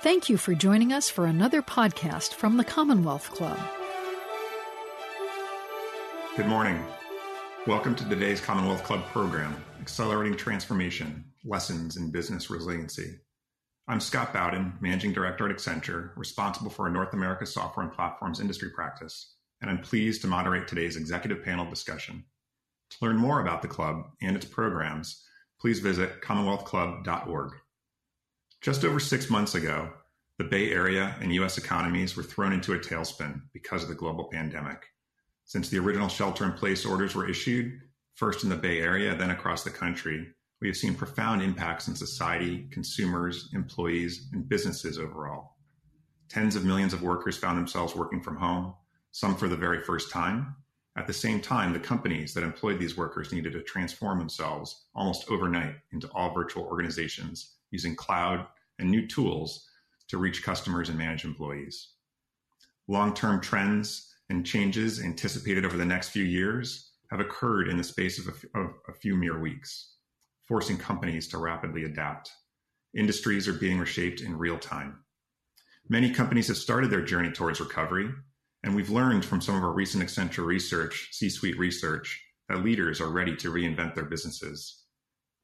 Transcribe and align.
Thank 0.00 0.28
you 0.28 0.36
for 0.36 0.54
joining 0.54 0.92
us 0.92 1.10
for 1.10 1.26
another 1.26 1.60
podcast 1.60 2.34
from 2.34 2.56
the 2.56 2.62
Commonwealth 2.62 3.32
Club. 3.32 3.58
Good 6.36 6.46
morning. 6.46 6.80
Welcome 7.66 7.96
to 7.96 8.08
today's 8.08 8.40
Commonwealth 8.40 8.84
Club 8.84 9.04
program, 9.06 9.56
Accelerating 9.80 10.36
Transformation 10.36 11.24
Lessons 11.44 11.96
in 11.96 12.12
Business 12.12 12.48
Resiliency. 12.48 13.16
I'm 13.88 13.98
Scott 13.98 14.32
Bowden, 14.32 14.74
Managing 14.80 15.12
Director 15.12 15.50
at 15.50 15.56
Accenture, 15.56 16.16
responsible 16.16 16.70
for 16.70 16.84
our 16.84 16.92
North 16.92 17.12
America 17.12 17.44
software 17.44 17.84
and 17.84 17.92
platforms 17.92 18.38
industry 18.38 18.70
practice, 18.70 19.34
and 19.60 19.68
I'm 19.68 19.80
pleased 19.80 20.20
to 20.20 20.28
moderate 20.28 20.68
today's 20.68 20.94
executive 20.94 21.44
panel 21.44 21.68
discussion. 21.68 22.22
To 22.90 22.96
learn 23.02 23.16
more 23.16 23.40
about 23.40 23.62
the 23.62 23.68
club 23.68 24.04
and 24.22 24.36
its 24.36 24.46
programs, 24.46 25.24
please 25.60 25.80
visit 25.80 26.22
commonwealthclub.org. 26.22 27.50
Just 28.60 28.84
over 28.84 28.98
six 28.98 29.30
months 29.30 29.54
ago, 29.54 29.88
the 30.36 30.44
Bay 30.44 30.72
Area 30.72 31.14
and 31.20 31.32
U.S. 31.34 31.58
economies 31.58 32.16
were 32.16 32.24
thrown 32.24 32.52
into 32.52 32.72
a 32.72 32.78
tailspin 32.78 33.42
because 33.52 33.84
of 33.84 33.88
the 33.88 33.94
global 33.94 34.24
pandemic. 34.24 34.84
Since 35.44 35.68
the 35.68 35.78
original 35.78 36.08
shelter 36.08 36.44
in 36.44 36.52
place 36.52 36.84
orders 36.84 37.14
were 37.14 37.28
issued, 37.28 37.80
first 38.14 38.42
in 38.42 38.50
the 38.50 38.56
Bay 38.56 38.80
Area, 38.80 39.14
then 39.14 39.30
across 39.30 39.62
the 39.62 39.70
country, 39.70 40.26
we 40.60 40.66
have 40.66 40.76
seen 40.76 40.96
profound 40.96 41.40
impacts 41.40 41.86
in 41.86 41.94
society, 41.94 42.66
consumers, 42.72 43.48
employees, 43.54 44.28
and 44.32 44.48
businesses 44.48 44.98
overall. 44.98 45.54
Tens 46.28 46.56
of 46.56 46.64
millions 46.64 46.92
of 46.92 47.00
workers 47.02 47.38
found 47.38 47.58
themselves 47.58 47.94
working 47.94 48.20
from 48.20 48.38
home, 48.38 48.74
some 49.12 49.36
for 49.36 49.48
the 49.48 49.56
very 49.56 49.82
first 49.84 50.10
time. 50.10 50.56
At 50.96 51.06
the 51.06 51.12
same 51.12 51.40
time, 51.40 51.72
the 51.72 51.78
companies 51.78 52.34
that 52.34 52.42
employed 52.42 52.80
these 52.80 52.96
workers 52.96 53.32
needed 53.32 53.52
to 53.52 53.62
transform 53.62 54.18
themselves 54.18 54.86
almost 54.96 55.30
overnight 55.30 55.76
into 55.92 56.08
all 56.08 56.34
virtual 56.34 56.64
organizations 56.64 57.54
using 57.70 57.96
cloud 57.96 58.46
and 58.78 58.90
new 58.90 59.06
tools 59.06 59.66
to 60.08 60.18
reach 60.18 60.42
customers 60.42 60.88
and 60.88 60.98
manage 60.98 61.24
employees. 61.24 61.94
Long 62.88 63.14
term 63.14 63.40
trends 63.40 64.14
and 64.30 64.44
changes 64.44 65.02
anticipated 65.02 65.64
over 65.64 65.76
the 65.76 65.84
next 65.84 66.10
few 66.10 66.24
years 66.24 66.92
have 67.10 67.20
occurred 67.20 67.68
in 67.68 67.76
the 67.76 67.84
space 67.84 68.18
of 68.18 68.28
a, 68.28 68.58
of 68.58 68.70
a 68.88 68.92
few 68.92 69.16
mere 69.16 69.38
weeks, 69.40 69.94
forcing 70.46 70.76
companies 70.76 71.28
to 71.28 71.38
rapidly 71.38 71.84
adapt. 71.84 72.30
Industries 72.96 73.48
are 73.48 73.54
being 73.54 73.78
reshaped 73.78 74.20
in 74.20 74.36
real 74.36 74.58
time. 74.58 74.98
Many 75.88 76.10
companies 76.10 76.48
have 76.48 76.56
started 76.56 76.90
their 76.90 77.04
journey 77.04 77.30
towards 77.30 77.60
recovery, 77.60 78.10
and 78.62 78.74
we've 78.74 78.90
learned 78.90 79.24
from 79.24 79.40
some 79.40 79.54
of 79.54 79.62
our 79.62 79.72
recent 79.72 80.04
Accenture 80.04 80.44
research, 80.44 81.08
C 81.12 81.30
suite 81.30 81.58
research, 81.58 82.22
that 82.48 82.64
leaders 82.64 83.00
are 83.00 83.10
ready 83.10 83.36
to 83.36 83.52
reinvent 83.52 83.94
their 83.94 84.04
businesses. 84.04 84.84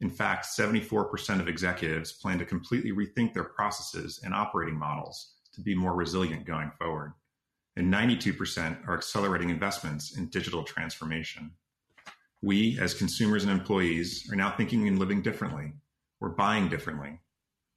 In 0.01 0.11
fact, 0.11 0.47
74% 0.47 1.41
of 1.41 1.49
executives 1.49 2.13
plan 2.13 2.39
to 2.39 2.45
completely 2.45 2.93
rethink 2.93 3.33
their 3.33 3.45
processes 3.45 4.21
and 4.25 4.35
operating 4.35 4.79
models 4.79 5.35
to 5.53 5.61
be 5.61 5.75
more 5.75 5.95
resilient 5.95 6.45
going 6.45 6.71
forward. 6.79 7.15
And 7.77 7.93
92% 7.93 8.87
are 8.87 8.95
accelerating 8.95 9.51
investments 9.51 10.17
in 10.17 10.29
digital 10.29 10.63
transformation. 10.63 11.53
We, 12.43 12.79
as 12.79 12.95
consumers 12.95 13.43
and 13.45 13.53
employees, 13.53 14.29
are 14.31 14.37
now 14.37 14.51
thinking 14.57 14.87
and 14.87 14.99
living 14.99 15.23
differently. 15.23 15.73
We're 16.21 16.31
buying 16.31 16.69
differently. 16.69 17.21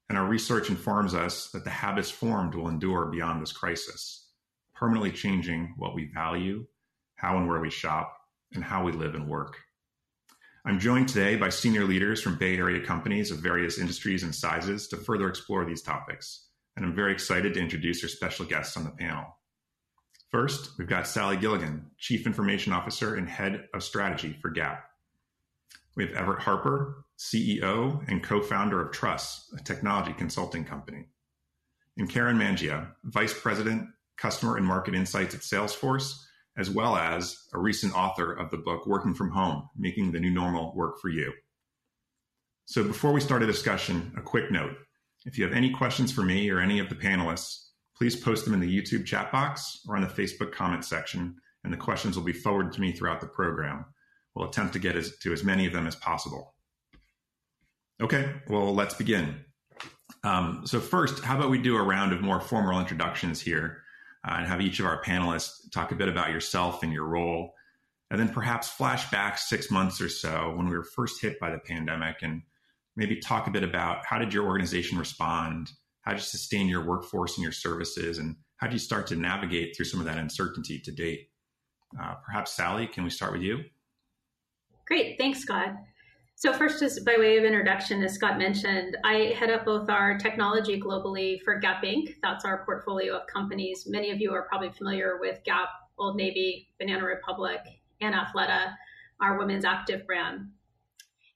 And 0.10 0.18
our 0.18 0.26
research 0.26 0.70
informs 0.70 1.14
us 1.14 1.50
that 1.52 1.64
the 1.64 1.70
habits 1.70 2.10
formed 2.10 2.56
will 2.56 2.70
endure 2.70 3.06
beyond 3.06 3.42
this 3.42 3.52
crisis, 3.52 4.30
permanently 4.74 5.12
changing 5.12 5.74
what 5.78 5.96
we 5.96 6.12
value, 6.14 6.66
how 7.16 7.38
and 7.38 7.48
where 7.48 7.60
we 7.60 7.70
shop, 7.70 8.18
and 8.54 8.64
how 8.64 8.84
we 8.84 8.92
live 8.92 9.16
and 9.16 9.28
work. 9.28 9.58
I'm 10.68 10.80
joined 10.80 11.08
today 11.08 11.38
by 11.38 11.48
senior 11.48 11.86
leaders 11.86 12.22
from 12.22 12.36
Bay 12.36 12.58
Area 12.58 12.86
companies 12.86 13.32
of 13.32 13.38
various 13.38 13.80
industries 13.80 14.24
and 14.24 14.36
sizes 14.36 14.90
to 14.90 14.98
further 14.98 15.30
explore 15.30 15.64
these 15.64 15.82
topics, 15.82 16.50
and 16.76 16.86
I'm 16.86 16.94
very 16.94 17.14
excited 17.14 17.54
to 17.54 17.62
introduce 17.62 18.04
our 18.04 18.10
special 18.10 18.46
guests 18.46 18.76
on 18.76 18.84
the 18.84 18.90
panel. 18.90 19.24
First, 20.30 20.78
we've 20.78 20.90
got 20.90 21.08
Sally 21.08 21.38
Gilligan, 21.38 21.86
Chief 21.98 22.26
Information 22.26 22.74
Officer 22.74 23.16
and 23.16 23.30
Head 23.30 23.70
of 23.74 23.82
Strategy 23.82 24.38
for 24.42 24.50
Gap. 24.50 24.84
We 25.96 26.06
have 26.06 26.14
Everett 26.14 26.42
Harper, 26.42 27.06
CEO 27.18 28.06
and 28.10 28.22
co 28.22 28.42
founder 28.42 28.86
of 28.86 28.92
Truss, 28.92 29.50
a 29.58 29.64
technology 29.64 30.12
consulting 30.12 30.66
company. 30.66 31.06
And 31.98 32.10
Karen 32.10 32.38
Mangia, 32.38 32.90
Vice 33.06 33.34
President, 33.34 33.88
Customer 34.18 34.58
and 34.58 34.66
Market 34.66 34.96
Insights 34.96 35.34
at 35.34 35.42
Salesforce 35.42 36.26
as 36.58 36.70
well 36.70 36.96
as 36.98 37.38
a 37.54 37.60
recent 37.60 37.96
author 37.96 38.34
of 38.34 38.50
the 38.50 38.58
book 38.58 38.88
Working 38.88 39.14
from 39.14 39.32
Home 39.32 39.70
Making 39.78 40.12
the 40.12 40.20
New 40.20 40.32
Normal 40.32 40.74
Work 40.76 41.00
for 41.00 41.10
You. 41.10 41.32
So, 42.66 42.84
before 42.84 43.14
we 43.14 43.22
start 43.22 43.44
a 43.44 43.48
discussion, 43.48 44.12
a 44.18 44.22
quick 44.22 44.52
note. 44.52 44.76
If 45.26 45.38
you 45.38 45.46
have 45.46 45.54
any 45.54 45.72
questions 45.72 46.12
for 46.12 46.22
me 46.22 46.50
or 46.50 46.60
any 46.60 46.80
of 46.80 46.90
the 46.90 46.96
panelists, 46.96 47.68
please 47.96 48.16
post 48.16 48.46
them 48.46 48.54
in 48.54 48.60
the 48.60 48.82
YouTube 48.82 49.06
chat 49.06 49.32
box 49.32 49.80
or 49.88 49.96
on 49.96 50.02
the 50.02 50.08
Facebook 50.08 50.52
comment 50.52 50.84
section, 50.84 51.36
and 51.64 51.72
the 51.72 51.78
questions 51.78 52.18
will 52.18 52.26
be 52.26 52.34
forwarded 52.34 52.74
to 52.74 52.82
me 52.82 52.92
throughout 52.92 53.22
the 53.22 53.28
program. 53.28 53.86
We'll 54.36 54.50
attempt 54.50 54.74
to 54.74 54.80
get 54.80 54.96
as, 54.96 55.18
to 55.20 55.34
as 55.34 55.44
many 55.44 55.66
of 55.66 55.74
them 55.74 55.88
as 55.88 55.96
possible. 55.96 56.56
Okay, 58.02 58.32
well, 58.48 58.76
let's 58.76 58.94
begin. 58.94 59.44
Um, 60.24 60.64
so, 60.66 60.80
first, 60.80 61.24
how 61.24 61.38
about 61.38 61.50
we 61.50 61.58
do 61.58 61.78
a 61.78 61.82
round 61.82 62.14
of 62.14 62.22
more 62.22 62.40
formal 62.40 62.80
introductions 62.80 63.42
here? 63.42 63.84
Uh, 64.28 64.36
and 64.38 64.48
have 64.48 64.62
each 64.62 64.80
of 64.80 64.86
our 64.86 65.02
panelists 65.02 65.72
talk 65.72 65.92
a 65.92 65.96
bit 65.96 66.10
about 66.10 66.32
yourself 66.32 66.84
and 66.84 66.92
your 66.92 67.06
role. 67.06 67.54
And 68.10 68.20
then 68.20 68.30
perhaps 68.30 68.70
flash 68.70 69.10
back 69.12 69.38
six 69.38 69.70
months 69.70 70.02
or 70.02 70.10
so 70.10 70.54
when 70.56 70.68
we 70.68 70.78
were 70.78 70.84
first 70.84 71.22
hit 71.22 71.40
by 71.40 71.52
the 71.52 71.60
pandemic 71.60 72.18
and 72.22 72.42
maybe 72.96 73.18
talk 73.18 73.48
a 73.48 73.52
bit 73.52 73.64
about 73.64 74.06
how 74.06 74.18
did 74.18 74.34
your 74.34 74.46
organization 74.46 74.98
respond? 74.98 75.72
How 76.02 76.12
did 76.12 76.20
you 76.20 76.24
sustain 76.24 76.68
your 76.68 76.86
workforce 76.86 77.38
and 77.38 77.44
your 77.44 77.52
services? 77.52 78.18
And 78.18 78.38
how 78.58 78.68
did 78.68 78.74
you 78.74 78.80
start 78.80 79.08
to 79.08 79.16
navigate 79.16 79.76
through 79.76 79.86
some 79.86 80.00
of 80.00 80.06
that 80.06 80.18
uncertainty 80.18 80.80
to 80.80 80.92
date? 80.92 81.30
Uh, 82.02 82.16
perhaps, 82.26 82.54
Sally, 82.54 82.88
can 82.88 83.04
we 83.04 83.10
start 83.10 83.34
with 83.34 83.42
you? 83.42 83.64
Great. 84.86 85.18
Thanks, 85.18 85.40
Scott. 85.40 85.76
So, 86.40 86.54
first, 86.54 86.80
just 86.80 87.04
by 87.04 87.16
way 87.18 87.36
of 87.40 87.44
introduction, 87.46 88.04
as 88.04 88.14
Scott 88.14 88.38
mentioned, 88.38 88.96
I 89.04 89.34
head 89.40 89.50
up 89.50 89.66
both 89.66 89.90
our 89.90 90.20
technology 90.20 90.80
globally 90.80 91.42
for 91.42 91.58
Gap 91.58 91.82
Inc. 91.84 92.14
That's 92.22 92.46
our 92.46 92.64
portfolio 92.64 93.16
of 93.16 93.26
companies. 93.26 93.86
Many 93.88 94.12
of 94.12 94.22
you 94.22 94.32
are 94.34 94.44
probably 94.48 94.70
familiar 94.70 95.18
with 95.20 95.44
Gap, 95.46 95.70
Old 95.98 96.16
Navy, 96.16 96.70
Banana 96.78 97.06
Republic, 97.06 97.62
and 98.02 98.14
Athleta, 98.14 98.72
our 99.20 99.40
women's 99.40 99.66
active 99.66 100.06
brand. 100.06 100.42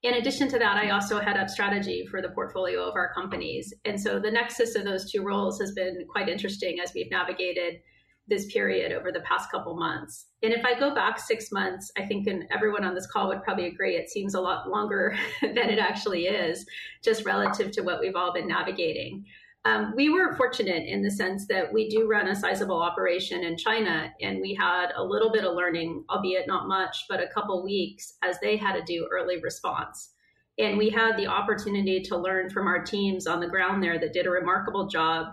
In 0.04 0.14
addition 0.14 0.48
to 0.50 0.60
that, 0.60 0.78
I 0.78 0.92
also 0.92 1.20
head 1.20 1.36
up 1.36 1.50
strategy 1.50 2.06
for 2.06 2.22
the 2.22 2.30
portfolio 2.30 2.88
of 2.88 2.94
our 2.94 3.12
companies. 3.12 3.74
And 3.86 4.00
so 4.00 4.20
the 4.20 4.30
nexus 4.30 4.76
of 4.76 4.84
those 4.84 5.12
two 5.12 5.24
roles 5.24 5.60
has 5.62 5.72
been 5.72 6.06
quite 6.12 6.30
interesting 6.30 6.78
as 6.80 6.94
we've 6.94 7.10
navigated 7.10 7.82
this 8.28 8.52
period 8.52 8.92
over 8.92 9.12
the 9.12 9.22
past 9.22 9.52
couple 9.52 9.76
months. 9.76 10.28
And 10.44 10.54
if 10.54 10.64
I 10.66 10.80
go 10.80 10.96
back 10.96 11.20
six 11.20 11.52
months, 11.52 11.92
I 11.98 12.06
think, 12.06 12.28
and 12.28 12.46
everyone 12.52 12.84
on 12.84 12.96
this 12.96 13.08
call 13.08 13.28
would 13.28 13.44
probably 13.44 13.68
agree, 13.68 13.96
it 13.96 14.10
seems 14.10 14.34
a 14.34 14.42
lot 14.42 14.70
longer 14.70 15.18
than 15.42 15.58
it 15.70 15.80
actually 15.80 16.26
is, 16.26 16.66
just 17.04 17.26
relative 17.26 17.72
to 17.72 17.82
what 17.82 18.00
we've 18.00 18.16
all 18.16 18.34
been 18.34 18.48
navigating. 18.48 19.26
Um, 19.64 19.94
we 19.96 20.10
were 20.10 20.36
fortunate 20.36 20.88
in 20.88 21.04
the 21.04 21.12
sense 21.12 21.46
that 21.48 21.72
we 21.72 21.88
do 21.88 22.08
run 22.08 22.28
a 22.28 22.36
sizable 22.36 22.82
operation 22.82 23.44
in 23.44 23.58
China, 23.58 24.12
and 24.20 24.42
we 24.42 24.56
had 24.56 24.88
a 24.96 25.04
little 25.04 25.32
bit 25.32 25.46
of 25.46 25.56
learning, 25.56 26.04
albeit 26.10 26.48
not 26.48 26.68
much, 26.68 27.06
but 27.08 27.22
a 27.22 27.28
couple 27.28 27.64
weeks 27.64 28.14
as 28.24 28.40
they 28.40 28.58
had 28.58 28.74
to 28.74 28.82
do 28.82 29.08
early 29.12 29.40
response. 29.40 30.14
And 30.58 30.78
we 30.78 30.90
had 30.90 31.16
the 31.16 31.28
opportunity 31.28 32.02
to 32.02 32.18
learn 32.18 32.50
from 32.50 32.68
our 32.68 32.84
teams 32.84 33.28
on 33.28 33.40
the 33.40 33.48
ground 33.48 33.84
there 33.84 34.00
that 34.00 34.14
did 34.14 34.26
a 34.26 34.32
remarkable 34.32 34.88
job 34.88 35.28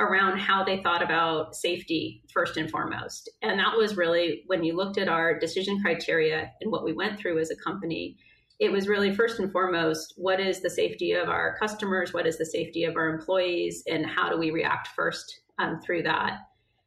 around 0.00 0.38
how 0.38 0.64
they 0.64 0.82
thought 0.82 1.02
about 1.02 1.54
safety 1.54 2.22
first 2.32 2.56
and 2.56 2.70
foremost. 2.70 3.30
And 3.42 3.58
that 3.58 3.76
was 3.76 3.96
really 3.96 4.42
when 4.46 4.64
you 4.64 4.76
looked 4.76 4.98
at 4.98 5.08
our 5.08 5.38
decision 5.38 5.80
criteria 5.80 6.50
and 6.60 6.72
what 6.72 6.84
we 6.84 6.92
went 6.92 7.18
through 7.18 7.38
as 7.38 7.50
a 7.50 7.56
company, 7.56 8.16
it 8.58 8.70
was 8.70 8.88
really 8.88 9.14
first 9.14 9.38
and 9.38 9.52
foremost 9.52 10.14
what 10.16 10.40
is 10.40 10.60
the 10.60 10.70
safety 10.70 11.12
of 11.12 11.28
our 11.28 11.56
customers, 11.58 12.12
what 12.12 12.26
is 12.26 12.38
the 12.38 12.46
safety 12.46 12.84
of 12.84 12.96
our 12.96 13.08
employees, 13.08 13.82
and 13.88 14.06
how 14.06 14.28
do 14.28 14.38
we 14.38 14.50
react 14.50 14.88
first 14.88 15.40
um, 15.58 15.80
through 15.80 16.02
that. 16.02 16.38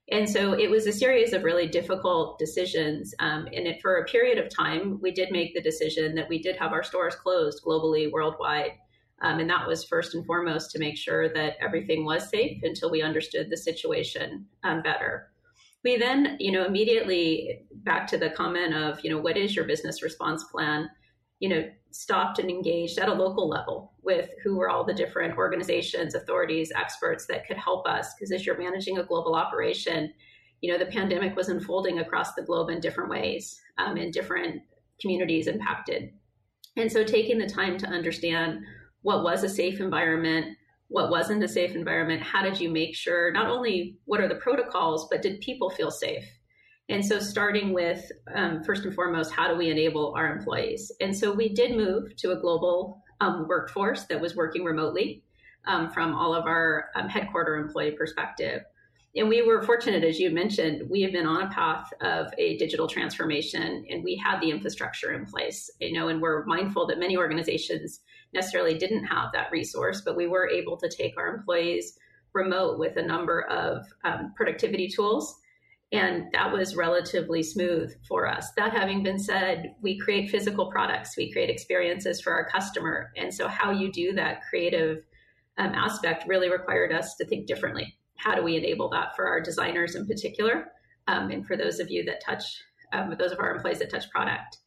And 0.09 0.29
so 0.29 0.53
it 0.53 0.69
was 0.69 0.87
a 0.87 0.93
series 0.93 1.33
of 1.33 1.43
really 1.43 1.67
difficult 1.67 2.39
decisions. 2.39 3.13
Um, 3.19 3.47
and 3.47 3.67
it, 3.67 3.81
for 3.81 3.97
a 3.97 4.05
period 4.05 4.37
of 4.37 4.49
time, 4.49 4.99
we 5.01 5.11
did 5.11 5.31
make 5.31 5.53
the 5.53 5.61
decision 5.61 6.15
that 6.15 6.29
we 6.29 6.41
did 6.41 6.55
have 6.55 6.71
our 6.71 6.83
stores 6.83 7.15
closed 7.15 7.61
globally, 7.63 8.09
worldwide. 8.09 8.71
Um, 9.21 9.39
and 9.39 9.49
that 9.49 9.67
was 9.67 9.85
first 9.85 10.13
and 10.13 10.25
foremost 10.25 10.71
to 10.71 10.79
make 10.79 10.97
sure 10.97 11.33
that 11.33 11.55
everything 11.59 12.05
was 12.05 12.29
safe 12.29 12.59
until 12.63 12.91
we 12.91 13.01
understood 13.01 13.49
the 13.49 13.57
situation 13.57 14.45
um, 14.63 14.81
better. 14.83 15.31
We 15.83 15.97
then, 15.97 16.37
you 16.39 16.51
know, 16.51 16.65
immediately 16.65 17.65
back 17.83 18.07
to 18.07 18.17
the 18.17 18.29
comment 18.29 18.73
of, 18.75 18.99
you 19.03 19.09
know, 19.09 19.19
what 19.19 19.37
is 19.37 19.55
your 19.55 19.65
business 19.65 20.03
response 20.03 20.43
plan? 20.45 20.89
You 21.39 21.49
know, 21.49 21.69
stopped 21.91 22.39
and 22.39 22.49
engaged 22.49 22.99
at 22.99 23.09
a 23.09 23.13
local 23.13 23.47
level 23.47 23.93
with 24.03 24.29
who 24.43 24.57
were 24.57 24.69
all 24.69 24.83
the 24.83 24.93
different 24.93 25.37
organizations, 25.37 26.13
authorities, 26.13 26.71
experts 26.75 27.25
that 27.27 27.47
could 27.47 27.57
help 27.57 27.87
us. 27.87 28.13
Because 28.13 28.31
as 28.31 28.45
you're 28.45 28.57
managing 28.57 28.97
a 28.99 29.03
global 29.03 29.35
operation, 29.35 30.13
you 30.61 30.71
know, 30.71 30.77
the 30.77 30.91
pandemic 30.91 31.35
was 31.35 31.49
unfolding 31.49 31.99
across 31.99 32.33
the 32.33 32.43
globe 32.43 32.69
in 32.69 32.79
different 32.79 33.09
ways, 33.09 33.59
um, 33.77 33.97
in 33.97 34.11
different 34.11 34.61
communities 34.99 35.47
impacted. 35.47 36.11
And 36.75 36.91
so 36.91 37.03
taking 37.03 37.37
the 37.37 37.47
time 37.47 37.77
to 37.79 37.87
understand 37.87 38.63
what 39.07 39.23
was 39.23 39.41
a 39.41 39.47
safe 39.47 39.79
environment, 39.79 40.57
what 40.89 41.09
wasn't 41.09 41.41
a 41.41 41.47
safe 41.47 41.75
environment, 41.75 42.21
how 42.21 42.43
did 42.43 42.59
you 42.59 42.69
make 42.69 42.93
sure 42.93 43.31
not 43.31 43.47
only 43.47 43.95
what 44.03 44.19
are 44.19 44.27
the 44.27 44.35
protocols, 44.35 45.07
but 45.09 45.21
did 45.21 45.39
people 45.39 45.69
feel 45.69 45.89
safe? 45.89 46.25
And 46.89 47.05
so, 47.05 47.17
starting 47.19 47.71
with 47.71 48.11
um, 48.35 48.65
first 48.65 48.83
and 48.83 48.93
foremost, 48.93 49.31
how 49.31 49.47
do 49.47 49.55
we 49.55 49.71
enable 49.71 50.13
our 50.17 50.29
employees? 50.29 50.91
And 50.99 51.15
so, 51.15 51.31
we 51.31 51.47
did 51.47 51.77
move 51.77 52.17
to 52.17 52.33
a 52.33 52.35
global 52.41 53.01
um, 53.21 53.47
workforce 53.47 54.03
that 54.07 54.19
was 54.19 54.35
working 54.35 54.65
remotely 54.65 55.23
um, 55.67 55.89
from 55.89 56.13
all 56.13 56.35
of 56.35 56.45
our 56.45 56.89
um, 56.95 57.07
headquarter 57.07 57.55
employee 57.55 57.91
perspective. 57.91 58.63
And 59.15 59.29
we 59.29 59.41
were 59.41 59.63
fortunate, 59.63 60.03
as 60.03 60.19
you 60.19 60.31
mentioned, 60.31 60.89
we 60.89 61.01
have 61.03 61.13
been 61.13 61.25
on 61.25 61.43
a 61.43 61.49
path 61.49 61.93
of 62.01 62.27
a 62.37 62.57
digital 62.57 62.87
transformation 62.87 63.85
and 63.89 64.03
we 64.03 64.17
had 64.17 64.41
the 64.41 64.51
infrastructure 64.51 65.13
in 65.13 65.25
place, 65.25 65.71
you 65.79 65.93
know, 65.93 66.09
and 66.09 66.21
we're 66.21 66.43
mindful 66.45 66.85
that 66.87 66.99
many 66.99 67.15
organizations 67.15 68.01
necessarily 68.33 68.77
didn't 68.77 69.05
have 69.05 69.31
that 69.33 69.51
resource, 69.51 70.01
but 70.03 70.15
we 70.15 70.27
were 70.27 70.49
able 70.49 70.77
to 70.77 70.89
take 70.89 71.17
our 71.17 71.35
employees 71.35 71.97
remote 72.33 72.77
with 72.77 72.97
a 72.97 73.01
number 73.01 73.41
of 73.43 73.85
um, 74.03 74.33
productivity 74.35 74.87
tools. 74.87 75.39
And 75.91 76.25
that 76.33 76.51
was 76.51 76.75
relatively 76.75 77.41
smooth 77.41 77.93
for 78.07 78.27
us. 78.27 78.51
That 78.57 78.73
having 78.73 79.03
been 79.03 79.19
said, 79.19 79.73
we 79.81 79.97
create 79.97 80.29
physical 80.29 80.69
products, 80.69 81.15
we 81.15 81.31
create 81.31 81.49
experiences 81.49 82.19
for 82.19 82.33
our 82.33 82.49
customer. 82.49 83.11
And 83.15 83.33
so, 83.33 83.47
how 83.47 83.71
you 83.71 83.89
do 83.91 84.11
that 84.13 84.41
creative 84.49 85.05
um, 85.57 85.73
aspect 85.73 86.27
really 86.27 86.49
required 86.49 86.91
us 86.91 87.15
to 87.15 87.25
think 87.25 87.47
differently. 87.47 87.97
How 88.17 88.35
do 88.35 88.43
we 88.43 88.57
enable 88.57 88.89
that 88.89 89.15
for 89.15 89.27
our 89.27 89.39
designers 89.39 89.95
in 89.95 90.05
particular, 90.05 90.71
um, 91.07 91.31
and 91.31 91.45
for 91.45 91.55
those 91.55 91.79
of 91.79 91.89
you 91.89 92.03
that 92.05 92.21
touch, 92.21 92.43
um, 92.91 93.15
those 93.17 93.31
of 93.31 93.39
our 93.39 93.55
employees 93.55 93.79
that 93.79 93.89
touch 93.89 94.09
product? 94.09 94.57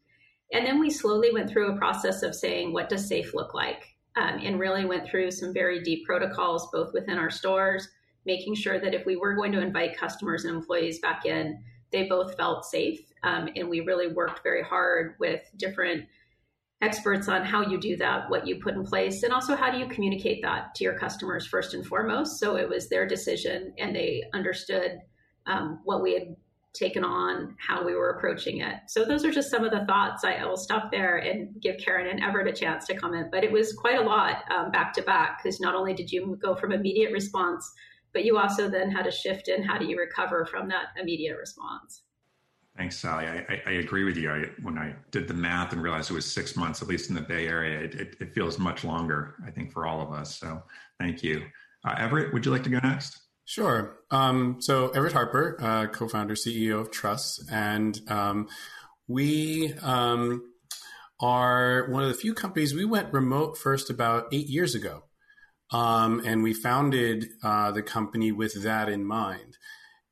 And 0.52 0.66
then 0.66 0.80
we 0.80 0.90
slowly 0.90 1.30
went 1.32 1.48
through 1.48 1.72
a 1.72 1.78
process 1.78 2.22
of 2.22 2.34
saying, 2.34 2.72
what 2.72 2.88
does 2.88 3.06
safe 3.06 3.34
look 3.34 3.54
like? 3.54 3.84
Um, 4.16 4.40
and 4.42 4.58
really 4.58 4.84
went 4.84 5.08
through 5.08 5.30
some 5.30 5.54
very 5.54 5.80
deep 5.82 6.04
protocols, 6.04 6.68
both 6.72 6.92
within 6.92 7.18
our 7.18 7.30
stores, 7.30 7.88
making 8.26 8.56
sure 8.56 8.80
that 8.80 8.94
if 8.94 9.06
we 9.06 9.16
were 9.16 9.36
going 9.36 9.52
to 9.52 9.62
invite 9.62 9.96
customers 9.96 10.44
and 10.44 10.56
employees 10.56 10.98
back 10.98 11.24
in, 11.24 11.62
they 11.92 12.04
both 12.04 12.36
felt 12.36 12.64
safe. 12.64 13.00
Um, 13.22 13.48
and 13.54 13.68
we 13.68 13.80
really 13.80 14.08
worked 14.08 14.42
very 14.42 14.62
hard 14.62 15.14
with 15.20 15.42
different 15.56 16.04
experts 16.82 17.28
on 17.28 17.44
how 17.44 17.62
you 17.62 17.78
do 17.78 17.96
that, 17.98 18.30
what 18.30 18.46
you 18.46 18.56
put 18.56 18.74
in 18.74 18.84
place, 18.84 19.22
and 19.22 19.32
also 19.32 19.54
how 19.54 19.70
do 19.70 19.78
you 19.78 19.86
communicate 19.86 20.42
that 20.42 20.74
to 20.74 20.84
your 20.84 20.98
customers 20.98 21.46
first 21.46 21.74
and 21.74 21.86
foremost. 21.86 22.40
So 22.40 22.56
it 22.56 22.68
was 22.68 22.88
their 22.88 23.06
decision 23.06 23.74
and 23.78 23.94
they 23.94 24.24
understood 24.32 24.98
um, 25.46 25.80
what 25.84 26.02
we 26.02 26.14
had 26.14 26.36
taken 26.74 27.04
on, 27.04 27.56
how 27.58 27.84
we 27.84 27.94
were 27.94 28.10
approaching 28.10 28.60
it. 28.60 28.74
So 28.86 29.04
those 29.04 29.24
are 29.24 29.30
just 29.30 29.50
some 29.50 29.64
of 29.64 29.72
the 29.72 29.84
thoughts. 29.86 30.24
I, 30.24 30.44
will 30.44 30.56
stop 30.56 30.90
there 30.90 31.18
and 31.18 31.60
give 31.60 31.78
Karen 31.78 32.06
and 32.06 32.22
Everett 32.22 32.46
a 32.46 32.52
chance 32.52 32.86
to 32.86 32.94
comment. 32.94 33.28
But 33.32 33.44
it 33.44 33.50
was 33.50 33.72
quite 33.72 33.98
a 33.98 34.02
lot 34.02 34.44
um, 34.54 34.70
back 34.70 34.92
to 34.94 35.02
back 35.02 35.42
because 35.42 35.60
not 35.60 35.74
only 35.74 35.94
did 35.94 36.12
you 36.12 36.38
go 36.40 36.54
from 36.54 36.72
immediate 36.72 37.12
response, 37.12 37.70
but 38.12 38.24
you 38.24 38.38
also 38.38 38.68
then 38.68 38.90
had 38.90 39.04
to 39.04 39.10
shift 39.10 39.48
in 39.48 39.62
how 39.62 39.78
do 39.78 39.86
you 39.86 39.98
recover 39.98 40.46
from 40.46 40.68
that 40.68 40.86
immediate 41.00 41.36
response. 41.36 42.02
Thanks, 42.76 42.96
Sally. 42.96 43.26
I, 43.26 43.38
I, 43.48 43.62
I 43.66 43.70
agree 43.72 44.04
with 44.04 44.16
you. 44.16 44.30
I, 44.30 44.44
when 44.62 44.78
I 44.78 44.94
did 45.10 45.26
the 45.26 45.34
math 45.34 45.72
and 45.72 45.82
realized 45.82 46.10
it 46.10 46.14
was 46.14 46.24
six 46.24 46.56
months, 46.56 46.82
at 46.82 46.88
least 46.88 47.08
in 47.08 47.14
the 47.14 47.20
Bay 47.20 47.46
Area, 47.48 47.80
it, 47.80 47.94
it, 47.94 48.16
it 48.20 48.34
feels 48.34 48.58
much 48.58 48.84
longer, 48.84 49.34
I 49.46 49.50
think, 49.50 49.72
for 49.72 49.86
all 49.86 50.00
of 50.00 50.12
us. 50.12 50.36
So 50.36 50.62
thank 50.98 51.22
you. 51.22 51.42
Uh, 51.84 51.94
Everett, 51.98 52.32
would 52.32 52.44
you 52.44 52.52
like 52.52 52.62
to 52.64 52.70
go 52.70 52.78
next? 52.82 53.18
Sure. 53.50 53.96
Um, 54.12 54.58
so 54.60 54.90
Everett 54.90 55.12
Harper, 55.12 55.56
uh, 55.58 55.86
co-founder, 55.88 56.36
CEO 56.36 56.82
of 56.82 56.92
Truss, 56.92 57.44
and 57.50 58.00
um, 58.06 58.46
we 59.08 59.74
um, 59.82 60.52
are 61.20 61.90
one 61.90 62.04
of 62.04 62.10
the 62.10 62.14
few 62.14 62.32
companies. 62.32 62.76
We 62.76 62.84
went 62.84 63.12
remote 63.12 63.58
first 63.58 63.90
about 63.90 64.26
eight 64.30 64.46
years 64.46 64.76
ago, 64.76 65.02
um, 65.72 66.22
and 66.24 66.44
we 66.44 66.54
founded 66.54 67.26
uh, 67.42 67.72
the 67.72 67.82
company 67.82 68.30
with 68.30 68.62
that 68.62 68.88
in 68.88 69.04
mind. 69.04 69.58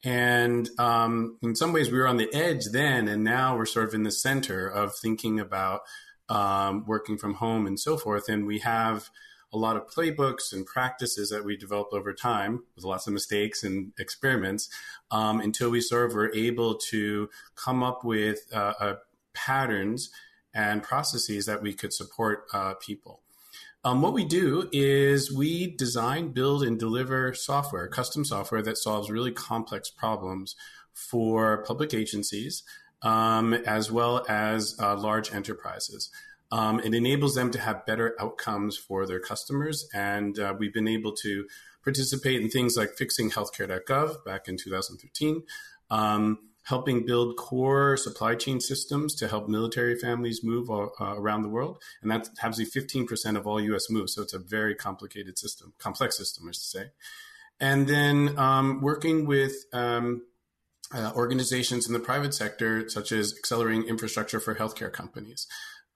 And 0.02 0.68
um, 0.76 1.38
in 1.40 1.54
some 1.54 1.72
ways, 1.72 1.92
we 1.92 1.98
were 1.98 2.08
on 2.08 2.16
the 2.16 2.34
edge 2.34 2.64
then, 2.72 3.06
and 3.06 3.22
now 3.22 3.56
we're 3.56 3.66
sort 3.66 3.86
of 3.86 3.94
in 3.94 4.02
the 4.02 4.10
center 4.10 4.66
of 4.66 4.96
thinking 4.96 5.38
about 5.38 5.82
um, 6.28 6.84
working 6.88 7.16
from 7.16 7.34
home 7.34 7.68
and 7.68 7.78
so 7.78 7.96
forth. 7.98 8.28
And 8.28 8.48
we 8.48 8.58
have 8.58 9.10
a 9.52 9.56
lot 9.56 9.76
of 9.76 9.88
playbooks 9.88 10.52
and 10.52 10.66
practices 10.66 11.30
that 11.30 11.44
we 11.44 11.56
developed 11.56 11.92
over 11.92 12.12
time 12.12 12.64
with 12.74 12.84
lots 12.84 13.06
of 13.06 13.12
mistakes 13.12 13.62
and 13.62 13.92
experiments 13.98 14.68
um, 15.10 15.40
until 15.40 15.70
we 15.70 15.80
sort 15.80 16.06
of 16.06 16.14
were 16.14 16.32
able 16.34 16.74
to 16.74 17.30
come 17.54 17.82
up 17.82 18.04
with 18.04 18.40
uh, 18.52 18.74
uh, 18.78 18.94
patterns 19.32 20.10
and 20.54 20.82
processes 20.82 21.46
that 21.46 21.62
we 21.62 21.72
could 21.72 21.92
support 21.92 22.44
uh, 22.52 22.74
people. 22.74 23.20
Um, 23.84 24.02
what 24.02 24.12
we 24.12 24.24
do 24.24 24.68
is 24.72 25.32
we 25.32 25.74
design, 25.76 26.28
build, 26.32 26.62
and 26.62 26.78
deliver 26.78 27.32
software, 27.32 27.86
custom 27.88 28.24
software 28.24 28.62
that 28.62 28.76
solves 28.76 29.10
really 29.10 29.32
complex 29.32 29.88
problems 29.88 30.56
for 30.92 31.62
public 31.64 31.94
agencies 31.94 32.64
um, 33.02 33.54
as 33.54 33.90
well 33.90 34.26
as 34.28 34.76
uh, 34.80 34.96
large 34.96 35.32
enterprises. 35.32 36.10
Um, 36.50 36.80
it 36.80 36.94
enables 36.94 37.34
them 37.34 37.50
to 37.50 37.60
have 37.60 37.84
better 37.86 38.16
outcomes 38.18 38.76
for 38.76 39.06
their 39.06 39.20
customers. 39.20 39.88
And 39.92 40.38
uh, 40.38 40.54
we've 40.58 40.72
been 40.72 40.88
able 40.88 41.12
to 41.16 41.46
participate 41.84 42.40
in 42.40 42.48
things 42.48 42.76
like 42.76 42.94
fixing 42.96 43.30
healthcare.gov 43.30 44.24
back 44.24 44.48
in 44.48 44.56
2013, 44.56 45.42
um, 45.90 46.38
helping 46.64 47.04
build 47.04 47.36
core 47.36 47.96
supply 47.96 48.34
chain 48.34 48.60
systems 48.60 49.14
to 49.16 49.28
help 49.28 49.48
military 49.48 49.98
families 49.98 50.42
move 50.42 50.70
uh, 50.70 50.88
around 51.00 51.42
the 51.42 51.48
world. 51.48 51.82
And 52.02 52.10
that 52.10 52.28
has 52.38 52.58
15% 52.58 53.36
of 53.36 53.46
all 53.46 53.60
US 53.60 53.90
moves. 53.90 54.14
So 54.14 54.22
it's 54.22 54.34
a 54.34 54.38
very 54.38 54.74
complicated 54.74 55.38
system, 55.38 55.74
complex 55.78 56.16
system, 56.16 56.48
I 56.48 56.52
should 56.52 56.62
say. 56.62 56.84
And 57.60 57.88
then 57.88 58.38
um, 58.38 58.80
working 58.80 59.26
with 59.26 59.64
um, 59.72 60.22
uh, 60.94 61.12
organizations 61.14 61.86
in 61.86 61.92
the 61.92 62.00
private 62.00 62.32
sector, 62.32 62.88
such 62.88 63.12
as 63.12 63.34
accelerating 63.36 63.84
infrastructure 63.84 64.40
for 64.40 64.54
healthcare 64.54 64.92
companies 64.92 65.46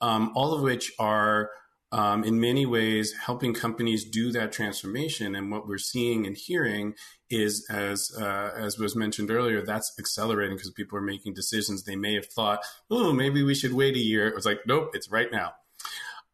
um, 0.02 0.32
all 0.34 0.52
of 0.52 0.60
which 0.60 0.93
are 0.99 1.50
um, 1.93 2.25
in 2.25 2.40
many 2.40 2.64
ways 2.66 3.12
helping 3.12 3.52
companies 3.54 4.04
do 4.04 4.32
that 4.32 4.50
transformation. 4.50 5.34
And 5.34 5.50
what 5.50 5.69
we're 5.69 5.78
seeing 5.78 6.26
and 6.26 6.37
hearing 6.37 6.94
is, 7.31 7.66
as 7.70 8.10
uh, 8.19 8.50
as 8.56 8.78
was 8.78 8.96
mentioned 8.96 9.31
earlier, 9.31 9.62
that's 9.62 9.93
accelerating 9.99 10.56
because 10.56 10.70
people 10.70 10.99
are 10.99 11.02
making 11.02 11.34
decisions 11.34 11.84
they 11.84 11.96
may 11.96 12.14
have 12.14 12.26
thought, 12.26 12.60
oh, 12.90 13.12
maybe 13.12 13.43
we 13.43 13.54
should 13.54 13.75
wait 13.75 13.94
a 13.94 14.00
year. 14.00 14.26
It 14.26 14.34
was 14.34 14.46
like, 14.46 14.60
nope, 14.66 14.90
it's 14.94 15.10
right 15.10 15.31
now. 15.31 15.52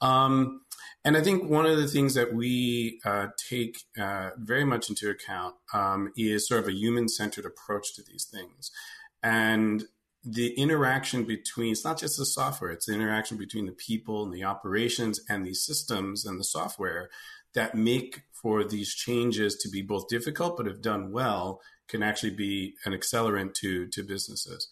Um, 0.00 0.62
and 1.04 1.16
I 1.16 1.22
think 1.22 1.48
one 1.48 1.66
of 1.66 1.76
the 1.76 1.88
things 1.88 2.14
that 2.14 2.32
we 2.34 3.00
uh, 3.04 3.28
take 3.48 3.78
uh, 4.00 4.30
very 4.36 4.64
much 4.64 4.88
into 4.88 5.10
account 5.10 5.54
um, 5.72 6.12
is 6.16 6.46
sort 6.46 6.60
of 6.60 6.68
a 6.68 6.72
human 6.72 7.08
centered 7.08 7.46
approach 7.46 7.94
to 7.94 8.02
these 8.02 8.24
things. 8.24 8.70
And 9.22 9.84
the 10.24 10.52
interaction 10.54 11.24
between 11.24 11.72
it's 11.72 11.84
not 11.84 11.98
just 11.98 12.18
the 12.18 12.26
software 12.26 12.70
it's 12.70 12.86
the 12.86 12.94
interaction 12.94 13.36
between 13.36 13.66
the 13.66 13.72
people 13.72 14.24
and 14.24 14.32
the 14.32 14.44
operations 14.44 15.20
and 15.28 15.46
the 15.46 15.54
systems 15.54 16.24
and 16.24 16.38
the 16.38 16.44
software 16.44 17.08
that 17.54 17.74
make 17.74 18.22
for 18.32 18.64
these 18.64 18.94
changes 18.94 19.56
to 19.56 19.68
be 19.68 19.82
both 19.82 20.08
difficult 20.08 20.56
but 20.56 20.66
if 20.66 20.80
done 20.80 21.12
well 21.12 21.60
can 21.88 22.02
actually 22.02 22.34
be 22.34 22.74
an 22.84 22.92
accelerant 22.92 23.54
to 23.54 23.86
to 23.86 24.02
businesses. 24.02 24.68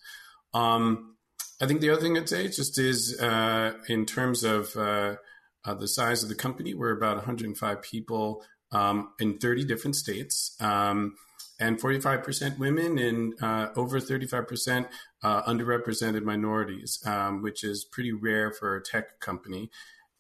Um, 0.52 1.16
i 1.60 1.66
think 1.66 1.80
the 1.80 1.90
other 1.90 2.00
thing 2.00 2.18
i'd 2.18 2.28
say 2.28 2.48
just 2.48 2.78
is 2.78 3.18
uh, 3.20 3.72
in 3.88 4.04
terms 4.04 4.44
of 4.44 4.76
uh, 4.76 5.16
uh, 5.64 5.74
the 5.74 5.88
size 5.88 6.22
of 6.22 6.28
the 6.28 6.34
company 6.34 6.74
we're 6.74 6.96
about 6.96 7.16
105 7.16 7.82
people 7.82 8.42
um, 8.72 9.12
in 9.20 9.38
30 9.38 9.64
different 9.64 9.96
states. 9.96 10.56
Um, 10.60 11.14
and 11.58 11.80
45% 11.80 12.58
women 12.58 12.98
and 12.98 13.34
uh, 13.42 13.68
over 13.76 13.98
35% 13.98 14.88
uh, 15.22 15.42
underrepresented 15.42 16.22
minorities, 16.22 17.00
um, 17.06 17.42
which 17.42 17.64
is 17.64 17.84
pretty 17.84 18.12
rare 18.12 18.52
for 18.52 18.76
a 18.76 18.82
tech 18.82 19.20
company. 19.20 19.70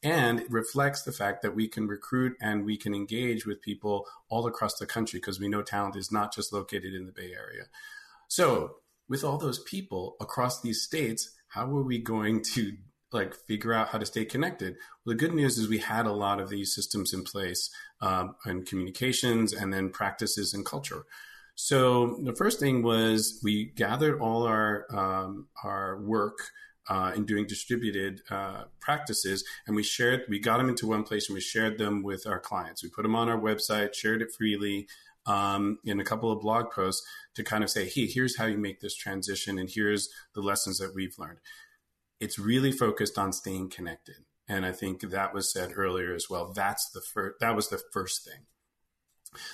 And 0.02 0.40
it 0.40 0.50
reflects 0.50 1.02
the 1.02 1.12
fact 1.12 1.42
that 1.42 1.54
we 1.54 1.68
can 1.68 1.88
recruit 1.88 2.36
and 2.40 2.64
we 2.64 2.76
can 2.76 2.94
engage 2.94 3.46
with 3.46 3.62
people 3.62 4.06
all 4.28 4.46
across 4.46 4.78
the 4.78 4.86
country 4.86 5.18
because 5.18 5.40
we 5.40 5.48
know 5.48 5.62
talent 5.62 5.96
is 5.96 6.12
not 6.12 6.34
just 6.34 6.52
located 6.52 6.94
in 6.94 7.06
the 7.06 7.12
Bay 7.12 7.32
Area. 7.32 7.64
So, 8.28 8.76
with 9.08 9.24
all 9.24 9.38
those 9.38 9.60
people 9.60 10.16
across 10.20 10.60
these 10.60 10.82
states, 10.82 11.30
how 11.48 11.66
are 11.76 11.82
we 11.82 11.98
going 11.98 12.42
to 12.54 12.76
like 13.12 13.34
figure 13.34 13.72
out 13.72 13.88
how 13.88 13.98
to 13.98 14.06
stay 14.06 14.24
connected? 14.24 14.76
Well, 15.04 15.14
the 15.14 15.18
good 15.18 15.34
news 15.34 15.58
is 15.58 15.68
we 15.68 15.78
had 15.78 16.06
a 16.06 16.12
lot 16.12 16.40
of 16.40 16.48
these 16.48 16.74
systems 16.74 17.12
in 17.12 17.24
place 17.24 17.70
um, 18.00 18.36
and 18.44 18.66
communications 18.66 19.52
and 19.52 19.72
then 19.72 19.90
practices 19.90 20.52
and 20.54 20.64
culture. 20.64 21.04
So 21.54 22.18
the 22.22 22.34
first 22.34 22.60
thing 22.60 22.82
was 22.82 23.40
we 23.42 23.64
gathered 23.64 24.20
all 24.20 24.42
our 24.42 24.86
um, 24.94 25.48
our 25.64 25.98
work 26.02 26.38
uh, 26.88 27.12
in 27.16 27.24
doing 27.24 27.46
distributed 27.46 28.20
uh, 28.30 28.64
practices, 28.80 29.42
and 29.66 29.74
we 29.74 29.82
shared. 29.82 30.24
We 30.28 30.38
got 30.38 30.58
them 30.58 30.68
into 30.68 30.86
one 30.86 31.02
place, 31.02 31.28
and 31.28 31.34
we 31.34 31.40
shared 31.40 31.78
them 31.78 32.02
with 32.02 32.26
our 32.26 32.38
clients. 32.38 32.82
We 32.82 32.90
put 32.90 33.02
them 33.02 33.16
on 33.16 33.28
our 33.28 33.40
website, 33.40 33.94
shared 33.94 34.22
it 34.22 34.32
freely. 34.36 34.86
Um, 35.28 35.80
in 35.84 35.98
a 35.98 36.04
couple 36.04 36.30
of 36.30 36.40
blog 36.40 36.70
posts 36.70 37.04
to 37.34 37.42
kind 37.42 37.64
of 37.64 37.70
say, 37.70 37.88
hey, 37.88 38.06
here's 38.06 38.38
how 38.38 38.46
you 38.46 38.58
make 38.58 38.78
this 38.78 38.94
transition, 38.94 39.58
and 39.58 39.68
here's 39.68 40.08
the 40.36 40.40
lessons 40.40 40.78
that 40.78 40.94
we've 40.94 41.18
learned. 41.18 41.38
It's 42.20 42.38
really 42.38 42.72
focused 42.72 43.18
on 43.18 43.32
staying 43.32 43.70
connected, 43.70 44.16
and 44.48 44.64
I 44.64 44.72
think 44.72 45.00
that 45.02 45.34
was 45.34 45.52
said 45.52 45.72
earlier 45.76 46.14
as 46.14 46.26
well. 46.30 46.52
That's 46.54 46.88
the 46.90 47.00
first. 47.00 47.36
That 47.40 47.56
was 47.56 47.68
the 47.68 47.80
first 47.92 48.24
thing 48.24 48.46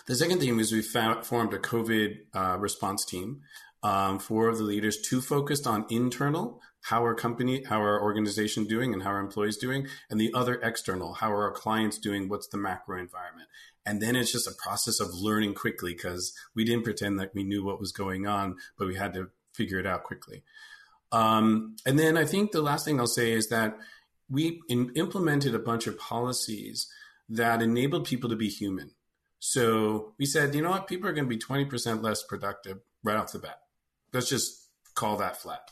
The 0.07 0.15
second 0.17 0.41
thing 0.41 0.57
was 0.57 0.73
we 0.73 0.83
found, 0.83 1.27
formed 1.27 1.55
a 1.55 1.59
COVID 1.59 2.17
uh, 2.35 2.57
response 2.59 3.05
team. 3.05 3.43
Um, 3.85 4.21
four 4.21 4.49
of 4.49 4.59
the 4.59 4.65
leaders, 4.65 5.01
two 5.01 5.21
focused 5.21 5.67
on 5.67 5.87
internal, 5.91 6.61
how 6.83 7.01
our 7.03 7.15
company, 7.15 7.65
how 7.65 7.81
our 7.81 8.01
organization 8.01 8.65
doing, 8.65 8.93
and 8.93 9.03
how 9.03 9.11
our 9.11 9.21
employees 9.21 9.57
doing, 9.57 9.89
and 10.09 10.21
the 10.21 10.33
other 10.35 10.61
external, 10.63 11.15
how 11.15 11.33
are 11.33 11.43
our 11.45 11.53
clients 11.53 11.99
doing, 11.99 12.29
what's 12.29 12.47
the 12.49 12.59
macro 12.59 12.99
environment. 13.01 13.49
And 13.85 14.01
then 14.01 14.15
it's 14.15 14.31
just 14.31 14.47
a 14.47 14.55
process 14.63 15.01
of 15.01 15.15
learning 15.15 15.55
quickly 15.55 15.95
because 15.95 16.33
we 16.55 16.65
didn't 16.65 16.85
pretend 16.85 17.19
that 17.19 17.35
we 17.35 17.43
knew 17.43 17.65
what 17.65 17.81
was 17.81 17.91
going 17.91 18.27
on, 18.27 18.57
but 18.79 18.87
we 18.87 18.95
had 18.95 19.15
to 19.15 19.31
figure 19.53 19.81
it 19.81 19.87
out 19.87 20.05
quickly. 20.05 20.45
Um, 21.13 21.77
and 21.85 21.99
then 21.99 22.17
I 22.17 22.25
think 22.25 22.53
the 22.53 22.63
last 22.63 22.85
thing 22.85 22.99
I'll 22.99 23.07
say 23.07 23.33
is 23.33 23.49
that 23.49 23.77
we 24.31 24.61
in, 24.69 24.91
implemented 24.97 25.55
a 25.55 25.59
bunch 25.59 25.87
of 25.87 25.99
policies 25.99 26.91
that 27.29 27.63
enabled 27.63 28.07
people 28.07 28.31
to 28.31 28.37
be 28.37 28.49
human. 28.49 28.93
So 29.39 30.15
we 30.19 30.27
said, 30.27 30.55
you 30.55 30.63
know 30.63 30.71
what, 30.71 30.87
people 30.87 31.09
are 31.09 31.13
going 31.13 31.29
to 31.29 31.37
be 31.37 31.39
20% 31.39 32.03
less 32.03 32.23
productive 32.23 32.79
right 33.03 33.17
off 33.17 33.33
the 33.33 33.39
bat. 33.39 33.59
Let's 34.13 34.29
just 34.29 34.69
call 34.95 35.17
that 35.19 35.37
flat. 35.37 35.71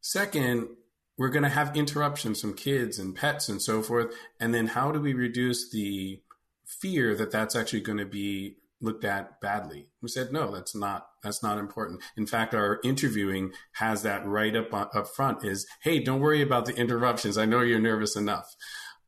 Second, 0.00 0.68
we're 1.16 1.28
going 1.28 1.42
to 1.44 1.48
have 1.48 1.76
interruptions 1.76 2.40
from 2.40 2.54
kids 2.54 2.98
and 2.98 3.14
pets 3.14 3.48
and 3.48 3.62
so 3.62 3.82
forth. 3.82 4.14
And 4.40 4.52
then 4.52 4.68
how 4.68 4.90
do 4.90 5.00
we 5.00 5.14
reduce 5.14 5.70
the 5.70 6.20
fear 6.66 7.14
that 7.14 7.30
that's 7.30 7.54
actually 7.54 7.80
going 7.80 7.98
to 7.98 8.06
be 8.06 8.56
looked 8.80 9.04
at 9.04 9.40
badly. 9.40 9.88
We 10.02 10.08
said, 10.08 10.32
no, 10.32 10.50
that's 10.52 10.74
not, 10.74 11.06
that's 11.22 11.42
not 11.42 11.58
important. 11.58 12.02
In 12.16 12.26
fact, 12.26 12.54
our 12.54 12.80
interviewing 12.84 13.52
has 13.72 14.02
that 14.02 14.26
right 14.26 14.54
up, 14.54 14.72
up 14.72 15.08
front 15.08 15.44
is, 15.44 15.66
Hey, 15.82 16.00
don't 16.00 16.20
worry 16.20 16.42
about 16.42 16.66
the 16.66 16.74
interruptions. 16.74 17.38
I 17.38 17.46
know 17.46 17.60
you're 17.60 17.78
nervous 17.78 18.16
enough. 18.16 18.54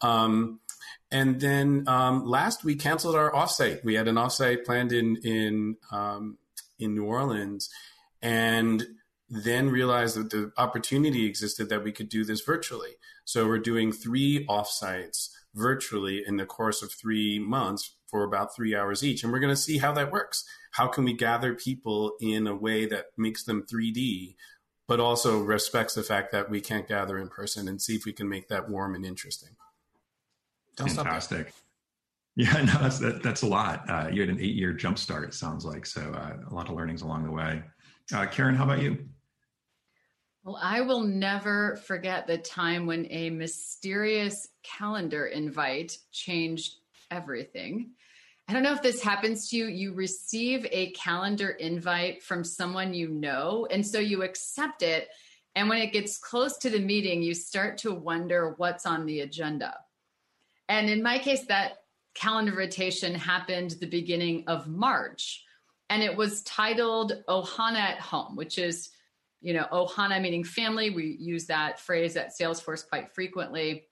Um, 0.00 0.60
and 1.10 1.40
then 1.40 1.84
um, 1.86 2.26
last 2.26 2.64
we 2.64 2.74
canceled 2.74 3.14
our 3.14 3.30
offsite. 3.30 3.84
We 3.84 3.94
had 3.94 4.08
an 4.08 4.16
offsite 4.16 4.64
planned 4.64 4.92
in 4.92 5.16
in 5.22 5.76
um, 5.92 6.38
in 6.78 6.94
New 6.94 7.04
Orleans, 7.04 7.70
and 8.20 8.86
then 9.28 9.70
realized 9.70 10.16
that 10.16 10.30
the 10.30 10.52
opportunity 10.56 11.26
existed 11.26 11.68
that 11.68 11.84
we 11.84 11.92
could 11.92 12.08
do 12.08 12.24
this 12.24 12.40
virtually. 12.40 12.96
So 13.24 13.46
we're 13.46 13.58
doing 13.58 13.92
three 13.92 14.46
offsites 14.46 15.30
virtually 15.54 16.22
in 16.26 16.36
the 16.36 16.46
course 16.46 16.82
of 16.82 16.92
three 16.92 17.38
months 17.38 17.95
for 18.06 18.24
about 18.24 18.54
three 18.54 18.74
hours 18.74 19.04
each. 19.04 19.22
And 19.22 19.32
we're 19.32 19.40
going 19.40 19.54
to 19.54 19.60
see 19.60 19.78
how 19.78 19.92
that 19.92 20.12
works. 20.12 20.44
How 20.72 20.86
can 20.86 21.04
we 21.04 21.12
gather 21.12 21.54
people 21.54 22.12
in 22.20 22.46
a 22.46 22.54
way 22.54 22.86
that 22.86 23.06
makes 23.16 23.44
them 23.44 23.64
3D, 23.70 24.34
but 24.86 25.00
also 25.00 25.40
respects 25.40 25.94
the 25.94 26.02
fact 26.02 26.32
that 26.32 26.50
we 26.50 26.60
can't 26.60 26.88
gather 26.88 27.18
in 27.18 27.28
person 27.28 27.68
and 27.68 27.80
see 27.80 27.96
if 27.96 28.04
we 28.04 28.12
can 28.12 28.28
make 28.28 28.48
that 28.48 28.68
warm 28.68 28.94
and 28.94 29.04
interesting. 29.04 29.50
Don't 30.76 30.90
Fantastic. 30.90 31.52
Yeah, 32.36 32.52
no, 32.64 32.80
that's 32.80 32.98
that, 32.98 33.22
that's 33.22 33.42
a 33.42 33.46
lot. 33.46 33.88
Uh, 33.88 34.08
you 34.12 34.20
had 34.20 34.30
an 34.30 34.38
eight-year 34.38 34.74
jump 34.74 34.98
start. 34.98 35.24
It 35.24 35.34
sounds 35.34 35.64
like 35.64 35.86
so. 35.86 36.12
Uh, 36.12 36.36
a 36.50 36.54
lot 36.54 36.68
of 36.68 36.76
learnings 36.76 37.02
along 37.02 37.24
the 37.24 37.30
way. 37.30 37.62
Uh, 38.14 38.26
Karen, 38.26 38.54
how 38.54 38.64
about 38.64 38.82
you? 38.82 38.98
Well, 40.44 40.60
I 40.62 40.80
will 40.82 41.00
never 41.00 41.74
forget 41.88 42.28
the 42.28 42.38
time 42.38 42.86
when 42.86 43.08
a 43.10 43.30
mysterious 43.30 44.46
calendar 44.62 45.26
invite 45.26 45.98
changed 46.12 46.76
everything. 47.10 47.90
I 48.48 48.52
don't 48.52 48.62
know 48.62 48.72
if 48.72 48.82
this 48.82 49.02
happens 49.02 49.48
to 49.48 49.56
you. 49.56 49.66
You 49.66 49.94
receive 49.94 50.66
a 50.70 50.92
calendar 50.92 51.50
invite 51.50 52.22
from 52.22 52.44
someone 52.44 52.94
you 52.94 53.08
know, 53.08 53.66
and 53.70 53.84
so 53.84 53.98
you 53.98 54.22
accept 54.22 54.82
it. 54.82 55.08
And 55.54 55.68
when 55.68 55.78
it 55.78 55.92
gets 55.92 56.18
close 56.18 56.58
to 56.58 56.70
the 56.70 56.78
meeting, 56.78 57.22
you 57.22 57.34
start 57.34 57.78
to 57.78 57.92
wonder 57.92 58.54
what's 58.58 58.86
on 58.86 59.06
the 59.06 59.20
agenda. 59.20 59.74
And 60.68 60.88
in 60.88 61.02
my 61.02 61.18
case, 61.18 61.46
that 61.46 61.78
calendar 62.14 62.54
rotation 62.54 63.14
happened 63.14 63.76
the 63.80 63.86
beginning 63.86 64.44
of 64.46 64.68
March. 64.68 65.44
And 65.90 66.02
it 66.02 66.16
was 66.16 66.42
titled 66.42 67.12
Ohana 67.28 67.78
at 67.78 68.00
Home, 68.00 68.36
which 68.36 68.58
is 68.58 68.90
you 69.46 69.52
know, 69.52 69.66
ohana 69.70 70.20
meaning 70.20 70.42
family. 70.42 70.90
We 70.90 71.16
use 71.20 71.46
that 71.46 71.78
phrase 71.78 72.16
at 72.16 72.32
Salesforce 72.36 72.88
quite 72.88 73.14
frequently. 73.14 73.84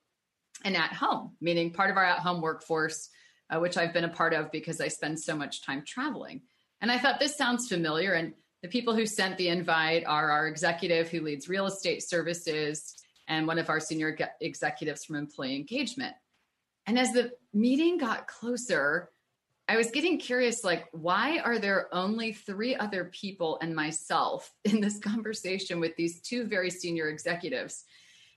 And 0.62 0.76
at 0.76 0.92
home, 0.92 1.32
meaning 1.40 1.72
part 1.72 1.90
of 1.90 1.96
our 1.96 2.04
at 2.04 2.20
home 2.20 2.40
workforce, 2.40 3.10
uh, 3.50 3.58
which 3.58 3.76
I've 3.76 3.92
been 3.92 4.04
a 4.04 4.08
part 4.08 4.32
of 4.32 4.50
because 4.50 4.80
I 4.80 4.88
spend 4.88 5.18
so 5.20 5.36
much 5.36 5.62
time 5.62 5.82
traveling. 5.86 6.42
And 6.80 6.90
I 6.92 6.98
thought 6.98 7.20
this 7.20 7.36
sounds 7.36 7.68
familiar. 7.68 8.12
And 8.12 8.34
the 8.62 8.68
people 8.68 8.94
who 8.94 9.06
sent 9.06 9.36
the 9.36 9.48
invite 9.48 10.04
are 10.06 10.30
our 10.30 10.46
executive 10.46 11.08
who 11.08 11.20
leads 11.20 11.48
real 11.48 11.66
estate 11.66 12.02
services 12.02 12.94
and 13.28 13.46
one 13.46 13.58
of 13.58 13.68
our 13.68 13.80
senior 13.80 14.16
executives 14.40 15.04
from 15.04 15.16
employee 15.16 15.56
engagement. 15.56 16.14
And 16.86 16.98
as 16.98 17.12
the 17.12 17.32
meeting 17.52 17.98
got 17.98 18.26
closer, 18.26 19.10
I 19.66 19.76
was 19.76 19.90
getting 19.90 20.18
curious 20.18 20.62
like, 20.62 20.86
why 20.92 21.38
are 21.38 21.58
there 21.58 21.88
only 21.92 22.32
three 22.32 22.76
other 22.76 23.06
people 23.06 23.58
and 23.62 23.74
myself 23.74 24.52
in 24.64 24.80
this 24.80 24.98
conversation 25.02 25.80
with 25.80 25.96
these 25.96 26.20
two 26.20 26.44
very 26.44 26.70
senior 26.70 27.08
executives? 27.08 27.84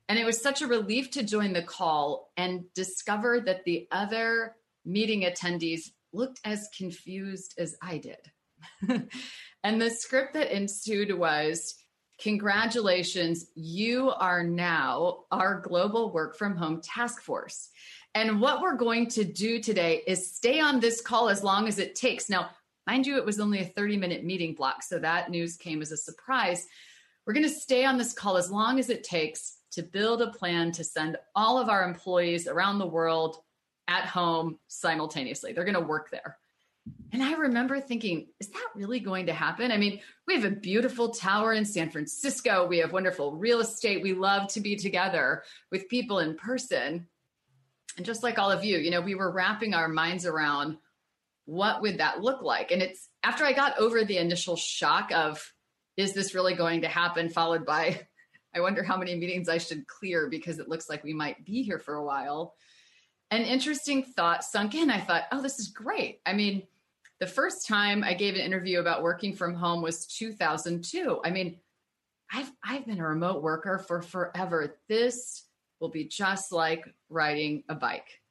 And 0.09 0.17
it 0.17 0.25
was 0.25 0.41
such 0.41 0.61
a 0.61 0.67
relief 0.67 1.11
to 1.11 1.23
join 1.23 1.53
the 1.53 1.63
call 1.63 2.31
and 2.37 2.63
discover 2.73 3.41
that 3.41 3.65
the 3.65 3.87
other 3.91 4.55
meeting 4.85 5.23
attendees 5.23 5.91
looked 6.13 6.39
as 6.45 6.69
confused 6.77 7.55
as 7.57 7.75
I 7.81 7.97
did. 7.97 9.09
and 9.63 9.81
the 9.81 9.89
script 9.89 10.33
that 10.33 10.55
ensued 10.55 11.17
was 11.17 11.75
Congratulations, 12.19 13.45
you 13.53 14.09
are 14.09 14.43
now 14.43 15.25
our 15.29 15.61
global 15.61 16.11
work 16.11 16.35
from 16.35 16.55
home 16.55 16.81
task 16.81 17.21
force. 17.21 17.69
And 18.15 18.41
what 18.41 18.61
we're 18.61 18.75
going 18.75 19.07
to 19.09 19.23
do 19.23 19.61
today 19.61 20.01
is 20.07 20.35
stay 20.35 20.59
on 20.59 20.79
this 20.79 20.99
call 20.99 21.29
as 21.29 21.43
long 21.43 21.67
as 21.67 21.77
it 21.77 21.93
takes. 21.93 22.27
Now, 22.27 22.49
mind 22.87 23.05
you, 23.05 23.17
it 23.17 23.25
was 23.25 23.39
only 23.39 23.59
a 23.59 23.65
30 23.65 23.97
minute 23.97 24.23
meeting 24.23 24.55
block, 24.55 24.81
so 24.81 24.97
that 24.97 25.29
news 25.29 25.57
came 25.57 25.79
as 25.79 25.91
a 25.91 25.97
surprise. 25.97 26.65
We're 27.27 27.33
going 27.33 27.45
to 27.45 27.53
stay 27.53 27.85
on 27.85 27.99
this 27.99 28.13
call 28.13 28.37
as 28.37 28.49
long 28.49 28.79
as 28.79 28.89
it 28.89 29.03
takes 29.03 29.56
to 29.71 29.83
build 29.83 30.21
a 30.21 30.31
plan 30.31 30.71
to 30.73 30.83
send 30.83 31.17
all 31.35 31.59
of 31.59 31.69
our 31.69 31.83
employees 31.83 32.47
around 32.47 32.79
the 32.79 32.87
world 32.87 33.37
at 33.87 34.05
home 34.05 34.59
simultaneously. 34.67 35.53
They're 35.53 35.63
going 35.63 35.73
to 35.75 35.81
work 35.81 36.09
there. 36.09 36.37
And 37.11 37.23
I 37.23 37.33
remember 37.33 37.79
thinking, 37.79 38.27
is 38.39 38.49
that 38.49 38.67
really 38.75 38.99
going 38.99 39.25
to 39.27 39.33
happen? 39.33 39.71
I 39.71 39.77
mean, 39.77 39.99
we 40.25 40.35
have 40.35 40.45
a 40.45 40.55
beautiful 40.55 41.09
tower 41.09 41.53
in 41.53 41.65
San 41.65 41.89
Francisco. 41.89 42.65
We 42.65 42.79
have 42.79 42.91
wonderful 42.91 43.35
real 43.35 43.59
estate. 43.59 44.01
We 44.01 44.13
love 44.13 44.47
to 44.53 44.61
be 44.61 44.75
together 44.75 45.43
with 45.71 45.89
people 45.89 46.19
in 46.19 46.35
person. 46.35 47.07
And 47.95 48.05
just 48.05 48.23
like 48.23 48.37
all 48.37 48.51
of 48.51 48.63
you, 48.63 48.77
you 48.77 48.91
know, 48.91 49.01
we 49.01 49.15
were 49.15 49.31
wrapping 49.31 49.73
our 49.73 49.87
minds 49.87 50.25
around 50.25 50.77
what 51.45 51.81
would 51.81 51.99
that 51.99 52.21
look 52.21 52.41
like? 52.41 52.71
And 52.71 52.81
it's 52.81 53.07
after 53.23 53.45
I 53.45 53.53
got 53.53 53.79
over 53.79 54.03
the 54.03 54.17
initial 54.17 54.57
shock 54.57 55.11
of, 55.13 55.53
is 55.95 56.13
this 56.13 56.35
really 56.35 56.55
going 56.55 56.81
to 56.81 56.89
happen? 56.89 57.29
Followed 57.29 57.65
by, 57.65 58.05
I 58.57 58.59
wonder 58.59 58.81
how 58.81 58.97
many 58.97 59.13
meetings 59.13 59.47
I 59.47 59.59
should 59.59 59.85
clear 59.87 60.27
because 60.29 60.57
it 60.57 60.67
looks 60.67 60.89
like 60.89 61.03
we 61.03 61.13
might 61.13 61.45
be 61.45 61.61
here 61.61 61.77
for 61.77 61.95
a 61.95 62.03
while. 62.03 62.55
An 63.29 63.43
interesting 63.43 64.03
thought 64.03 64.43
sunk 64.43 64.73
in. 64.73 64.89
I 64.89 64.99
thought, 64.99 65.25
oh, 65.31 65.43
this 65.43 65.59
is 65.59 65.67
great. 65.67 66.21
I 66.25 66.33
mean, 66.33 66.63
the 67.19 67.27
first 67.27 67.67
time 67.67 68.03
I 68.03 68.15
gave 68.15 68.33
an 68.33 68.41
interview 68.41 68.79
about 68.79 69.03
working 69.03 69.35
from 69.35 69.53
home 69.53 69.83
was 69.83 70.07
2002. 70.07 71.19
I 71.23 71.29
mean, 71.29 71.59
I've 72.33 72.51
I've 72.63 72.87
been 72.87 72.99
a 72.99 73.07
remote 73.07 73.43
worker 73.43 73.77
for 73.77 74.01
forever. 74.01 74.77
This 74.89 75.43
will 75.79 75.89
be 75.89 76.05
just 76.05 76.51
like 76.51 76.83
riding 77.09 77.63
a 77.69 77.75
bike. 77.75 78.21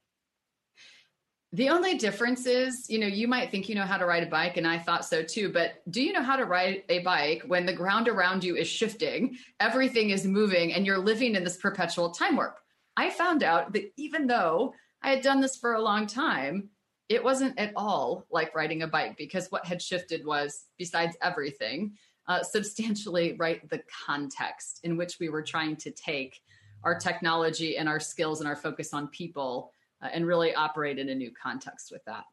The 1.56 1.70
only 1.70 1.96
difference 1.96 2.44
is, 2.44 2.84
you 2.90 2.98
know, 2.98 3.06
you 3.06 3.26
might 3.26 3.50
think 3.50 3.66
you 3.66 3.74
know 3.74 3.86
how 3.86 3.96
to 3.96 4.04
ride 4.04 4.22
a 4.22 4.26
bike, 4.26 4.58
and 4.58 4.68
I 4.68 4.78
thought 4.78 5.06
so 5.06 5.22
too, 5.22 5.50
but 5.50 5.80
do 5.90 6.02
you 6.02 6.12
know 6.12 6.22
how 6.22 6.36
to 6.36 6.44
ride 6.44 6.82
a 6.90 6.98
bike 6.98 7.44
when 7.46 7.64
the 7.64 7.72
ground 7.72 8.08
around 8.08 8.44
you 8.44 8.56
is 8.56 8.68
shifting, 8.68 9.38
everything 9.58 10.10
is 10.10 10.26
moving, 10.26 10.74
and 10.74 10.84
you're 10.84 10.98
living 10.98 11.34
in 11.34 11.44
this 11.44 11.56
perpetual 11.56 12.10
time 12.10 12.36
warp? 12.36 12.58
I 12.98 13.08
found 13.08 13.42
out 13.42 13.72
that 13.72 13.90
even 13.96 14.26
though 14.26 14.74
I 15.00 15.08
had 15.08 15.22
done 15.22 15.40
this 15.40 15.56
for 15.56 15.72
a 15.72 15.80
long 15.80 16.06
time, 16.06 16.68
it 17.08 17.24
wasn't 17.24 17.58
at 17.58 17.72
all 17.74 18.26
like 18.30 18.54
riding 18.54 18.82
a 18.82 18.86
bike 18.86 19.16
because 19.16 19.50
what 19.50 19.64
had 19.64 19.80
shifted 19.80 20.26
was, 20.26 20.66
besides 20.76 21.16
everything, 21.22 21.96
uh, 22.28 22.42
substantially 22.42 23.34
right 23.38 23.66
the 23.70 23.80
context 24.06 24.80
in 24.84 24.98
which 24.98 25.16
we 25.18 25.30
were 25.30 25.42
trying 25.42 25.76
to 25.76 25.90
take 25.90 26.38
our 26.84 26.98
technology 26.98 27.78
and 27.78 27.88
our 27.88 27.98
skills 27.98 28.40
and 28.40 28.48
our 28.48 28.56
focus 28.56 28.92
on 28.92 29.08
people 29.08 29.72
uh, 30.02 30.08
and 30.12 30.26
really 30.26 30.54
operate 30.54 30.98
in 30.98 31.08
a 31.08 31.14
new 31.14 31.30
context 31.40 31.90
with 31.90 32.04
that. 32.04 32.24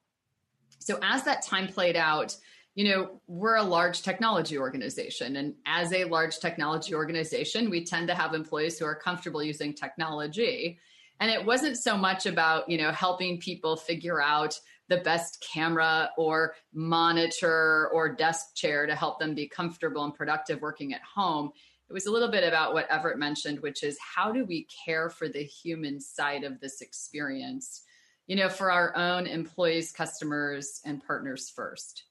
So 0.79 0.99
as 1.01 1.23
that 1.23 1.45
time 1.45 1.67
played 1.67 1.95
out, 1.95 2.35
you 2.75 2.89
know, 2.89 3.21
we're 3.27 3.55
a 3.55 3.63
large 3.63 4.01
technology 4.01 4.57
organization. 4.57 5.35
And 5.35 5.53
as 5.65 5.93
a 5.93 6.05
large 6.05 6.39
technology 6.39 6.95
organization, 6.95 7.69
we 7.69 7.85
tend 7.85 8.07
to 8.07 8.15
have 8.15 8.33
employees 8.33 8.79
who 8.79 8.85
are 8.85 8.95
comfortable 8.95 9.43
using 9.43 9.73
technology. 9.73 10.79
And 11.19 11.29
it 11.29 11.45
wasn't 11.45 11.77
so 11.77 11.95
much 11.95 12.25
about, 12.25 12.67
you 12.67 12.77
know, 12.77 12.91
helping 12.91 13.39
people 13.39 13.77
figure 13.77 14.21
out 14.21 14.59
the 14.89 14.97
best 14.97 15.45
camera 15.53 16.09
or 16.17 16.55
monitor 16.73 17.89
or 17.93 18.13
desk 18.13 18.55
chair 18.55 18.85
to 18.85 18.95
help 18.95 19.19
them 19.19 19.33
be 19.33 19.47
comfortable 19.47 20.03
and 20.03 20.13
productive 20.13 20.61
working 20.61 20.93
at 20.93 21.01
home 21.01 21.51
it 21.93 21.95
was 21.95 22.07
a 22.07 22.11
little 22.11 22.31
bit 22.31 22.43
about 22.43 22.73
what 22.73 22.89
Everett 22.89 23.19
mentioned, 23.19 23.59
which 23.59 23.83
is 23.83 23.97
how 23.99 24.31
do 24.31 24.45
we 24.45 24.67
care 24.85 25.09
for 25.09 25.29
the 25.29 25.43
human 25.43 25.99
side 25.99 26.43
of 26.43 26.59
this 26.59 26.81
experience? 26.81 27.83
you 28.27 28.35
know, 28.35 28.49
for 28.49 28.71
our 28.71 28.95
own 28.95 29.27
employees, 29.27 29.91
customers, 29.91 30.81
and 30.85 31.05
partners 31.05 31.49
first. 31.49 32.03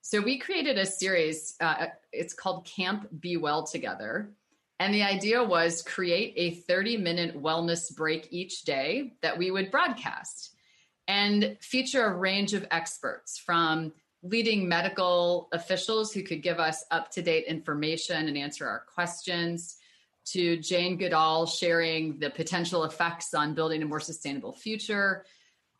So 0.00 0.20
we 0.20 0.38
created 0.38 0.78
a 0.78 0.86
series. 0.86 1.56
Uh, 1.60 1.86
it's 2.12 2.32
called 2.32 2.64
Camp 2.64 3.08
Be 3.20 3.36
Well 3.36 3.64
Together. 3.64 4.30
And 4.80 4.94
the 4.94 5.02
idea 5.02 5.42
was 5.42 5.82
create 5.82 6.34
a 6.36 6.54
30 6.62 6.98
minute 6.98 7.42
wellness 7.42 7.94
break 7.94 8.28
each 8.30 8.62
day 8.62 9.14
that 9.22 9.36
we 9.36 9.50
would 9.50 9.70
broadcast 9.70 10.54
and 11.08 11.56
feature 11.60 12.04
a 12.04 12.16
range 12.16 12.54
of 12.54 12.66
experts 12.70 13.38
from 13.38 13.92
leading 14.22 14.68
medical 14.68 15.48
officials 15.52 16.12
who 16.12 16.22
could 16.22 16.42
give 16.42 16.58
us 16.58 16.84
up 16.90 17.10
to 17.12 17.22
date 17.22 17.44
information 17.46 18.28
and 18.28 18.36
answer 18.36 18.66
our 18.66 18.84
questions, 18.92 19.78
to 20.32 20.58
Jane 20.58 20.98
Goodall 20.98 21.46
sharing 21.46 22.18
the 22.18 22.28
potential 22.28 22.84
effects 22.84 23.32
on 23.32 23.54
building 23.54 23.82
a 23.82 23.86
more 23.86 24.00
sustainable 24.00 24.52
future. 24.52 25.24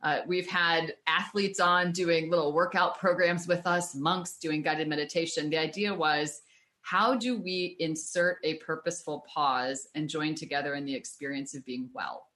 Uh, 0.02 0.20
we've 0.26 0.48
had 0.48 0.94
athletes 1.06 1.60
on 1.60 1.92
doing 1.92 2.30
little 2.30 2.52
workout 2.52 2.98
programs 2.98 3.46
with 3.46 3.66
us, 3.66 3.94
monks 3.94 4.38
doing 4.38 4.62
guided 4.62 4.88
meditation. 4.88 5.50
The 5.50 5.58
idea 5.58 5.92
was 5.92 6.40
how 6.80 7.14
do 7.14 7.38
we 7.38 7.76
insert 7.80 8.38
a 8.44 8.54
purposeful 8.54 9.26
pause 9.32 9.88
and 9.94 10.08
join 10.08 10.34
together 10.34 10.74
in 10.74 10.86
the 10.86 10.94
experience 10.94 11.54
of 11.54 11.64
being 11.66 11.90
well? 11.92 12.28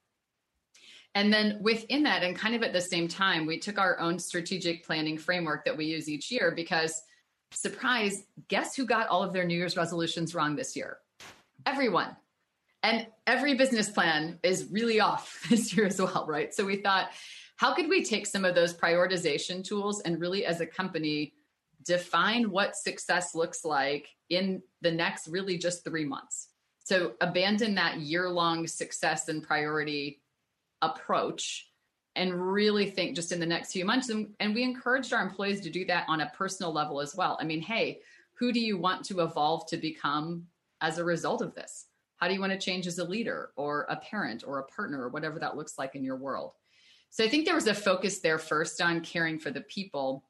And 1.15 1.31
then 1.31 1.59
within 1.61 2.03
that, 2.03 2.23
and 2.23 2.35
kind 2.35 2.55
of 2.55 2.63
at 2.63 2.73
the 2.73 2.81
same 2.81 3.07
time, 3.07 3.45
we 3.45 3.59
took 3.59 3.77
our 3.77 3.99
own 3.99 4.17
strategic 4.17 4.85
planning 4.85 5.17
framework 5.17 5.63
that 5.65 5.77
we 5.77 5.85
use 5.85 6.09
each 6.09 6.31
year 6.31 6.51
because, 6.55 6.99
surprise, 7.51 8.23
guess 8.47 8.75
who 8.75 8.85
got 8.85 9.07
all 9.09 9.21
of 9.21 9.31
their 9.31 9.45
New 9.45 9.55
Year's 9.55 9.77
resolutions 9.77 10.33
wrong 10.33 10.55
this 10.55 10.75
year? 10.75 10.97
Everyone. 11.65 12.15
And 12.81 13.07
every 13.27 13.53
business 13.53 13.89
plan 13.89 14.39
is 14.43 14.67
really 14.71 14.99
off 14.99 15.45
this 15.49 15.75
year 15.75 15.85
as 15.85 16.01
well, 16.01 16.25
right? 16.27 16.53
So 16.53 16.65
we 16.65 16.77
thought, 16.77 17.11
how 17.57 17.75
could 17.75 17.87
we 17.87 18.03
take 18.03 18.25
some 18.25 18.43
of 18.43 18.55
those 18.55 18.73
prioritization 18.73 19.63
tools 19.63 20.01
and 20.01 20.19
really, 20.19 20.45
as 20.45 20.61
a 20.61 20.65
company, 20.65 21.33
define 21.85 22.49
what 22.49 22.75
success 22.75 23.35
looks 23.35 23.63
like 23.63 24.09
in 24.29 24.63
the 24.81 24.91
next 24.91 25.27
really 25.27 25.59
just 25.59 25.83
three 25.83 26.05
months? 26.05 26.49
So 26.83 27.13
abandon 27.21 27.75
that 27.75 27.99
year 27.99 28.29
long 28.29 28.65
success 28.67 29.29
and 29.29 29.43
priority 29.43 30.22
approach 30.83 31.69
and 32.15 32.33
really 32.51 32.89
think 32.89 33.15
just 33.15 33.31
in 33.31 33.39
the 33.39 33.45
next 33.45 33.71
few 33.71 33.85
months. 33.85 34.09
And, 34.09 34.33
and, 34.39 34.53
we 34.53 34.63
encouraged 34.63 35.13
our 35.13 35.21
employees 35.21 35.61
to 35.61 35.69
do 35.69 35.83
that 35.85 36.05
on 36.07 36.21
a 36.21 36.31
personal 36.37 36.71
level 36.71 37.01
as 37.01 37.15
well. 37.15 37.37
I 37.41 37.43
mean, 37.43 37.61
hey, 37.61 38.01
who 38.33 38.51
do 38.51 38.59
you 38.59 38.77
want 38.77 39.05
to 39.05 39.21
evolve 39.21 39.67
to 39.69 39.77
become 39.77 40.45
as 40.81 40.97
a 40.97 41.03
result 41.03 41.41
of 41.41 41.55
this? 41.55 41.87
How 42.17 42.27
do 42.27 42.33
you 42.33 42.39
want 42.39 42.53
to 42.53 42.59
change 42.59 42.87
as 42.87 42.99
a 42.99 43.03
leader 43.03 43.51
or 43.55 43.87
a 43.89 43.95
parent 43.95 44.43
or 44.45 44.59
a 44.59 44.63
partner 44.63 45.01
or 45.01 45.09
whatever 45.09 45.39
that 45.39 45.57
looks 45.57 45.77
like 45.77 45.95
in 45.95 46.03
your 46.03 46.15
world? 46.15 46.53
So 47.09 47.23
I 47.23 47.29
think 47.29 47.45
there 47.45 47.55
was 47.55 47.67
a 47.67 47.75
focus 47.75 48.19
there 48.19 48.39
first 48.39 48.81
on 48.81 49.01
caring 49.01 49.39
for 49.39 49.51
the 49.51 49.61
people. 49.61 50.23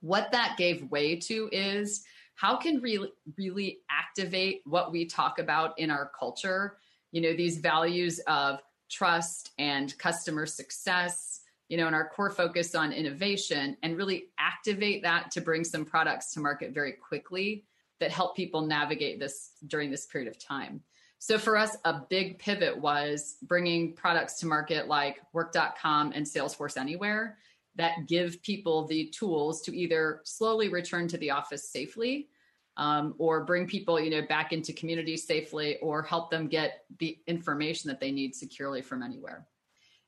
What 0.00 0.30
that 0.32 0.56
gave 0.56 0.90
way 0.90 1.16
to 1.16 1.48
is 1.50 2.04
how 2.34 2.56
can 2.56 2.80
we 2.82 3.10
really 3.36 3.78
activate 3.90 4.62
what 4.64 4.92
we 4.92 5.06
talk 5.06 5.38
about 5.38 5.78
in 5.78 5.90
our 5.90 6.10
culture? 6.18 6.76
You 7.12 7.20
know, 7.20 7.34
these 7.34 7.58
values 7.58 8.20
of 8.26 8.60
trust 8.94 9.50
and 9.58 9.96
customer 9.98 10.46
success, 10.46 11.40
you 11.68 11.76
know, 11.76 11.86
and 11.86 11.96
our 11.96 12.08
core 12.08 12.30
focus 12.30 12.74
on 12.74 12.92
innovation 12.92 13.76
and 13.82 13.96
really 13.96 14.26
activate 14.38 15.02
that 15.02 15.32
to 15.32 15.40
bring 15.40 15.64
some 15.64 15.84
products 15.84 16.32
to 16.32 16.40
market 16.40 16.72
very 16.72 16.92
quickly 16.92 17.64
that 17.98 18.12
help 18.12 18.36
people 18.36 18.60
navigate 18.60 19.18
this 19.18 19.50
during 19.66 19.90
this 19.90 20.06
period 20.06 20.30
of 20.30 20.38
time. 20.38 20.80
So 21.18 21.38
for 21.38 21.56
us, 21.56 21.76
a 21.84 22.02
big 22.08 22.38
pivot 22.38 22.78
was 22.78 23.36
bringing 23.42 23.94
products 23.94 24.34
to 24.40 24.46
market 24.46 24.88
like 24.88 25.20
work.com 25.32 26.12
and 26.14 26.24
Salesforce 26.24 26.76
Anywhere 26.76 27.38
that 27.76 28.06
give 28.06 28.42
people 28.42 28.86
the 28.86 29.06
tools 29.06 29.62
to 29.62 29.76
either 29.76 30.20
slowly 30.22 30.68
return 30.68 31.08
to 31.08 31.18
the 31.18 31.30
office 31.30 31.68
safely 31.68 32.28
um, 32.76 33.14
or 33.18 33.44
bring 33.44 33.66
people 33.66 34.00
you 34.00 34.10
know 34.10 34.22
back 34.26 34.52
into 34.52 34.72
communities 34.72 35.26
safely 35.26 35.76
or 35.78 36.02
help 36.02 36.30
them 36.30 36.48
get 36.48 36.84
the 36.98 37.18
information 37.26 37.88
that 37.88 38.00
they 38.00 38.10
need 38.10 38.34
securely 38.34 38.82
from 38.82 39.02
anywhere. 39.02 39.46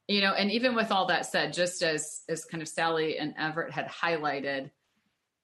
You 0.09 0.21
know 0.21 0.33
and 0.33 0.51
even 0.51 0.75
with 0.75 0.91
all 0.91 1.07
that 1.07 1.27
said 1.27 1.53
just 1.53 1.83
as 1.83 2.23
as 2.29 2.45
kind 2.45 2.63
of 2.63 2.69
sally 2.69 3.19
and 3.19 3.35
everett 3.39 3.73
had 3.73 3.89
highlighted 3.89 4.71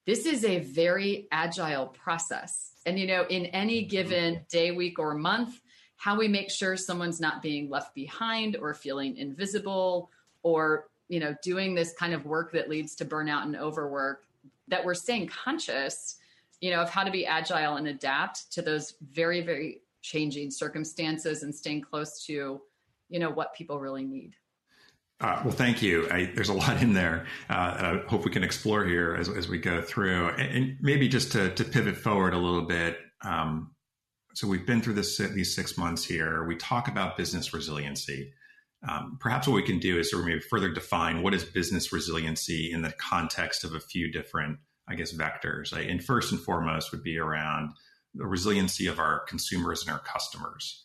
this 0.05 0.25
is 0.25 0.43
a 0.43 0.59
very 0.59 1.27
agile 1.31 1.87
process. 1.87 2.71
And 2.85 2.99
you 2.99 3.07
know 3.07 3.25
in 3.29 3.45
any 3.47 3.83
given 3.83 4.41
day 4.49 4.71
week 4.71 4.99
or 4.99 5.13
month 5.13 5.59
how 5.95 6.17
we 6.17 6.27
make 6.27 6.51
sure 6.51 6.75
someone's 6.75 7.21
not 7.21 7.41
being 7.41 7.69
left 7.69 7.95
behind 7.95 8.57
or 8.57 8.73
feeling 8.73 9.15
invisible 9.15 10.11
or 10.41 10.89
you 11.07 11.19
know 11.19 11.35
doing 11.41 11.75
this 11.75 11.93
kind 11.93 12.13
of 12.13 12.25
work 12.25 12.51
that 12.51 12.69
leads 12.69 12.95
to 12.95 13.05
burnout 13.05 13.43
and 13.43 13.55
overwork 13.55 14.25
that 14.67 14.83
we're 14.83 14.93
staying 14.93 15.27
conscious 15.27 16.17
you 16.63 16.71
know, 16.71 16.79
of 16.79 16.89
how 16.89 17.03
to 17.03 17.11
be 17.11 17.25
agile 17.25 17.75
and 17.75 17.89
adapt 17.89 18.49
to 18.53 18.61
those 18.61 18.93
very, 19.11 19.41
very 19.41 19.81
changing 20.01 20.49
circumstances 20.49 21.43
and 21.43 21.53
staying 21.53 21.81
close 21.81 22.25
to, 22.25 22.61
you 23.09 23.19
know, 23.19 23.29
what 23.29 23.53
people 23.53 23.81
really 23.81 24.05
need. 24.05 24.33
Uh, 25.19 25.41
well, 25.43 25.53
thank 25.53 25.81
you. 25.81 26.09
I, 26.09 26.31
there's 26.33 26.47
a 26.47 26.53
lot 26.63 26.81
in 26.81 26.93
there. 26.93 27.25
Uh, 27.49 27.53
I 27.53 28.03
hope 28.07 28.23
we 28.23 28.31
can 28.31 28.45
explore 28.45 28.85
here 28.85 29.13
as, 29.13 29.27
as 29.27 29.49
we 29.49 29.57
go 29.57 29.81
through, 29.81 30.29
and, 30.29 30.57
and 30.57 30.77
maybe 30.79 31.09
just 31.09 31.33
to, 31.33 31.53
to, 31.53 31.65
pivot 31.65 31.97
forward 31.97 32.33
a 32.33 32.37
little 32.37 32.65
bit. 32.65 32.97
Um, 33.25 33.75
so 34.33 34.47
we've 34.47 34.65
been 34.65 34.81
through 34.81 34.93
this 34.93 35.17
these 35.17 35.53
six 35.53 35.77
months 35.77 36.05
here. 36.05 36.45
We 36.45 36.55
talk 36.55 36.87
about 36.87 37.17
business 37.17 37.53
resiliency. 37.53 38.31
Um, 38.87 39.17
perhaps 39.19 39.49
what 39.49 39.55
we 39.55 39.63
can 39.63 39.79
do 39.79 39.99
is 39.99 40.11
sort 40.11 40.21
of 40.21 40.27
maybe 40.27 40.39
further 40.39 40.71
define 40.71 41.23
what 41.23 41.33
is 41.33 41.43
business 41.43 41.91
resiliency 41.91 42.71
in 42.71 42.83
the 42.83 42.93
context 42.93 43.65
of 43.65 43.75
a 43.75 43.81
few 43.81 44.09
different 44.09 44.59
I 44.87 44.95
guess, 44.95 45.13
vectors. 45.13 45.71
And 45.71 46.03
first 46.03 46.31
and 46.31 46.41
foremost 46.41 46.91
would 46.91 47.03
be 47.03 47.17
around 47.17 47.71
the 48.13 48.25
resiliency 48.25 48.87
of 48.87 48.99
our 48.99 49.19
consumers 49.21 49.81
and 49.81 49.91
our 49.91 49.99
customers. 49.99 50.83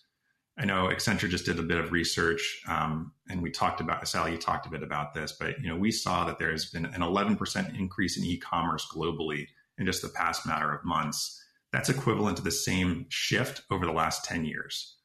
I 0.59 0.65
know 0.65 0.89
Accenture 0.89 1.29
just 1.29 1.45
did 1.45 1.59
a 1.59 1.63
bit 1.63 1.79
of 1.79 1.93
research, 1.93 2.63
um, 2.67 3.13
and 3.29 3.43
we 3.43 3.51
talked 3.51 3.81
about 3.81 4.07
Sally. 4.09 4.33
You 4.33 4.39
talked 4.39 4.67
a 4.67 4.71
bit 4.71 4.83
about 4.83 5.15
this, 5.15 5.33
but 5.39 5.61
you 5.61 5.69
know 5.69 5.77
we 5.77 5.93
saw 5.93 6.25
that 6.25 6.39
there 6.39 6.51
has 6.51 6.67
been 6.67 6.85
an 6.85 7.01
11% 7.01 7.79
increase 7.79 8.17
in 8.17 8.25
e-commerce 8.25 8.85
globally 8.93 9.47
in 9.79 9.87
just 9.87 10.03
the 10.03 10.09
past 10.09 10.47
matter 10.47 10.73
of 10.73 10.85
months. 10.85 11.41
That's 11.73 11.89
equivalent 11.89 12.39
to 12.39 12.43
the 12.43 12.51
same 12.51 13.07
shift 13.09 13.63
over 13.71 13.87
the 13.87 13.93
last 13.93 14.25
10 14.25 14.47
years, 14.47 14.97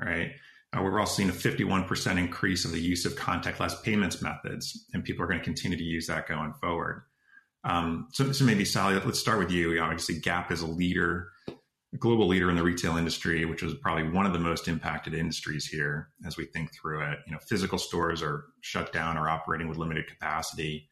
right? 0.00 0.30
Uh, 0.72 0.82
we're 0.82 0.98
also 0.98 1.16
seeing 1.16 1.28
a 1.28 1.32
51% 1.32 2.18
increase 2.18 2.64
of 2.64 2.72
the 2.72 2.80
use 2.80 3.04
of 3.04 3.14
contactless 3.14 3.82
payments 3.82 4.22
methods, 4.22 4.86
and 4.94 5.04
people 5.04 5.22
are 5.22 5.28
going 5.28 5.38
to 5.38 5.44
continue 5.44 5.76
to 5.76 5.84
use 5.84 6.06
that 6.06 6.26
going 6.26 6.54
forward. 6.54 7.02
Um, 7.64 8.08
so, 8.12 8.30
so 8.32 8.44
maybe 8.44 8.64
Sally, 8.64 8.94
let's 9.04 9.18
start 9.18 9.38
with 9.38 9.50
you. 9.50 9.80
Obviously, 9.80 10.20
Gap 10.20 10.52
is 10.52 10.60
a 10.60 10.66
leader, 10.66 11.28
a 11.48 11.96
global 11.98 12.26
leader 12.26 12.50
in 12.50 12.56
the 12.56 12.62
retail 12.62 12.96
industry, 12.96 13.44
which 13.44 13.62
is 13.62 13.74
probably 13.80 14.08
one 14.10 14.26
of 14.26 14.32
the 14.32 14.38
most 14.38 14.68
impacted 14.68 15.14
industries 15.14 15.66
here 15.66 16.10
as 16.26 16.36
we 16.36 16.44
think 16.46 16.70
through 16.74 17.02
it. 17.02 17.18
You 17.26 17.32
know, 17.32 17.38
physical 17.48 17.78
stores 17.78 18.22
are 18.22 18.44
shut 18.60 18.92
down 18.92 19.16
or 19.16 19.28
operating 19.28 19.68
with 19.68 19.78
limited 19.78 20.06
capacity. 20.06 20.90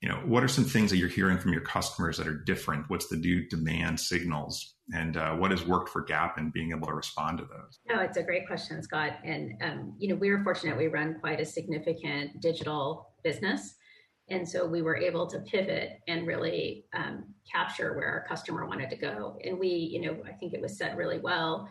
You 0.00 0.10
know, 0.10 0.16
what 0.26 0.44
are 0.44 0.48
some 0.48 0.64
things 0.64 0.90
that 0.90 0.98
you're 0.98 1.08
hearing 1.08 1.38
from 1.38 1.52
your 1.52 1.62
customers 1.62 2.18
that 2.18 2.28
are 2.28 2.38
different? 2.44 2.84
What's 2.88 3.08
the 3.08 3.16
new 3.16 3.48
demand 3.48 3.98
signals, 3.98 4.74
and 4.94 5.16
uh, 5.16 5.34
what 5.34 5.50
has 5.50 5.66
worked 5.66 5.88
for 5.88 6.02
Gap 6.02 6.36
and 6.36 6.52
being 6.52 6.70
able 6.70 6.86
to 6.86 6.92
respond 6.92 7.38
to 7.38 7.44
those? 7.44 7.78
No, 7.88 8.00
it's 8.00 8.18
a 8.18 8.22
great 8.22 8.46
question, 8.46 8.82
Scott. 8.82 9.12
And 9.24 9.52
um, 9.62 9.94
you 9.98 10.08
know, 10.08 10.14
we 10.14 10.28
are 10.28 10.42
fortunate; 10.44 10.76
we 10.76 10.88
run 10.88 11.16
quite 11.20 11.40
a 11.40 11.46
significant 11.46 12.42
digital 12.42 13.14
business. 13.24 13.75
And 14.28 14.48
so 14.48 14.66
we 14.66 14.82
were 14.82 14.96
able 14.96 15.26
to 15.28 15.38
pivot 15.40 16.00
and 16.08 16.26
really 16.26 16.84
um, 16.94 17.26
capture 17.50 17.94
where 17.94 18.08
our 18.08 18.24
customer 18.26 18.66
wanted 18.66 18.90
to 18.90 18.96
go. 18.96 19.38
And 19.44 19.58
we, 19.58 19.68
you 19.68 20.00
know, 20.00 20.16
I 20.26 20.32
think 20.32 20.52
it 20.52 20.60
was 20.60 20.76
said 20.76 20.96
really 20.96 21.18
well. 21.18 21.68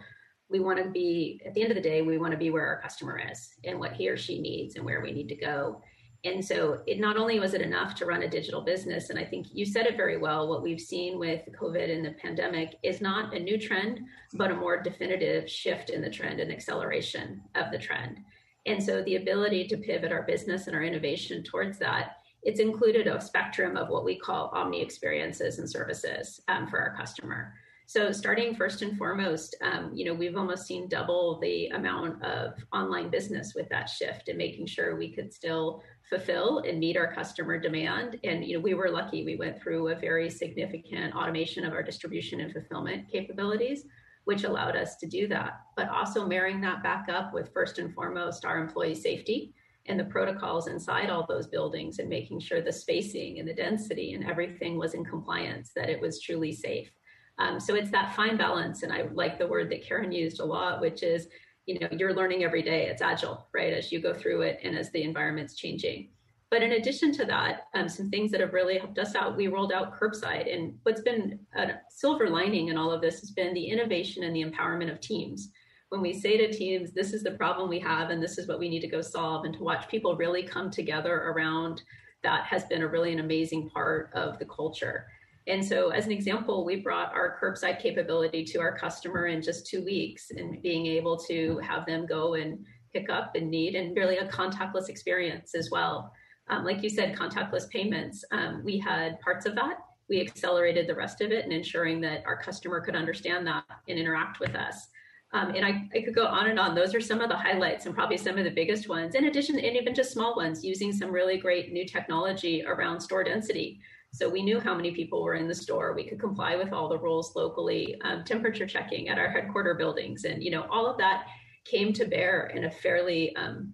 We 0.50 0.60
want 0.60 0.82
to 0.82 0.90
be, 0.90 1.42
at 1.46 1.54
the 1.54 1.62
end 1.62 1.72
of 1.72 1.76
the 1.76 1.82
day, 1.82 2.02
we 2.02 2.18
want 2.18 2.32
to 2.32 2.38
be 2.38 2.52
where 2.52 2.68
our 2.68 2.82
customer 2.82 3.22
is 3.32 3.50
and 3.66 3.80
what 3.80 3.94
he 3.94 4.08
or 4.08 4.16
she 4.16 4.40
needs 4.40 4.76
and 4.76 4.86
where 4.86 5.02
we 5.02 5.12
need 5.12 5.28
to 5.30 5.36
go. 5.36 5.82
And 6.24 6.44
so 6.44 6.82
it 6.88 7.00
not 7.00 7.18
only 7.18 7.40
was 7.40 7.54
it 7.54 7.62
enough 7.62 7.94
to 7.96 8.06
run 8.06 8.24
a 8.24 8.30
digital 8.30 8.62
business, 8.62 9.10
and 9.10 9.20
I 9.20 9.26
think 9.26 9.48
you 9.52 9.66
said 9.66 9.86
it 9.86 9.98
very 9.98 10.18
well, 10.18 10.48
what 10.48 10.64
we've 10.64 10.80
seen 10.80 11.20
with 11.20 11.42
COVID 11.60 11.92
and 11.94 12.04
the 12.04 12.16
pandemic 12.22 12.78
is 12.84 13.02
not 13.02 13.36
a 13.36 13.40
new 13.40 13.60
trend, 13.60 14.00
but 14.34 14.50
a 14.50 14.56
more 14.56 14.82
definitive 14.82 15.50
shift 15.50 15.90
in 15.92 16.02
the 16.02 16.10
trend 16.10 16.40
and 16.40 16.52
acceleration 16.52 17.42
of 17.54 17.72
the 17.72 17.78
trend. 17.78 18.18
And 18.66 18.82
so 18.82 19.04
the 19.04 19.18
ability 19.18 19.68
to 19.68 19.78
pivot 19.78 20.12
our 20.12 20.24
business 20.24 20.66
and 20.66 20.76
our 20.76 20.84
innovation 20.84 21.44
towards 21.44 21.78
that 21.80 22.18
it's 22.46 22.60
included 22.60 23.08
a 23.08 23.20
spectrum 23.20 23.76
of 23.76 23.90
what 23.90 24.06
we 24.06 24.16
call 24.16 24.52
omni 24.54 24.82
experiences 24.82 25.58
and 25.60 25.70
services 25.70 26.40
um, 26.48 26.68
for 26.68 26.80
our 26.80 26.96
customer. 26.96 27.54
So 27.88 28.12
starting 28.12 28.56
first 28.56 28.82
and 28.82 28.98
foremost, 28.98 29.56
um, 29.62 29.92
you 29.94 30.06
know, 30.06 30.14
we've 30.14 30.38
almost 30.38 30.66
seen 30.66 30.88
double 30.88 31.40
the 31.40 31.68
amount 31.68 32.24
of 32.24 32.54
online 32.74 33.10
business 33.10 33.54
with 33.54 33.70
that 33.70 33.90
shift 33.90 34.28
and 34.28 34.38
making 34.38 34.66
sure 34.66 34.96
we 34.96 35.12
could 35.12 35.32
still 35.32 35.84
fulfill 36.10 36.60
and 36.60 36.80
meet 36.80 36.98
our 36.98 37.14
customer 37.14 37.60
demand. 37.60 38.20
And, 38.24 38.44
you 38.44 38.56
know, 38.56 38.64
we 38.64 38.74
were 38.74 38.90
lucky. 38.90 39.24
We 39.24 39.36
went 39.36 39.62
through 39.62 39.90
a 39.90 39.96
very 39.96 40.30
significant 40.30 41.16
automation 41.16 41.64
of 41.66 41.74
our 41.74 41.84
distribution 41.84 42.42
and 42.42 42.52
fulfillment 42.52 43.08
capabilities, 43.12 43.86
which 44.26 44.46
allowed 44.46 44.76
us 44.76 44.96
to 44.98 45.08
do 45.08 45.28
that. 45.28 45.62
But 45.76 45.90
also 45.90 46.28
marrying 46.28 46.62
that 46.62 46.82
back 46.82 47.08
up 47.08 47.34
with 47.34 47.54
first 47.54 47.78
and 47.78 47.94
foremost 47.94 48.46
our 48.46 48.58
employee 48.58 48.96
safety 48.96 49.54
and 49.88 50.00
the 50.00 50.06
protocols 50.06 50.68
inside 50.68 51.10
all 51.10 51.26
those 51.28 51.48
buildings 51.48 52.00
and 52.00 52.10
making 52.10 52.40
sure 52.40 52.62
the 52.62 52.72
spacing 52.72 53.40
and 53.40 53.48
the 53.48 53.54
density 53.54 54.14
and 54.14 54.24
everything 54.26 54.78
was 54.78 54.94
in 54.94 55.06
compliance, 55.06 55.72
that 55.76 55.90
it 55.90 56.02
was 56.02 56.22
truly 56.22 56.52
safe. 56.52 56.90
Um, 57.38 57.60
so 57.60 57.76
it's 57.76 57.92
that 57.92 58.16
fine 58.16 58.38
balance. 58.38 58.84
And 58.84 58.92
I 58.92 59.04
like 59.14 59.38
the 59.38 59.48
word 59.48 59.70
that 59.70 59.86
Karen 59.86 60.12
used 60.12 60.40
a 60.40 60.46
lot, 60.46 60.82
which 60.82 61.04
is, 61.04 61.28
you 61.66 61.80
know, 61.80 61.88
you're 61.92 62.14
learning 62.14 62.44
every 62.44 62.62
day. 62.62 62.88
It's 62.88 63.02
agile, 63.02 63.48
right? 63.54 63.74
As 63.74 63.92
you 63.92 64.00
go 64.00 64.14
through 64.14 64.42
it 64.42 64.60
and 64.64 64.78
as 64.78 64.92
the 64.92 65.04
environment's 65.04 65.56
changing. 65.56 66.10
But 66.52 66.64
in 66.64 66.74
addition 66.74 67.12
to 67.14 67.26
that, 67.26 67.64
um, 67.74 67.90
some 67.90 68.10
things 68.10 68.32
that 68.32 68.40
have 68.40 68.54
really 68.54 68.78
helped 68.78 69.00
us 69.00 69.16
out, 69.16 69.36
we 69.36 69.48
rolled 69.48 69.74
out 69.74 70.00
curbside. 70.00 70.54
And 70.54 70.78
what's 70.84 71.02
been 71.02 71.40
a 71.58 71.72
silver 71.90 72.30
lining 72.30 72.70
in 72.70 72.78
all 72.78 72.92
of 72.92 73.02
this 73.02 73.20
has 73.20 73.32
been 73.32 73.54
the 73.54 73.66
innovation 73.66 74.24
and 74.24 74.36
the 74.36 74.44
empowerment 74.44 74.92
of 74.92 75.00
teams 75.00 75.50
when 75.90 76.02
we 76.02 76.14
say 76.14 76.38
to 76.38 76.52
teams, 76.52 76.92
this 76.92 77.14
is 77.14 77.24
the 77.24 77.32
problem 77.32 77.70
we 77.70 77.80
have 77.80 78.10
and 78.10 78.22
this 78.22 78.38
is 78.38 78.48
what 78.48 78.60
we 78.60 78.70
need 78.70 78.82
to 78.82 78.88
go 78.88 79.02
solve, 79.02 79.46
and 79.46 79.54
to 79.54 79.64
watch 79.64 79.88
people 79.88 80.16
really 80.16 80.44
come 80.44 80.70
together 80.70 81.16
around 81.16 81.84
that 82.24 82.46
has 82.46 82.66
been 82.66 82.82
a 82.82 82.88
really 82.88 83.14
an 83.14 83.20
amazing 83.20 83.70
part 83.70 84.10
of 84.14 84.40
the 84.40 84.46
culture. 84.46 85.06
And 85.48 85.64
so, 85.64 85.90
as 85.90 86.08
an 86.08 86.12
example, 86.12 86.66
we 86.66 86.78
brought 86.78 87.14
our 87.14 87.38
curbside 87.40 87.80
capability 87.80 88.44
to 88.46 88.60
our 88.60 88.76
customer 88.76 89.28
in 89.28 89.44
just 89.44 89.68
two 89.68 89.86
weeks 89.86 90.32
and 90.32 90.60
being 90.64 90.88
able 90.88 91.18
to 91.18 91.60
have 91.60 91.86
them 91.86 92.08
go 92.08 92.34
and 92.34 92.66
pick 92.94 93.12
up 93.12 93.36
and 93.36 93.52
need 93.52 93.76
and 93.76 93.96
really 93.96 94.18
a 94.18 94.28
contactless 94.28 94.90
experience 94.90 95.54
as 95.54 95.70
well. 95.70 96.12
Um, 96.48 96.64
like 96.64 96.82
you 96.82 96.90
said, 96.90 97.16
contactless 97.16 97.70
payments, 97.70 98.24
um, 98.32 98.64
we 98.66 98.80
had 98.80 99.20
parts 99.20 99.46
of 99.46 99.54
that. 99.56 99.78
We 100.10 100.22
accelerated 100.22 100.88
the 100.88 100.96
rest 100.96 101.22
of 101.22 101.32
it 101.32 101.44
and 101.44 101.54
ensuring 101.54 102.02
that 102.02 102.24
our 102.26 102.38
customer 102.42 102.82
could 102.82 102.96
understand 102.96 103.46
that 103.48 103.66
and 103.88 104.00
interact 104.00 104.40
with 104.40 104.56
us. 104.56 104.88
Um, 105.36 105.54
and 105.54 105.66
I, 105.66 105.84
I, 105.94 106.02
could 106.02 106.16
go 106.16 106.26
on 106.26 106.48
and 106.48 106.58
on. 106.58 106.76
Those 106.76 106.96
are 106.96 107.02
some 107.02 107.20
of 107.20 107.28
the 107.28 107.36
highlights 107.36 107.86
and 107.86 107.94
probably 107.94 108.16
some 108.16 108.38
of 108.38 108.46
the 108.46 108.52
biggest 108.52 108.88
ones. 108.88 109.16
In 109.16 109.26
addition, 109.26 109.60
and 109.60 109.76
even 109.76 109.94
just 109.94 110.14
small 110.14 110.34
ones, 110.34 110.64
using 110.64 110.94
some 110.94 111.12
really 111.12 111.38
great 111.38 111.74
new 111.74 111.86
technology 111.86 112.64
around 112.66 113.02
store 113.02 113.22
density. 113.22 113.82
So 114.14 114.30
we 114.30 114.42
knew 114.42 114.62
how 114.62 114.74
many 114.74 114.92
people 114.92 115.22
were 115.22 115.34
in 115.34 115.50
the 115.50 115.54
store. 115.54 115.94
We 115.94 116.08
could 116.08 116.22
comply 116.22 116.56
with 116.56 116.72
all 116.72 116.88
the 116.88 116.98
rules 116.98 117.36
locally. 117.36 118.00
Um, 118.06 118.24
temperature 118.24 118.66
checking 118.66 119.10
at 119.10 119.18
our 119.18 119.30
headquarter 119.30 119.74
buildings, 119.74 120.24
and 120.24 120.42
you 120.42 120.52
know 120.52 120.68
all 120.72 120.88
of 120.88 120.98
that 121.00 121.26
came 121.66 121.92
to 121.92 122.06
bear 122.06 122.48
in 122.56 122.64
a 122.64 122.72
fairly 122.72 123.36
um, 123.36 123.74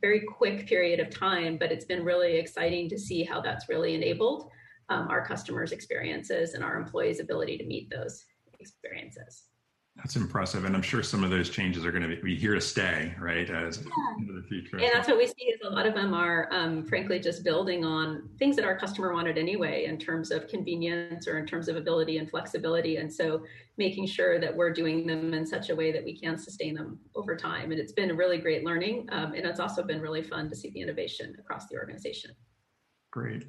very 0.00 0.22
quick 0.36 0.66
period 0.66 0.98
of 0.98 1.10
time. 1.10 1.58
But 1.58 1.70
it's 1.70 1.84
been 1.84 2.04
really 2.04 2.38
exciting 2.38 2.88
to 2.88 2.98
see 2.98 3.22
how 3.22 3.40
that's 3.40 3.68
really 3.68 3.94
enabled 3.94 4.50
um, 4.88 5.06
our 5.06 5.24
customers' 5.24 5.70
experiences 5.70 6.54
and 6.54 6.64
our 6.64 6.76
employees' 6.76 7.20
ability 7.20 7.56
to 7.58 7.64
meet 7.64 7.88
those 7.88 8.24
experiences. 8.58 9.44
That's 9.96 10.16
impressive, 10.16 10.64
and 10.64 10.74
I'm 10.74 10.82
sure 10.82 11.02
some 11.02 11.22
of 11.22 11.30
those 11.30 11.50
changes 11.50 11.84
are 11.84 11.92
going 11.92 12.08
to 12.08 12.22
be 12.22 12.34
here 12.34 12.54
to 12.54 12.60
stay, 12.60 13.14
right? 13.20 13.48
As 13.48 13.76
yeah. 13.76 14.16
into 14.18 14.32
the 14.32 14.42
future, 14.48 14.78
and 14.78 14.90
that's 14.92 15.06
what 15.06 15.18
we 15.18 15.26
see 15.26 15.44
is 15.44 15.60
a 15.64 15.70
lot 15.70 15.86
of 15.86 15.94
them 15.94 16.14
are, 16.14 16.48
um, 16.50 16.86
frankly, 16.86 17.20
just 17.20 17.44
building 17.44 17.84
on 17.84 18.28
things 18.38 18.56
that 18.56 18.64
our 18.64 18.76
customer 18.76 19.12
wanted 19.12 19.36
anyway, 19.36 19.84
in 19.84 19.98
terms 19.98 20.30
of 20.30 20.48
convenience 20.48 21.28
or 21.28 21.38
in 21.38 21.46
terms 21.46 21.68
of 21.68 21.76
ability 21.76 22.16
and 22.16 22.30
flexibility, 22.30 22.96
and 22.96 23.12
so 23.12 23.44
making 23.76 24.06
sure 24.06 24.40
that 24.40 24.54
we're 24.56 24.72
doing 24.72 25.06
them 25.06 25.34
in 25.34 25.46
such 25.46 25.68
a 25.68 25.76
way 25.76 25.92
that 25.92 26.02
we 26.02 26.18
can 26.18 26.38
sustain 26.38 26.74
them 26.74 26.98
over 27.14 27.36
time. 27.36 27.70
And 27.70 27.78
it's 27.78 27.92
been 27.92 28.10
a 28.10 28.14
really 28.14 28.38
great 28.38 28.64
learning, 28.64 29.08
um, 29.12 29.34
and 29.34 29.46
it's 29.46 29.60
also 29.60 29.82
been 29.82 30.00
really 30.00 30.22
fun 30.22 30.48
to 30.48 30.56
see 30.56 30.70
the 30.70 30.80
innovation 30.80 31.36
across 31.38 31.68
the 31.68 31.76
organization. 31.76 32.32
Great. 33.10 33.44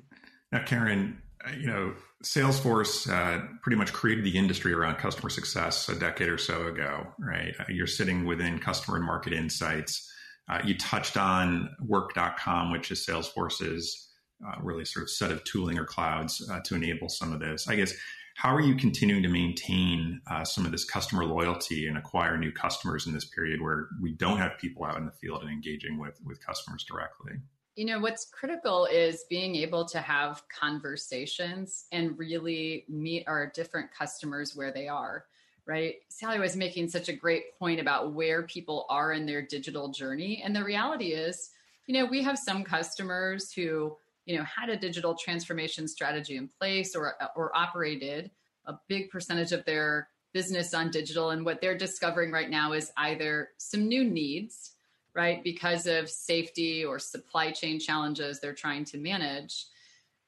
Now, 0.52 0.64
Karen, 0.66 1.22
you 1.58 1.68
know, 1.68 1.94
Salesforce 2.24 3.10
uh, 3.12 3.46
pretty 3.62 3.76
much 3.76 3.92
created 3.92 4.24
the 4.24 4.38
industry 4.38 4.74
around 4.74 4.96
customer 4.96 5.30
success 5.30 5.90
a 5.90 5.96
decade 5.96 6.30
or 6.30 6.38
so 6.38 6.68
ago, 6.68 7.08
right? 7.20 7.54
Uh, 7.60 7.66
you're 7.70 7.88
sitting 7.88 8.26
within 8.26 8.60
customer 8.60 8.98
and 8.98 9.06
market 9.06 9.34
insights. 9.34 10.10
Uh, 10.50 10.60
you 10.64 10.78
touched 10.78 11.18
on 11.18 11.70
work.com, 11.82 12.72
which 12.72 12.92
is 12.92 13.06
Salesforce's 13.06 14.10
uh, 14.46 14.56
really 14.62 14.86
sort 14.86 15.04
of 15.04 15.10
set 15.10 15.32
of 15.32 15.44
tooling 15.44 15.78
or 15.78 15.86
clouds 15.86 16.48
uh, 16.50 16.60
to 16.62 16.76
enable 16.76 17.10
some 17.10 17.34
of 17.34 17.40
this. 17.40 17.68
I 17.68 17.76
guess, 17.76 17.94
how 18.36 18.54
are 18.54 18.62
you 18.62 18.76
continuing 18.76 19.24
to 19.24 19.30
maintain 19.30 20.20
some 20.44 20.66
of 20.66 20.72
this 20.72 20.86
customer 20.86 21.24
loyalty 21.24 21.88
and 21.88 22.00
acquire 22.00 22.36
new 22.36 22.52
customers 22.52 23.06
in 23.06 23.14
this 23.14 23.26
period 23.26 23.62
where 23.62 23.88
we 24.02 24.12
don't 24.14 24.40
have 24.40 24.58
people 24.58 24.84
out 24.84 24.98
in 24.98 25.06
the 25.06 25.12
field 25.12 25.44
and 25.44 25.52
engaging 25.52 26.00
with, 26.00 26.20
with 26.26 26.44
customers 26.44 26.84
directly? 26.84 27.34
You 27.76 27.86
know, 27.86 28.00
what's 28.00 28.26
critical 28.26 28.86
is 28.86 29.26
being 29.30 29.56
able 29.56 29.86
to 29.86 30.00
have 30.00 30.44
conversations 30.48 31.86
and 31.92 32.18
really 32.20 32.86
meet 32.88 33.24
our 33.28 33.48
different 33.48 33.90
customers 33.92 34.56
where 34.56 34.72
they 34.72 34.88
are, 34.88 35.26
right? 35.66 35.96
Sally 36.08 36.40
was 36.40 36.56
making 36.56 36.90
such 36.90 37.10
a 37.10 37.14
great 37.14 37.58
point 37.58 37.80
about 37.80 38.14
where 38.14 38.44
people 38.44 38.86
are 38.90 39.14
in 39.14 39.26
their 39.26 39.42
digital 39.42 39.90
journey. 39.90 40.44
And 40.46 40.56
the 40.56 40.64
reality 40.64 41.14
is, 41.14 41.50
you 41.88 41.96
know, 41.96 42.06
we 42.06 42.22
have 42.22 42.38
some 42.38 42.64
customers 42.64 43.52
who, 43.52 43.98
you 44.26 44.38
know, 44.38 44.44
had 44.44 44.70
a 44.70 44.78
digital 44.78 45.16
transformation 45.16 45.88
strategy 45.88 46.38
in 46.38 46.50
place 46.60 46.96
or, 46.96 47.16
or 47.36 47.56
operated 47.58 48.30
a 48.66 48.76
big 48.88 49.10
percentage 49.10 49.52
of 49.52 49.66
their 49.66 50.10
business 50.32 50.76
on 50.76 50.92
digital. 50.92 51.32
And 51.32 51.44
what 51.44 51.60
they're 51.60 51.78
discovering 51.78 52.32
right 52.32 52.50
now 52.50 52.74
is 52.74 52.92
either 52.98 53.50
some 53.58 53.88
new 53.88 54.04
needs 54.04 54.73
right? 55.16 55.44
Because 55.44 55.86
of 55.86 56.10
safety 56.10 56.84
or 56.84 57.00
supply 57.00 57.52
chain 57.52 57.80
challenges 57.80 58.40
they're 58.40 58.54
trying 58.54 58.86
to 58.86 58.98
manage. 58.98 59.66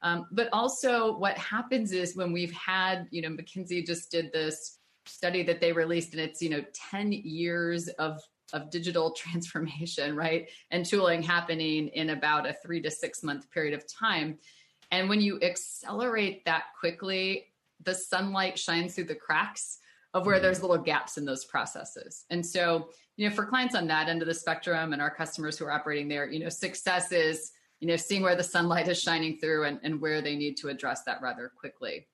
Um, 0.02 0.26
but 0.30 0.48
also, 0.52 1.16
what 1.16 1.36
happens 1.38 1.92
is 1.92 2.16
when 2.16 2.32
we've 2.32 2.52
had, 2.52 3.06
you 3.10 3.22
know, 3.22 3.30
McKinsey 3.30 3.84
just 3.84 4.10
did 4.10 4.32
this 4.32 4.78
study 5.06 5.42
that 5.44 5.60
they 5.60 5.72
released, 5.72 6.12
and 6.12 6.20
it's, 6.20 6.42
you 6.42 6.50
know, 6.50 6.64
10 6.90 7.12
years 7.12 7.88
of 7.88 8.20
of 8.52 8.70
digital 8.70 9.10
transformation, 9.16 10.14
right? 10.14 10.48
And 10.70 10.84
tooling 10.84 11.22
happening 11.22 11.88
in 11.88 12.10
about 12.10 12.48
a 12.48 12.52
three 12.52 12.80
to 12.82 12.90
six 12.90 13.22
month 13.22 13.50
period 13.50 13.74
of 13.74 13.86
time. 13.86 14.38
And 14.90 15.08
when 15.08 15.20
you 15.20 15.40
accelerate 15.42 16.44
that 16.44 16.64
quickly, 16.78 17.46
the 17.82 17.94
sunlight 17.94 18.58
shines 18.58 18.94
through 18.94 19.04
the 19.04 19.14
cracks 19.14 19.78
of 20.14 20.26
where 20.26 20.40
there's 20.40 20.62
little 20.62 20.78
gaps 20.78 21.18
in 21.18 21.24
those 21.24 21.44
processes. 21.44 22.24
And 22.30 22.44
so, 22.44 22.90
you 23.16 23.28
know, 23.28 23.34
for 23.34 23.46
clients 23.46 23.74
on 23.74 23.86
that 23.86 24.08
end 24.08 24.22
of 24.22 24.28
the 24.28 24.34
spectrum 24.34 24.92
and 24.92 25.00
our 25.00 25.10
customers 25.10 25.58
who 25.58 25.64
are 25.64 25.72
operating 25.72 26.08
there, 26.08 26.28
you 26.28 26.38
know, 26.38 26.48
success 26.48 27.12
is, 27.12 27.52
you 27.80 27.88
know, 27.88 27.96
seeing 27.96 28.22
where 28.22 28.36
the 28.36 28.42
sunlight 28.42 28.88
is 28.88 29.00
shining 29.00 29.38
through 29.38 29.64
and, 29.64 29.80
and 29.82 30.00
where 30.00 30.20
they 30.20 30.36
need 30.36 30.56
to 30.58 30.68
address 30.68 31.02
that 31.04 31.20
rather 31.22 31.50
quickly. 31.58 32.06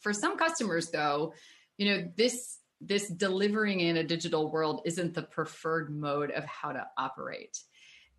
For 0.00 0.12
some 0.12 0.36
customers, 0.36 0.90
though, 0.90 1.34
you 1.78 1.90
know, 1.90 2.08
this 2.16 2.58
this 2.80 3.08
delivering 3.08 3.80
in 3.80 3.96
a 3.96 4.04
digital 4.04 4.50
world 4.50 4.82
isn't 4.84 5.14
the 5.14 5.22
preferred 5.22 5.90
mode 5.90 6.30
of 6.32 6.44
how 6.44 6.70
to 6.70 6.86
operate. 6.98 7.58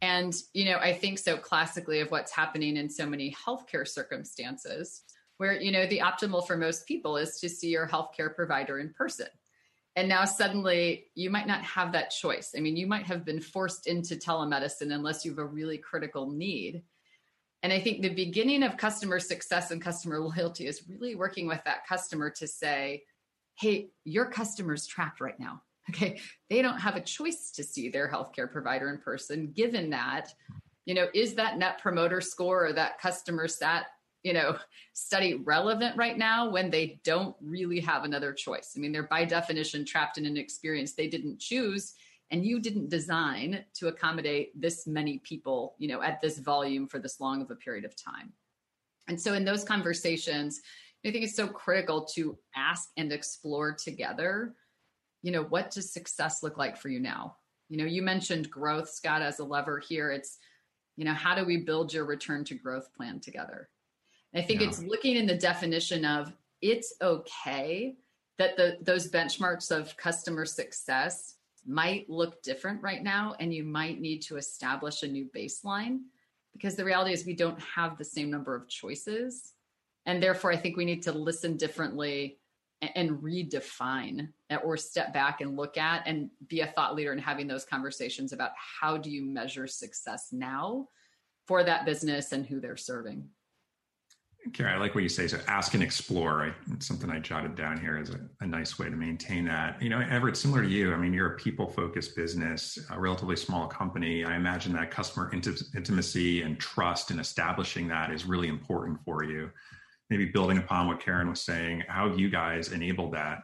And, 0.02 0.34
you 0.54 0.66
know, 0.66 0.78
I 0.78 0.92
think 0.92 1.20
so 1.20 1.38
classically 1.38 2.00
of 2.00 2.10
what's 2.10 2.32
happening 2.32 2.78
in 2.78 2.90
so 2.90 3.06
many 3.06 3.36
healthcare 3.46 3.88
circumstances 3.88 5.04
where 5.38 5.60
you 5.60 5.72
know 5.72 5.86
the 5.88 6.00
optimal 6.00 6.46
for 6.46 6.58
most 6.58 6.86
people 6.88 7.18
is 7.18 7.40
to 7.40 7.50
see 7.50 7.70
your 7.70 7.88
healthcare 7.88 8.34
provider 8.34 8.80
in 8.80 8.94
person 8.94 9.28
and 9.96 10.10
now 10.10 10.26
suddenly 10.26 11.06
you 11.16 11.30
might 11.30 11.48
not 11.48 11.64
have 11.64 11.92
that 11.94 12.12
choice. 12.12 12.54
I 12.56 12.60
mean 12.60 12.76
you 12.76 12.88
might 12.88 13.06
have 13.06 13.26
been 13.26 13.40
forced 13.40 13.88
into 13.88 14.16
telemedicine 14.16 14.94
unless 14.94 15.24
you 15.24 15.32
have 15.32 15.40
a 15.40 15.46
really 15.46 15.78
critical 15.78 16.30
need. 16.32 16.84
And 17.64 17.74
i 17.74 17.80
think 17.80 18.02
the 18.02 18.10
beginning 18.10 18.64
of 18.64 18.78
customer 18.78 19.20
success 19.20 19.72
and 19.72 19.82
customer 19.82 20.20
loyalty 20.30 20.68
is 20.68 20.84
really 20.88 21.16
working 21.16 21.48
with 21.48 21.64
that 21.66 21.88
customer 21.88 22.30
to 22.32 22.48
say 22.48 23.04
hey 23.56 23.90
your 24.04 24.26
customer's 24.26 24.86
trapped 24.86 25.22
right 25.22 25.40
now. 25.40 25.62
Okay? 25.92 26.20
They 26.50 26.64
don't 26.64 26.80
have 26.80 26.96
a 26.96 27.02
choice 27.02 27.52
to 27.52 27.64
see 27.64 27.90
their 27.90 28.10
healthcare 28.10 28.52
provider 28.52 28.90
in 28.90 28.98
person 28.98 29.52
given 29.52 29.92
that 29.92 30.34
you 30.86 30.96
know 30.96 31.08
is 31.14 31.36
that 31.36 31.58
net 31.60 31.80
promoter 31.80 32.22
score 32.22 32.66
or 32.66 32.74
that 32.74 33.00
customer 33.00 33.48
sat 33.48 33.86
you 34.26 34.34
know 34.34 34.58
study 34.94 35.36
relevant 35.36 35.96
right 35.96 36.18
now 36.18 36.50
when 36.50 36.70
they 36.70 37.00
don't 37.04 37.36
really 37.40 37.80
have 37.80 38.04
another 38.04 38.34
choice. 38.34 38.74
I 38.76 38.80
mean 38.80 38.92
they're 38.92 39.04
by 39.04 39.24
definition 39.24 39.86
trapped 39.86 40.18
in 40.18 40.26
an 40.26 40.36
experience 40.36 40.94
they 40.94 41.08
didn't 41.08 41.40
choose 41.40 41.94
and 42.32 42.44
you 42.44 42.60
didn't 42.60 42.90
design 42.90 43.64
to 43.76 43.88
accommodate 43.88 44.60
this 44.60 44.88
many 44.88 45.20
people 45.20 45.76
you 45.78 45.88
know 45.88 46.02
at 46.02 46.20
this 46.22 46.40
volume 46.40 46.88
for 46.88 47.00
this 47.00 47.22
long 47.22 47.42
of 47.42 47.52
a 47.52 47.56
period 47.56 47.86
of 47.86 47.96
time. 47.96 48.34
And 49.08 49.22
so 49.22 49.34
in 49.34 49.46
those 49.46 49.64
conversations 49.64 50.60
i 51.06 51.12
think 51.12 51.24
it's 51.24 51.36
so 51.36 51.48
critical 51.48 52.04
to 52.16 52.36
ask 52.56 52.90
and 52.98 53.14
explore 53.14 53.72
together 53.74 54.56
you 55.22 55.32
know 55.32 55.44
what 55.44 55.72
does 55.72 55.92
success 55.92 56.44
look 56.44 56.58
like 56.58 56.78
for 56.78 56.90
you 56.90 57.00
now? 57.00 57.38
You 57.70 57.78
know 57.78 57.86
you 57.86 58.02
mentioned 58.02 58.50
growth 58.50 58.90
scott 58.90 59.22
as 59.22 59.40
a 59.40 59.44
lever 59.44 59.80
here. 59.80 60.12
It's 60.12 60.38
you 60.98 61.06
know 61.06 61.14
how 61.14 61.36
do 61.36 61.46
we 61.46 61.58
build 61.58 61.94
your 61.94 62.06
return 62.06 62.44
to 62.46 62.56
growth 62.56 62.94
plan 62.96 63.20
together 63.20 63.70
I 64.36 64.42
think 64.42 64.62
yeah. 64.62 64.68
it's 64.68 64.84
looking 64.84 65.16
in 65.16 65.26
the 65.26 65.38
definition 65.38 66.06
of 66.06 66.34
it's 66.62 66.94
okay 67.02 67.96
that 68.38 68.58
the 68.58 68.78
those 68.82 69.10
benchmarks 69.10 69.72
of 69.72 69.96
customer 69.98 70.46
success 70.46 71.36
might 71.66 72.10
look 72.10 72.44
different 72.44 72.82
right 72.84 73.02
now 73.02 73.36
and 73.40 73.54
you 73.54 73.64
might 73.64 74.00
need 74.00 74.22
to 74.24 74.38
establish 74.38 75.04
a 75.04 75.08
new 75.08 75.28
baseline 75.36 76.00
because 76.54 76.76
the 76.76 76.86
reality 76.86 77.12
is 77.12 77.26
we 77.26 77.36
don't 77.36 77.60
have 77.60 77.98
the 77.98 78.04
same 78.04 78.30
number 78.30 78.56
of 78.56 78.68
choices 78.68 79.54
and 80.06 80.22
therefore 80.22 80.52
I 80.52 80.58
think 80.58 80.78
we 80.78 80.86
need 80.86 81.02
to 81.04 81.12
listen 81.12 81.58
differently 81.58 82.38
and 82.82 83.22
redefine 83.22 84.30
uh, 84.52 84.58
or 84.58 84.78
step 84.78 85.14
back 85.14 85.42
and 85.42 85.56
look 85.56 85.78
at 85.78 86.04
and 86.06 86.30
be 86.48 86.60
a 86.60 86.68
thought 86.68 86.94
leader 86.94 87.14
in 87.14 87.20
having 87.20 87.48
those 87.48 87.66
conversations 87.66 88.34
about 88.34 88.52
how 88.56 88.98
do 88.98 89.10
you 89.10 89.24
measure 89.24 89.66
success 89.66 90.30
now 90.32 90.88
for 91.48 91.64
that 91.64 91.86
business 91.86 92.32
and 92.32 92.46
who 92.46 92.60
they're 92.60 92.78
serving. 92.78 93.28
Karen, 94.54 94.76
I 94.76 94.78
like 94.78 94.94
what 94.94 95.04
you 95.04 95.10
say. 95.10 95.28
So 95.28 95.40
ask 95.48 95.74
and 95.74 95.82
explore. 95.82 96.38
Right? 96.38 96.54
It's 96.72 96.86
something 96.86 97.10
I 97.10 97.20
jotted 97.20 97.56
down 97.56 97.80
here 97.80 97.98
as 97.98 98.12
a, 98.12 98.20
a, 98.42 98.48
nice 98.48 98.78
way 98.78 98.90
to 98.90 98.96
maintain 98.96 99.46
that. 99.46 99.82
You 99.82 99.90
know, 99.90 100.00
Everett, 100.00 100.38
similar 100.38 100.62
to 100.62 100.70
you, 100.70 100.94
I 100.94 100.98
mean, 100.98 101.14
you're 101.14 101.34
a 101.34 101.36
people 101.36 101.68
focused 101.68 102.16
business, 102.16 102.78
a 102.92 103.00
relatively 103.00 103.36
small 103.36 103.68
company. 103.68 104.24
I 104.24 104.36
imagine 104.36 104.74
that 104.74 104.92
customer 104.92 105.32
int- 105.34 105.64
intimacy 105.76 106.44
and 106.44 106.60
trust 106.60 107.12
and 107.12 107.20
establishing 107.20 107.88
that 107.88 108.12
is 108.12 108.26
really 108.26 108.48
important 108.48 109.00
for 109.04 109.24
you. 109.24 109.50
Maybe 110.10 110.26
building 110.26 110.60
upon 110.60 110.88
what 110.88 111.00
Karen 111.00 111.30
was 111.30 111.42
saying, 111.42 111.84
how 111.88 112.14
you 112.14 112.30
guys 112.30 112.72
enabled 112.72 113.14
that 113.14 113.40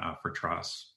uh, 0.00 0.14
for 0.22 0.30
Truss? 0.30 0.92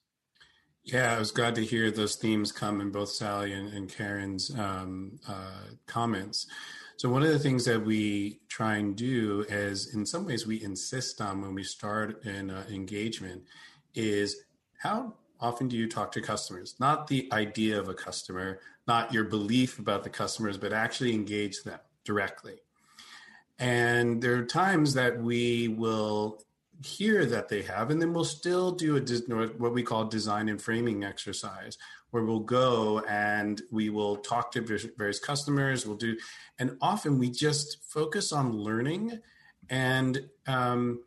Yeah, 0.84 1.16
I 1.16 1.20
was 1.20 1.32
glad 1.32 1.56
to 1.56 1.66
hear 1.66 1.92
those 1.92 2.16
themes 2.16 2.52
come 2.52 2.82
in 2.82 2.92
both 2.92 3.10
Sally 3.10 3.54
and, 3.54 3.72
and 3.74 3.90
Karen's 3.90 4.50
um, 4.58 5.20
uh, 5.28 5.74
comments. 5.88 6.48
So 7.00 7.08
one 7.08 7.24
of 7.24 7.30
the 7.30 7.40
things 7.40 7.64
that 7.64 7.82
we 7.82 8.42
try 8.50 8.76
and 8.76 8.94
do 8.94 9.46
is, 9.48 9.96
in 9.96 10.06
some 10.06 10.26
ways, 10.26 10.46
we 10.46 10.62
insist 10.62 11.22
on 11.22 11.42
when 11.42 11.54
we 11.54 11.64
start 11.64 12.26
an 12.26 12.50
uh, 12.50 12.66
engagement 12.70 13.44
is 13.96 14.36
how 14.80 15.14
often 15.40 15.70
do 15.70 15.78
you 15.78 15.88
talk 15.88 16.12
to 16.12 16.22
customers? 16.22 16.76
Not 16.78 17.08
the 17.08 17.30
idea 17.32 17.80
of 17.80 17.88
a 17.88 17.94
customer, 17.94 18.60
not 18.86 19.14
your 19.14 19.24
belief 19.24 19.80
about 19.80 20.04
the 20.04 20.10
customers, 20.10 20.58
but 20.58 20.74
actually 20.74 21.14
engage 21.14 21.64
them 21.64 21.80
directly. 22.04 22.58
And 23.60 24.22
there 24.22 24.36
are 24.36 24.44
times 24.44 24.94
that 24.96 25.22
we 25.22 25.70
will 25.70 26.44
hear 26.84 27.26
that 27.28 27.48
they 27.48 27.62
have, 27.62 27.92
and 27.92 28.02
then 28.02 28.12
we'll 28.12 28.26
still 28.26 28.74
do 28.74 28.98
a 28.98 29.48
what 29.58 29.74
we 29.74 29.84
call 29.84 30.04
design 30.04 30.50
and 30.50 30.62
framing 30.62 31.06
exercise, 31.06 31.78
where 32.12 32.24
we'll 32.24 32.40
go 32.40 33.00
and 33.08 33.62
we 33.72 33.90
will 33.90 34.18
talk 34.18 34.52
to 34.54 34.62
various 34.98 35.20
customers. 35.20 35.86
We'll 35.86 35.98
do, 35.98 36.18
and 36.58 36.78
often 36.82 37.20
we 37.20 37.30
just 37.30 37.78
focus 37.84 38.32
on 38.32 38.54
learning 38.54 39.20
and 39.70 40.30
um, 40.48 41.04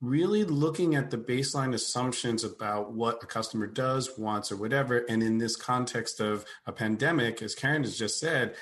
really 0.00 0.44
looking 0.44 0.94
at 0.94 1.10
the 1.10 1.18
baseline 1.18 1.74
assumptions 1.74 2.44
about 2.44 2.92
what 2.92 3.22
a 3.22 3.26
customer 3.26 3.66
does, 3.66 4.18
wants, 4.18 4.50
or 4.52 4.56
whatever. 4.56 4.98
And 5.08 5.22
in 5.22 5.38
this 5.38 5.56
context 5.56 6.20
of 6.20 6.44
a 6.66 6.72
pandemic, 6.72 7.40
as 7.40 7.54
Karen 7.54 7.84
has 7.84 7.96
just 7.96 8.18
said, 8.18 8.54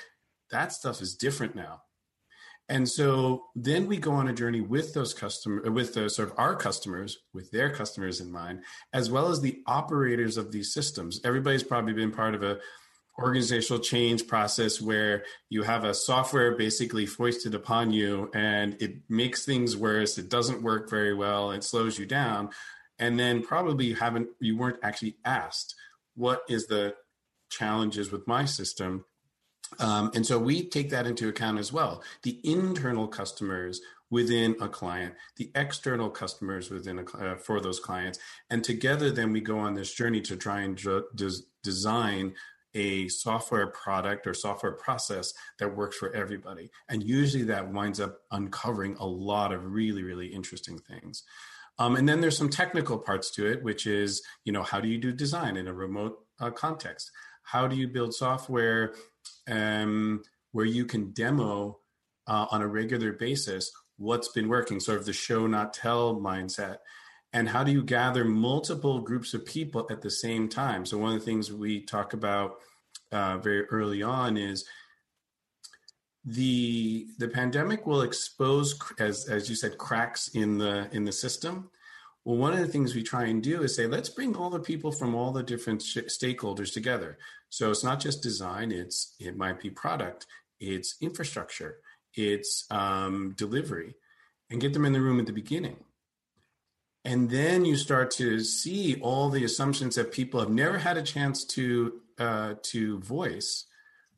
that 0.51 0.71
stuff 0.71 1.01
is 1.01 1.15
different 1.15 1.55
now. 1.55 1.81
And 2.71 2.87
so 2.87 3.47
then 3.53 3.85
we 3.85 3.97
go 3.97 4.13
on 4.13 4.29
a 4.29 4.33
journey 4.33 4.61
with 4.61 4.93
those 4.93 5.13
customers, 5.13 5.69
with 5.69 5.93
the 5.93 6.09
sort 6.09 6.31
of 6.31 6.39
our 6.39 6.55
customers, 6.55 7.17
with 7.33 7.51
their 7.51 7.69
customers 7.69 8.21
in 8.21 8.31
mind, 8.31 8.63
as 8.93 9.11
well 9.11 9.27
as 9.27 9.41
the 9.41 9.61
operators 9.67 10.37
of 10.37 10.53
these 10.53 10.73
systems. 10.73 11.19
Everybody's 11.25 11.63
probably 11.63 11.91
been 11.91 12.11
part 12.11 12.33
of 12.33 12.43
a 12.43 12.59
organizational 13.19 13.81
change 13.81 14.25
process 14.25 14.79
where 14.79 15.25
you 15.49 15.63
have 15.63 15.83
a 15.83 15.93
software 15.93 16.55
basically 16.55 17.05
foisted 17.05 17.53
upon 17.53 17.91
you 17.91 18.31
and 18.33 18.81
it 18.81 18.93
makes 19.09 19.43
things 19.43 19.75
worse. 19.75 20.17
It 20.17 20.29
doesn't 20.29 20.63
work 20.63 20.89
very 20.89 21.13
well. 21.13 21.51
It 21.51 21.65
slows 21.65 21.99
you 21.99 22.05
down. 22.05 22.51
And 22.97 23.19
then 23.19 23.43
probably 23.43 23.87
you 23.87 23.95
haven't, 23.95 24.29
you 24.39 24.57
weren't 24.57 24.79
actually 24.81 25.17
asked, 25.25 25.75
what 26.15 26.43
is 26.47 26.67
the 26.67 26.95
challenges 27.49 28.13
with 28.13 28.25
my 28.27 28.45
system? 28.45 29.03
Um, 29.79 30.11
and 30.13 30.25
so 30.25 30.37
we 30.37 30.67
take 30.67 30.89
that 30.89 31.07
into 31.07 31.29
account 31.29 31.59
as 31.59 31.71
well. 31.71 32.03
The 32.23 32.39
internal 32.43 33.07
customers 33.07 33.81
within 34.09 34.55
a 34.59 34.67
client, 34.67 35.15
the 35.37 35.49
external 35.55 36.09
customers 36.09 36.69
within 36.69 36.99
a, 36.99 37.17
uh, 37.17 37.35
for 37.37 37.61
those 37.61 37.79
clients, 37.79 38.19
and 38.49 38.63
together 38.63 39.09
then 39.09 39.31
we 39.31 39.39
go 39.41 39.57
on 39.57 39.73
this 39.73 39.93
journey 39.93 40.21
to 40.21 40.35
try 40.35 40.61
and 40.61 40.77
des- 41.15 41.45
design 41.63 42.33
a 42.73 43.07
software 43.09 43.67
product 43.67 44.27
or 44.27 44.33
software 44.33 44.71
process 44.71 45.33
that 45.59 45.75
works 45.75 45.97
for 45.97 46.13
everybody. 46.15 46.71
And 46.89 47.03
usually 47.03 47.43
that 47.45 47.71
winds 47.71 47.99
up 47.99 48.19
uncovering 48.31 48.95
a 48.97 49.05
lot 49.05 49.51
of 49.51 49.65
really, 49.65 50.03
really 50.03 50.27
interesting 50.27 50.77
things. 50.77 51.23
Um, 51.79 51.95
and 51.95 52.07
then 52.07 52.21
there's 52.21 52.37
some 52.37 52.49
technical 52.49 52.97
parts 52.97 53.31
to 53.31 53.51
it, 53.51 53.63
which 53.63 53.87
is, 53.87 54.21
you 54.45 54.53
know, 54.53 54.63
how 54.63 54.79
do 54.79 54.87
you 54.87 54.97
do 54.97 55.11
design 55.11 55.57
in 55.57 55.67
a 55.67 55.73
remote 55.73 56.19
uh, 56.39 56.51
context? 56.51 57.11
How 57.43 57.67
do 57.67 57.75
you 57.75 57.87
build 57.87 58.13
software 58.13 58.93
um, 59.49 60.23
where 60.51 60.65
you 60.65 60.85
can 60.85 61.11
demo 61.11 61.79
uh, 62.27 62.47
on 62.51 62.61
a 62.61 62.67
regular 62.67 63.13
basis 63.13 63.71
what's 64.01 64.29
been 64.29 64.49
working, 64.49 64.79
sort 64.79 64.97
of 64.97 65.05
the 65.05 65.13
show 65.13 65.45
not 65.45 65.73
tell 65.73 66.15
mindset. 66.15 66.77
And 67.33 67.47
how 67.47 67.63
do 67.63 67.71
you 67.71 67.83
gather 67.83 68.25
multiple 68.25 68.99
groups 68.99 69.33
of 69.33 69.45
people 69.45 69.87
at 69.89 70.01
the 70.01 70.09
same 70.09 70.49
time? 70.49 70.85
So 70.85 70.97
one 70.97 71.13
of 71.13 71.19
the 71.19 71.25
things 71.25 71.51
we 71.51 71.85
talk 71.85 72.13
about 72.13 72.55
uh, 73.11 73.37
very 73.37 73.65
early 73.65 74.01
on 74.01 74.37
is 74.37 74.65
the 76.25 77.07
the 77.19 77.27
pandemic 77.27 77.87
will 77.87 78.01
expose, 78.01 78.77
as 78.99 79.27
as 79.29 79.49
you 79.49 79.55
said, 79.55 79.77
cracks 79.77 80.29
in 80.29 80.57
the 80.57 80.89
in 80.91 81.03
the 81.03 81.11
system. 81.11 81.69
Well, 82.23 82.37
one 82.37 82.53
of 82.53 82.59
the 82.59 82.67
things 82.67 82.93
we 82.93 83.01
try 83.01 83.25
and 83.25 83.41
do 83.41 83.63
is 83.63 83.75
say, 83.75 83.87
let's 83.87 84.09
bring 84.09 84.35
all 84.35 84.51
the 84.51 84.59
people 84.59 84.91
from 84.91 85.15
all 85.15 85.31
the 85.31 85.41
different 85.41 85.81
sh- 85.81 85.97
stakeholders 86.07 86.71
together. 86.71 87.17
So 87.49 87.71
it's 87.71 87.83
not 87.83 87.99
just 87.99 88.21
design; 88.21 88.71
it's 88.71 89.15
it 89.19 89.35
might 89.35 89.59
be 89.59 89.69
product, 89.69 90.27
it's 90.59 90.95
infrastructure, 91.01 91.77
it's 92.13 92.65
um, 92.69 93.33
delivery, 93.37 93.95
and 94.49 94.61
get 94.61 94.73
them 94.73 94.85
in 94.85 94.93
the 94.93 95.01
room 95.01 95.19
at 95.19 95.25
the 95.25 95.33
beginning. 95.33 95.77
And 97.03 97.31
then 97.31 97.65
you 97.65 97.75
start 97.75 98.11
to 98.11 98.39
see 98.41 98.99
all 99.01 99.29
the 99.29 99.43
assumptions 99.43 99.95
that 99.95 100.11
people 100.11 100.39
have 100.39 100.51
never 100.51 100.77
had 100.77 100.97
a 100.97 101.01
chance 101.01 101.43
to 101.45 102.01
uh, 102.19 102.53
to 102.61 102.99
voice 102.99 103.65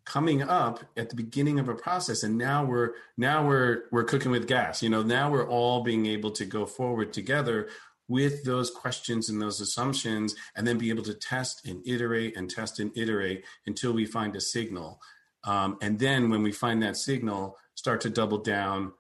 coming 0.06 0.42
up 0.42 0.84
at 0.98 1.10
the 1.10 1.16
beginning 1.16 1.60
of 1.60 1.70
a 1.70 1.74
process 1.74 2.24
and 2.24 2.38
now 2.38 2.66
we're 2.66 2.92
now 3.16 3.48
we're 3.48 3.84
we're 3.90 4.04
cooking 4.04 4.32
with 4.32 4.48
gas 4.48 4.84
you 4.84 4.90
know 4.90 5.02
now 5.02 5.32
we're 5.32 5.48
all 5.48 5.82
being 5.82 6.06
able 6.06 6.30
to 6.30 6.44
go 6.44 6.66
forward 6.66 7.14
together 7.14 7.70
with 8.08 8.44
those 8.44 8.70
questions 8.70 9.30
and 9.30 9.42
those 9.42 9.62
assumptions, 9.62 10.36
and 10.56 10.68
then 10.68 10.78
be 10.78 10.90
able 10.90 11.04
to 11.04 11.14
test 11.14 11.66
and 11.68 11.82
iterate 11.88 12.36
and 12.36 12.50
test 12.50 12.80
and 12.80 12.92
iterate 12.98 13.44
until 13.66 13.94
we 13.94 14.06
find 14.06 14.36
a 14.36 14.42
signal. 14.42 15.00
Um, 15.46 15.78
and 15.82 16.00
then 16.00 16.30
when 16.30 16.44
we 16.44 16.52
find 16.52 16.82
that 16.84 16.98
signal, 16.98 17.58
start 17.76 18.02
to 18.02 18.10
double 18.10 18.38
down, 18.38 18.94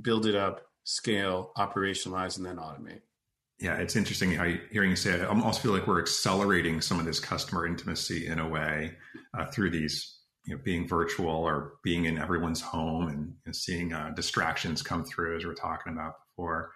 build 0.00 0.26
it 0.26 0.34
up, 0.34 0.66
scale, 0.84 1.52
operationalize, 1.56 2.36
and 2.36 2.46
then 2.46 2.56
automate. 2.56 3.00
Yeah, 3.58 3.76
it's 3.76 3.94
interesting 3.94 4.32
how 4.32 4.44
you, 4.44 4.60
hearing 4.70 4.90
you 4.90 4.96
say 4.96 5.12
it. 5.12 5.20
I 5.20 5.26
almost 5.26 5.60
feel 5.60 5.72
like 5.72 5.86
we're 5.86 6.00
accelerating 6.00 6.80
some 6.80 6.98
of 6.98 7.04
this 7.04 7.20
customer 7.20 7.66
intimacy 7.66 8.26
in 8.26 8.40
a 8.40 8.48
way 8.48 8.92
uh, 9.38 9.46
through 9.46 9.70
these, 9.70 10.18
you 10.44 10.56
know, 10.56 10.62
being 10.64 10.88
virtual 10.88 11.30
or 11.30 11.74
being 11.84 12.06
in 12.06 12.18
everyone's 12.18 12.60
home 12.60 13.08
and 13.08 13.34
know, 13.46 13.52
seeing 13.52 13.92
uh, 13.92 14.10
distractions 14.16 14.82
come 14.82 15.04
through 15.04 15.36
as 15.36 15.44
we 15.44 15.50
are 15.50 15.54
talking 15.54 15.92
about 15.92 16.14
before. 16.26 16.72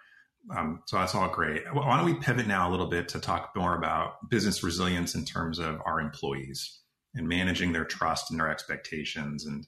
Um, 0.55 0.81
so 0.85 0.97
that's 0.97 1.13
all 1.13 1.27
great. 1.29 1.63
Why 1.73 1.97
don't 1.97 2.05
we 2.05 2.13
pivot 2.13 2.47
now 2.47 2.69
a 2.69 2.71
little 2.71 2.87
bit 2.87 3.09
to 3.09 3.19
talk 3.19 3.51
more 3.55 3.75
about 3.75 4.29
business 4.29 4.63
resilience 4.63 5.13
in 5.13 5.25
terms 5.25 5.59
of 5.59 5.81
our 5.85 5.99
employees 5.99 6.79
and 7.15 7.27
managing 7.27 7.73
their 7.73 7.83
trust 7.83 8.31
and 8.31 8.39
their 8.39 8.49
expectations. 8.49 9.45
And, 9.45 9.67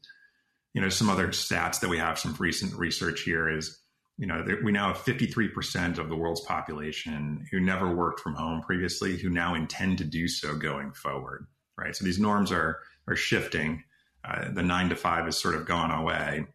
you 0.74 0.82
know, 0.82 0.90
some 0.90 1.10
other 1.10 1.30
stats 1.30 1.82
that 1.82 1.90
we 1.90 1.98
have, 1.98 2.20
some 2.20 2.36
recent 2.40 2.74
research 2.76 3.22
here 3.22 3.50
is, 3.50 3.78
you 4.18 4.28
know, 4.28 4.46
we 4.64 4.72
now 4.72 4.94
have 4.94 5.04
53% 5.04 5.98
of 5.98 6.10
the 6.10 6.16
world's 6.16 6.42
population 6.42 7.46
who 7.52 7.60
never 7.60 7.94
worked 7.94 8.20
from 8.20 8.36
home 8.36 8.62
previously, 8.62 9.18
who 9.18 9.30
now 9.30 9.56
intend 9.56 9.98
to 9.98 10.04
do 10.04 10.28
so 10.28 10.56
going 10.56 10.92
forward, 10.92 11.48
right? 11.78 11.96
So 11.96 12.06
these 12.06 12.20
norms 12.20 12.52
are, 12.52 12.80
are 13.08 13.16
shifting. 13.16 13.84
Uh, 14.24 14.52
the 14.52 14.64
nine 14.64 14.90
to 14.90 14.96
five 14.96 15.26
has 15.26 15.38
sort 15.38 15.56
of 15.56 15.66
gone 15.66 15.92
away 15.92 16.46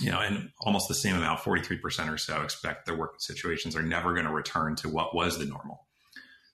you 0.00 0.10
know, 0.10 0.20
and 0.20 0.50
almost 0.60 0.88
the 0.88 0.94
same 0.94 1.16
amount, 1.16 1.40
43% 1.40 2.12
or 2.12 2.18
so, 2.18 2.42
expect 2.42 2.86
their 2.86 2.96
work 2.96 3.20
situations 3.20 3.76
are 3.76 3.82
never 3.82 4.14
going 4.14 4.26
to 4.26 4.32
return 4.32 4.74
to 4.76 4.88
what 4.88 5.14
was 5.14 5.38
the 5.38 5.44
normal. 5.44 5.86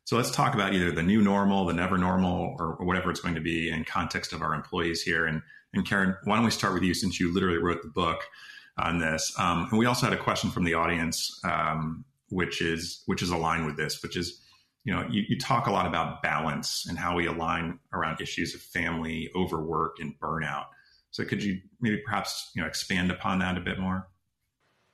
So 0.04 0.16
let's 0.16 0.30
talk 0.30 0.54
about 0.54 0.72
either 0.72 0.90
the 0.90 1.02
new 1.02 1.20
normal, 1.20 1.66
the 1.66 1.74
never 1.74 1.98
normal, 1.98 2.56
or, 2.58 2.76
whatever 2.80 3.10
it's 3.10 3.20
going 3.20 3.34
to 3.34 3.40
be 3.42 3.68
in 3.68 3.84
context 3.84 4.32
of 4.32 4.40
our 4.40 4.54
employees 4.54 5.02
here. 5.02 5.26
And, 5.26 5.42
and 5.74 5.86
Karen, 5.86 6.16
why 6.24 6.36
don't 6.36 6.46
we 6.46 6.50
start 6.50 6.72
with 6.72 6.82
you 6.82 6.94
since 6.94 7.20
you 7.20 7.32
literally 7.32 7.58
wrote 7.58 7.82
the 7.82 7.88
book 7.88 8.22
on 8.78 9.00
this? 9.00 9.34
Um, 9.38 9.68
and 9.70 9.78
we 9.78 9.86
also 9.86 10.06
had 10.06 10.18
a 10.18 10.22
question 10.22 10.50
from 10.50 10.64
the 10.64 10.74
audience, 10.74 11.38
um, 11.44 12.06
which 12.30 12.62
is 12.62 13.02
which 13.04 13.22
is 13.22 13.28
aligned 13.28 13.66
with 13.66 13.76
this, 13.76 14.02
which 14.02 14.16
is, 14.16 14.40
you 14.84 14.94
know, 14.94 15.06
you, 15.10 15.24
you 15.28 15.38
talk 15.38 15.66
a 15.66 15.70
lot 15.70 15.86
about 15.86 16.22
balance 16.22 16.86
and 16.88 16.98
how 16.98 17.14
we 17.14 17.26
align 17.26 17.78
around 17.92 18.18
issues 18.20 18.54
of 18.54 18.62
family, 18.62 19.30
overwork, 19.36 19.96
and 20.00 20.18
burnout. 20.18 20.68
So 21.10 21.24
could 21.24 21.42
you 21.42 21.60
maybe 21.80 21.98
perhaps 22.04 22.50
you 22.54 22.62
know 22.62 22.68
expand 22.68 23.10
upon 23.10 23.38
that 23.40 23.56
a 23.56 23.60
bit 23.60 23.78
more? 23.78 24.08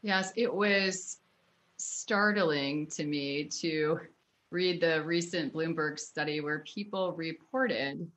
Yes, 0.02 0.32
it 0.36 0.52
was 0.52 1.18
startling 1.78 2.86
to 2.88 3.04
me 3.04 3.44
to 3.60 4.00
read 4.50 4.80
the 4.80 5.02
recent 5.02 5.52
Bloomberg 5.52 5.98
study 5.98 6.40
where 6.40 6.60
people 6.60 7.12
reported 7.12 8.10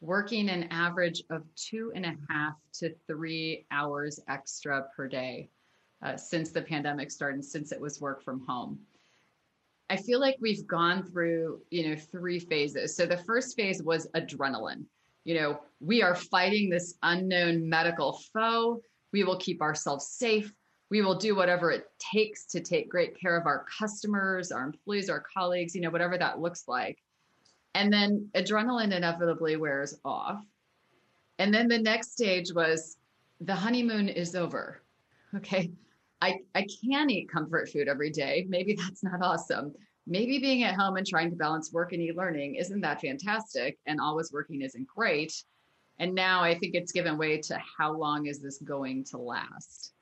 working 0.00 0.48
an 0.48 0.64
average 0.70 1.22
of 1.30 1.42
two 1.54 1.92
and 1.94 2.04
a 2.04 2.16
half 2.28 2.54
to 2.72 2.92
three 3.06 3.66
hours 3.70 4.18
extra 4.28 4.86
per 4.96 5.06
day 5.06 5.48
uh, 6.02 6.16
since 6.16 6.50
the 6.50 6.60
pandemic 6.62 7.10
started, 7.10 7.44
since 7.44 7.70
it 7.70 7.80
was 7.80 8.00
work 8.00 8.22
from 8.22 8.44
home. 8.46 8.78
I 9.88 9.96
feel 9.96 10.20
like 10.20 10.36
we've 10.40 10.66
gone 10.66 11.04
through, 11.04 11.60
you 11.70 11.88
know, 11.88 11.96
three 11.96 12.38
phases. 12.38 12.96
So 12.96 13.06
the 13.06 13.18
first 13.18 13.54
phase 13.54 13.82
was 13.82 14.08
adrenaline. 14.14 14.84
You 15.24 15.34
know, 15.34 15.60
we 15.80 16.02
are 16.02 16.14
fighting 16.14 16.68
this 16.68 16.94
unknown 17.02 17.68
medical 17.68 18.20
foe. 18.32 18.82
We 19.12 19.24
will 19.24 19.38
keep 19.38 19.62
ourselves 19.62 20.08
safe. 20.08 20.52
We 20.90 21.02
will 21.02 21.16
do 21.16 21.34
whatever 21.34 21.70
it 21.70 21.86
takes 21.98 22.44
to 22.46 22.60
take 22.60 22.90
great 22.90 23.18
care 23.18 23.36
of 23.36 23.46
our 23.46 23.64
customers, 23.78 24.52
our 24.52 24.64
employees, 24.64 25.08
our 25.08 25.24
colleagues, 25.32 25.74
you 25.74 25.80
know, 25.80 25.90
whatever 25.90 26.18
that 26.18 26.40
looks 26.40 26.64
like. 26.68 26.98
And 27.74 27.92
then 27.92 28.28
adrenaline 28.34 28.92
inevitably 28.92 29.56
wears 29.56 29.94
off. 30.04 30.42
And 31.38 31.52
then 31.52 31.68
the 31.68 31.78
next 31.78 32.12
stage 32.12 32.52
was 32.52 32.98
the 33.40 33.54
honeymoon 33.54 34.08
is 34.08 34.34
over. 34.34 34.82
Okay. 35.34 35.72
I, 36.20 36.40
I 36.54 36.66
can 36.84 37.10
eat 37.10 37.30
comfort 37.30 37.70
food 37.70 37.88
every 37.88 38.10
day. 38.10 38.46
Maybe 38.48 38.74
that's 38.74 39.02
not 39.02 39.22
awesome. 39.22 39.74
Maybe 40.06 40.38
being 40.38 40.64
at 40.64 40.74
home 40.74 40.96
and 40.96 41.06
trying 41.06 41.30
to 41.30 41.36
balance 41.36 41.72
work 41.72 41.92
and 41.92 42.02
e 42.02 42.12
learning 42.12 42.56
isn't 42.56 42.80
that 42.80 43.00
fantastic, 43.00 43.78
and 43.86 44.00
always 44.00 44.32
working 44.32 44.62
isn't 44.62 44.86
great. 44.86 45.32
And 45.98 46.14
now 46.14 46.42
I 46.42 46.58
think 46.58 46.74
it's 46.74 46.92
given 46.92 47.18
way 47.18 47.38
to 47.42 47.60
how 47.78 47.92
long 47.92 48.26
is 48.26 48.40
this 48.40 48.58
going 48.58 49.04
to 49.04 49.18
last? 49.18 49.92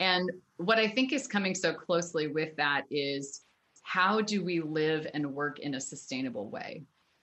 And 0.00 0.30
what 0.56 0.78
I 0.78 0.88
think 0.88 1.12
is 1.12 1.26
coming 1.26 1.54
so 1.54 1.72
closely 1.72 2.26
with 2.26 2.56
that 2.56 2.84
is 2.90 3.42
how 3.82 4.20
do 4.20 4.44
we 4.44 4.60
live 4.60 5.06
and 5.14 5.32
work 5.32 5.60
in 5.60 5.74
a 5.74 5.80
sustainable 5.80 6.50
way? 6.50 6.82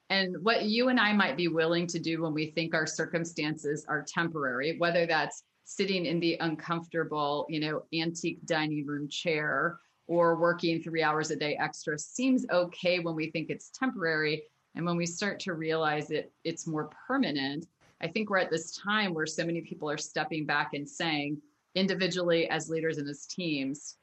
And 0.10 0.38
what 0.44 0.64
you 0.64 0.90
and 0.90 1.00
I 1.00 1.12
might 1.14 1.36
be 1.36 1.48
willing 1.48 1.88
to 1.88 2.00
do 2.00 2.22
when 2.22 2.34
we 2.34 2.52
think 2.52 2.74
our 2.74 2.86
circumstances 2.86 3.86
are 3.90 4.06
temporary, 4.08 4.78
whether 4.78 5.06
that's 5.06 5.44
sitting 5.66 6.06
in 6.06 6.20
the 6.20 6.38
uncomfortable, 6.40 7.46
you 7.50 7.60
know, 7.60 7.84
antique 7.94 8.46
dining 8.46 8.86
room 8.86 9.08
chair 9.10 9.80
or 10.08 10.36
working 10.36 10.82
three 10.82 11.02
hours 11.02 11.32
a 11.32 11.36
day 11.36 11.58
extra 11.60 11.98
seems 11.98 12.46
okay 12.52 13.00
when 13.00 13.16
we 13.16 13.32
think 13.32 13.50
it's 13.50 13.70
temporary. 13.70 14.44
And 14.76 14.86
when 14.86 14.98
we 14.98 15.06
start 15.06 15.40
to 15.42 15.54
realize 15.54 16.12
it, 16.12 16.32
it's 16.44 16.68
more 16.68 16.90
permanent. 17.08 17.68
I 18.02 18.08
think 18.08 18.30
we're 18.30 18.40
at 18.40 18.52
this 18.52 18.76
time 18.76 19.14
where 19.14 19.26
so 19.26 19.46
many 19.46 19.62
people 19.62 19.90
are 19.90 19.98
stepping 19.98 20.46
back 20.46 20.74
and 20.74 20.88
saying, 20.88 21.42
individually 21.76 22.50
as 22.50 22.70
leaders 22.70 22.98
and 22.98 23.10
as 23.10 23.26
teams, 23.26 23.96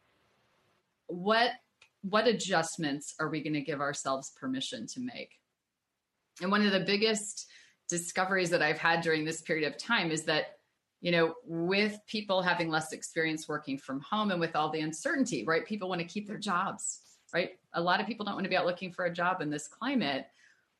what 1.07 1.53
what 2.03 2.27
adjustments 2.27 3.15
are 3.21 3.29
we 3.29 3.43
going 3.43 3.53
to 3.53 3.61
give 3.61 3.83
ourselves 3.83 4.33
permission 4.41 4.87
to 4.87 5.01
make? 5.01 5.33
And 6.41 6.51
one 6.51 6.65
of 6.65 6.73
the 6.73 6.81
biggest 6.81 7.47
discoveries 7.91 8.49
that 8.51 8.63
I've 8.63 8.79
had 8.79 9.03
during 9.03 9.25
this 9.25 9.43
period 9.43 9.71
of 9.71 9.77
time 9.77 10.11
is 10.11 10.23
that 10.23 10.60
you 11.01 11.11
know, 11.11 11.35
with 11.45 11.99
people 12.07 12.43
having 12.43 12.69
less 12.69 12.93
experience 12.93 13.49
working 13.49 13.79
from 13.79 14.01
home 14.01 14.31
and 14.31 14.41
with 14.41 14.55
all 14.55 14.71
the 14.71 14.81
uncertainty, 14.81 15.45
right? 15.47 15.67
People 15.67 15.89
want 15.89 16.01
to 16.01 16.07
keep 16.07 16.27
their 16.27 16.39
jobs, 16.39 17.01
right? 17.33 17.53
A 17.75 17.81
lot 17.81 18.01
of 18.01 18.07
people 18.07 18.27
don't 18.27 18.35
want 18.35 18.45
to 18.45 18.51
be 18.51 18.57
out 18.57 18.67
looking 18.67 18.93
for 18.93 19.07
a 19.07 19.13
job 19.13 19.41
in 19.41 19.51
this 19.51 19.67
climate. 19.67 20.27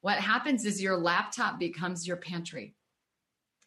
What 0.03 0.19
happens 0.19 0.67
is 0.67 0.83
your 0.83 0.97
laptop 0.97 1.59
becomes 1.59 2.07
your 2.07 2.19
pantry. 2.19 2.75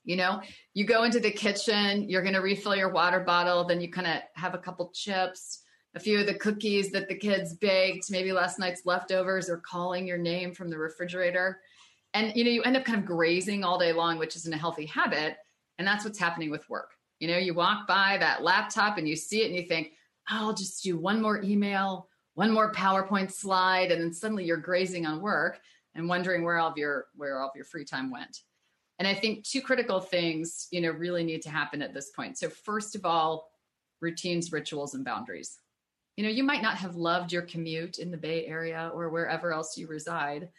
You 0.03 0.17
know, 0.17 0.41
you 0.73 0.85
go 0.85 1.03
into 1.03 1.19
the 1.19 1.31
kitchen, 1.31 2.09
you're 2.09 2.21
going 2.21 2.33
to 2.33 2.41
refill 2.41 2.75
your 2.75 2.89
water 2.89 3.21
bottle, 3.21 3.63
then 3.63 3.79
you 3.79 3.89
kind 3.89 4.07
of 4.07 4.21
have 4.35 4.53
a 4.53 4.59
couple 4.59 4.91
chips, 4.93 5.61
a 5.95 5.99
few 5.99 6.19
of 6.19 6.25
the 6.25 6.33
cookies 6.33 6.91
that 6.91 7.07
the 7.07 7.15
kids 7.15 7.53
baked, 7.53 8.11
maybe 8.11 8.33
last 8.33 8.59
night's 8.59 8.85
leftovers, 8.85 9.49
or 9.49 9.57
calling 9.57 10.05
your 10.05 10.17
name 10.17 10.53
from 10.53 10.69
the 10.69 10.77
refrigerator. 10.77 11.61
And, 12.13 12.35
you 12.35 12.43
know, 12.43 12.49
you 12.51 12.61
end 12.63 12.75
up 12.75 12.83
kind 12.83 12.99
of 12.99 13.05
grazing 13.05 13.63
all 13.63 13.79
day 13.79 13.93
long, 13.93 14.19
which 14.19 14.35
isn't 14.35 14.53
a 14.53 14.57
healthy 14.57 14.85
habit 14.85 15.37
and 15.77 15.87
that's 15.87 16.05
what's 16.05 16.19
happening 16.19 16.51
with 16.51 16.69
work. 16.69 16.91
You 17.19 17.27
know, 17.27 17.37
you 17.37 17.53
walk 17.53 17.87
by 17.87 18.17
that 18.19 18.43
laptop 18.43 18.97
and 18.97 19.07
you 19.07 19.15
see 19.15 19.43
it 19.43 19.47
and 19.47 19.55
you 19.55 19.63
think, 19.63 19.93
I'll 20.27 20.53
just 20.53 20.83
do 20.83 20.97
one 20.97 21.21
more 21.21 21.41
email, 21.41 22.07
one 22.35 22.51
more 22.51 22.71
PowerPoint 22.71 23.31
slide, 23.31 23.91
and 23.91 24.01
then 24.01 24.13
suddenly 24.13 24.45
you're 24.45 24.57
grazing 24.57 25.05
on 25.05 25.21
work 25.21 25.59
and 25.95 26.09
wondering 26.09 26.43
where 26.43 26.57
all 26.57 26.71
of 26.71 26.77
your 26.77 27.07
where 27.15 27.39
all 27.39 27.49
of 27.49 27.55
your 27.55 27.65
free 27.65 27.85
time 27.85 28.11
went. 28.11 28.39
And 28.99 29.07
I 29.07 29.13
think 29.13 29.43
two 29.43 29.61
critical 29.61 29.99
things, 29.99 30.67
you 30.71 30.81
know, 30.81 30.91
really 30.91 31.23
need 31.23 31.41
to 31.43 31.49
happen 31.49 31.81
at 31.81 31.93
this 31.93 32.11
point. 32.11 32.37
So 32.37 32.49
first 32.49 32.95
of 32.95 33.05
all, 33.05 33.49
routines, 34.01 34.51
rituals, 34.51 34.93
and 34.93 35.03
boundaries. 35.03 35.59
You 36.15 36.23
know, 36.23 36.29
you 36.29 36.43
might 36.43 36.61
not 36.61 36.77
have 36.77 36.95
loved 36.95 37.33
your 37.33 37.41
commute 37.41 37.97
in 37.97 38.11
the 38.11 38.17
Bay 38.17 38.45
Area 38.45 38.91
or 38.93 39.09
wherever 39.09 39.51
else 39.51 39.77
you 39.77 39.87
reside, 39.87 40.49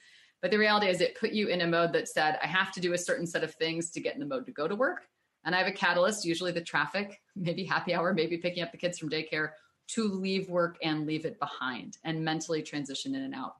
but 0.45 0.51
the 0.51 0.59
reality 0.59 0.89
is, 0.89 1.01
it 1.01 1.19
put 1.19 1.33
you 1.33 1.49
in 1.49 1.63
a 1.63 1.67
mode 1.67 1.95
that 1.95 2.07
said, 2.07 2.39
I 2.43 2.47
have 2.47 2.71
to 2.73 2.81
do 2.81 2.93
a 2.93 2.99
certain 2.99 3.27
set 3.27 3.43
of 3.43 3.55
things 3.55 3.89
to 3.93 4.01
get 4.03 4.13
in 4.13 4.21
the 4.21 4.27
mode 4.27 4.45
to 4.45 4.53
go 4.53 4.69
to 4.69 4.77
work. 4.77 5.09
And 5.43 5.55
I 5.55 5.59
have 5.59 5.67
a 5.67 5.73
catalyst, 5.73 6.27
usually 6.27 6.53
the 6.53 6.61
traffic, 6.61 7.23
maybe 7.35 7.65
happy 7.65 7.95
hour, 7.95 8.13
maybe 8.13 8.37
picking 8.37 8.63
up 8.63 8.71
the 8.71 8.77
kids 8.77 8.99
from 8.99 9.09
daycare, 9.09 9.53
to 9.93 10.07
leave 10.07 10.51
work 10.51 10.77
and 10.83 11.07
leave 11.07 11.25
it 11.25 11.39
behind 11.39 11.97
and 12.05 12.27
mentally 12.27 12.61
transition 12.61 13.15
in 13.15 13.23
and 13.23 13.35
out. 13.35 13.55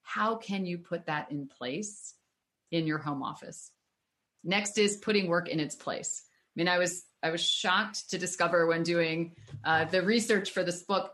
How 0.00 0.36
can 0.36 0.64
you 0.64 0.78
put 0.78 1.04
that 1.04 1.30
in 1.30 1.48
place 1.48 2.14
in 2.70 2.86
your 2.86 2.96
home 2.96 3.22
office? 3.22 3.70
Next 4.42 4.78
is 4.78 4.96
putting 4.96 5.26
work 5.26 5.50
in 5.50 5.60
its 5.60 5.74
place. 5.74 6.22
I 6.24 6.52
mean, 6.56 6.68
I 6.68 6.78
was 6.78 7.04
I 7.22 7.28
was 7.28 7.42
shocked 7.42 8.08
to 8.08 8.16
discover 8.16 8.66
when 8.66 8.84
doing 8.84 9.36
uh, 9.64 9.84
the 9.84 10.00
research 10.00 10.52
for 10.52 10.64
this 10.64 10.82
book 10.82 11.12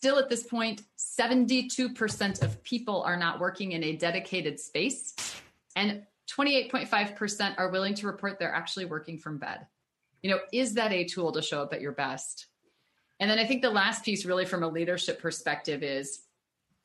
Still 0.00 0.18
at 0.18 0.30
this 0.30 0.44
point, 0.44 0.80
72% 0.96 2.42
of 2.42 2.62
people 2.62 3.02
are 3.02 3.18
not 3.18 3.38
working 3.38 3.72
in 3.72 3.84
a 3.84 3.96
dedicated 3.96 4.58
space, 4.58 5.14
and 5.76 6.06
28.5% 6.26 7.58
are 7.58 7.68
willing 7.68 7.92
to 7.92 8.06
report 8.06 8.38
they're 8.38 8.54
actually 8.54 8.86
working 8.86 9.18
from 9.18 9.36
bed. 9.36 9.66
You 10.22 10.30
know, 10.30 10.38
is 10.54 10.72
that 10.72 10.90
a 10.90 11.04
tool 11.04 11.32
to 11.32 11.42
show 11.42 11.60
up 11.60 11.74
at 11.74 11.82
your 11.82 11.92
best? 11.92 12.46
And 13.20 13.30
then 13.30 13.38
I 13.38 13.44
think 13.44 13.60
the 13.60 13.68
last 13.68 14.02
piece, 14.02 14.24
really, 14.24 14.46
from 14.46 14.62
a 14.62 14.68
leadership 14.68 15.20
perspective, 15.20 15.82
is 15.82 16.20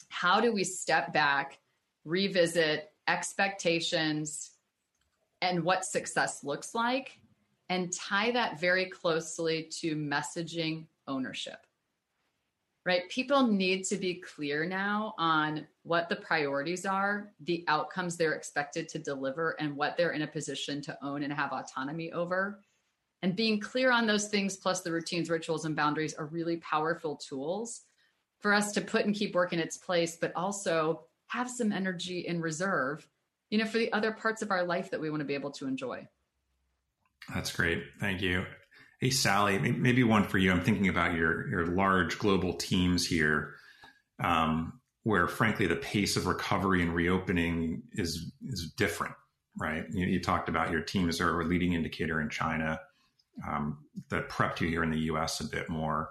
how 0.10 0.42
do 0.42 0.52
we 0.52 0.66
step 0.66 1.14
back, 1.14 1.58
revisit 2.04 2.92
expectations 3.08 4.52
and 5.42 5.64
what 5.64 5.86
success 5.86 6.44
looks 6.44 6.76
like, 6.76 7.18
and 7.70 7.94
tie 7.94 8.32
that 8.32 8.60
very 8.60 8.88
closely 8.88 9.70
to 9.80 9.96
messaging 9.96 10.88
ownership? 11.08 11.66
Right? 12.86 13.10
People 13.10 13.48
need 13.48 13.84
to 13.86 13.98
be 13.98 14.16
clear 14.16 14.66
now 14.66 15.16
on 15.18 15.66
what 15.84 16.08
the 16.08 16.16
priorities 16.16 16.86
are, 16.86 17.32
the 17.42 17.66
outcomes 17.68 18.16
they're 18.16 18.34
expected 18.34 18.88
to 18.90 19.00
deliver, 19.00 19.56
and 19.60 19.76
what 19.76 19.98
they're 19.98 20.12
in 20.12 20.22
a 20.22 20.28
position 20.28 20.82
to 20.84 20.98
own 21.04 21.24
and 21.24 21.34
have 21.34 21.52
autonomy 21.52 22.12
over. 22.12 22.60
And 23.24 23.36
being 23.36 23.60
clear 23.60 23.92
on 23.92 24.06
those 24.06 24.28
things, 24.28 24.58
plus 24.58 24.82
the 24.82 24.92
routines, 24.92 25.32
rituals, 25.32 25.66
and 25.66 25.76
boundaries, 25.76 26.14
are 26.14 26.28
really 26.28 26.58
powerful 26.58 27.16
tools 27.16 27.82
for 28.40 28.54
us 28.54 28.72
to 28.74 28.82
put 28.82 29.06
and 29.06 29.16
keep 29.16 29.34
work 29.34 29.52
in 29.52 29.60
its 29.60 29.78
place, 29.78 30.16
but 30.16 30.32
also 30.36 31.02
have 31.28 31.50
some 31.50 31.72
energy 31.72 32.20
in 32.20 32.40
reserve, 32.40 33.08
you 33.50 33.58
know, 33.58 33.66
for 33.66 33.80
the 33.80 33.92
other 33.94 34.12
parts 34.12 34.44
of 34.44 34.52
our 34.52 34.64
life 34.64 34.92
that 34.92 35.02
we 35.02 35.10
want 35.10 35.22
to 35.22 35.26
be 35.26 35.34
able 35.34 35.52
to 35.52 35.66
enjoy. 35.66 36.08
That's 37.34 37.52
great. 37.52 37.84
Thank 38.00 38.22
you. 38.22 38.46
Hey, 39.06 39.12
Sally, 39.12 39.60
maybe 39.60 40.04
one 40.04 40.24
for 40.24 40.40
you. 40.40 40.52
I'm 40.52 40.64
thinking 40.64 40.88
about 40.88 41.14
your 41.14 41.48
your 41.48 41.68
large 41.68 42.18
global 42.18 42.56
teams 42.56 43.06
here, 43.06 43.54
um, 44.18 44.82
where 45.04 45.28
frankly 45.28 45.68
the 45.68 45.76
pace 45.76 46.18
of 46.18 46.26
recovery 46.26 46.82
and 46.82 46.92
reopening 46.92 47.84
is 47.92 48.32
is 48.42 48.74
different, 48.76 49.14
right? 49.60 49.86
You, 49.92 50.08
you 50.08 50.20
talked 50.20 50.50
about 50.50 50.72
your 50.72 50.82
teams 50.82 51.22
are 51.22 51.40
a 51.40 51.46
leading 51.46 51.74
indicator 51.74 52.20
in 52.20 52.32
China 52.32 52.82
um, 53.48 53.78
that 54.10 54.28
prepped 54.28 54.60
you 54.60 54.70
here 54.70 54.82
in 54.82 54.90
the 54.90 55.02
U.S. 55.02 55.40
a 55.40 55.48
bit 55.48 55.70
more. 55.70 56.10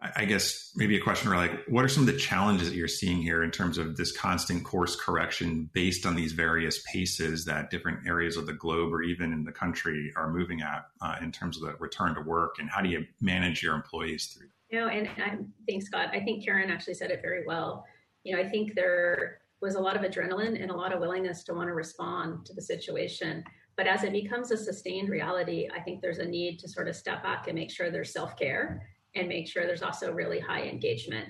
I 0.00 0.26
guess 0.26 0.70
maybe 0.76 0.96
a 0.96 1.00
question 1.00 1.28
where 1.28 1.38
like, 1.38 1.64
what 1.66 1.84
are 1.84 1.88
some 1.88 2.04
of 2.04 2.06
the 2.06 2.18
challenges 2.18 2.70
that 2.70 2.76
you're 2.76 2.86
seeing 2.86 3.20
here 3.20 3.42
in 3.42 3.50
terms 3.50 3.78
of 3.78 3.96
this 3.96 4.16
constant 4.16 4.62
course 4.62 4.94
correction 4.94 5.68
based 5.72 6.06
on 6.06 6.14
these 6.14 6.32
various 6.32 6.80
paces 6.84 7.44
that 7.46 7.70
different 7.70 8.06
areas 8.06 8.36
of 8.36 8.46
the 8.46 8.52
globe 8.52 8.92
or 8.92 9.02
even 9.02 9.32
in 9.32 9.42
the 9.42 9.50
country 9.50 10.12
are 10.14 10.30
moving 10.30 10.62
at 10.62 10.86
uh, 11.00 11.16
in 11.20 11.32
terms 11.32 11.56
of 11.56 11.64
the 11.64 11.74
return 11.80 12.14
to 12.14 12.20
work, 12.20 12.56
and 12.60 12.70
how 12.70 12.80
do 12.80 12.88
you 12.88 13.04
manage 13.20 13.60
your 13.60 13.74
employees 13.74 14.26
through? 14.26 14.46
You 14.70 14.80
know, 14.80 14.86
and 14.86 15.08
I 15.20 15.36
think 15.66 15.82
Scott, 15.82 16.10
I 16.12 16.20
think 16.20 16.44
Karen 16.44 16.70
actually 16.70 16.94
said 16.94 17.10
it 17.10 17.20
very 17.20 17.44
well. 17.44 17.84
You 18.22 18.36
know, 18.36 18.42
I 18.42 18.48
think 18.48 18.76
there 18.76 19.40
was 19.60 19.74
a 19.74 19.80
lot 19.80 19.96
of 19.96 20.02
adrenaline 20.02 20.62
and 20.62 20.70
a 20.70 20.76
lot 20.76 20.92
of 20.92 21.00
willingness 21.00 21.42
to 21.44 21.54
want 21.54 21.68
to 21.68 21.74
respond 21.74 22.46
to 22.46 22.54
the 22.54 22.62
situation. 22.62 23.42
But 23.74 23.88
as 23.88 24.04
it 24.04 24.12
becomes 24.12 24.52
a 24.52 24.56
sustained 24.56 25.08
reality, 25.08 25.68
I 25.74 25.80
think 25.80 26.02
there's 26.02 26.18
a 26.18 26.24
need 26.24 26.60
to 26.60 26.68
sort 26.68 26.86
of 26.86 26.94
step 26.94 27.24
back 27.24 27.48
and 27.48 27.56
make 27.56 27.72
sure 27.72 27.90
there's 27.90 28.12
self 28.12 28.36
care 28.36 28.86
and 29.18 29.28
make 29.28 29.48
sure 29.48 29.66
there's 29.66 29.82
also 29.82 30.12
really 30.12 30.38
high 30.38 30.62
engagement. 30.62 31.28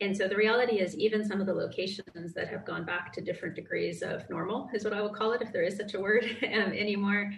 And 0.00 0.16
so 0.16 0.28
the 0.28 0.36
reality 0.36 0.78
is, 0.78 0.96
even 0.96 1.24
some 1.24 1.40
of 1.40 1.46
the 1.46 1.54
locations 1.54 2.32
that 2.34 2.48
have 2.48 2.64
gone 2.64 2.84
back 2.84 3.12
to 3.14 3.20
different 3.20 3.56
degrees 3.56 4.02
of 4.02 4.28
normal, 4.30 4.68
is 4.72 4.84
what 4.84 4.92
I 4.92 5.02
would 5.02 5.14
call 5.14 5.32
it, 5.32 5.42
if 5.42 5.52
there 5.52 5.62
is 5.62 5.76
such 5.76 5.94
a 5.94 6.00
word 6.00 6.24
um, 6.54 6.72
anymore, 6.72 7.32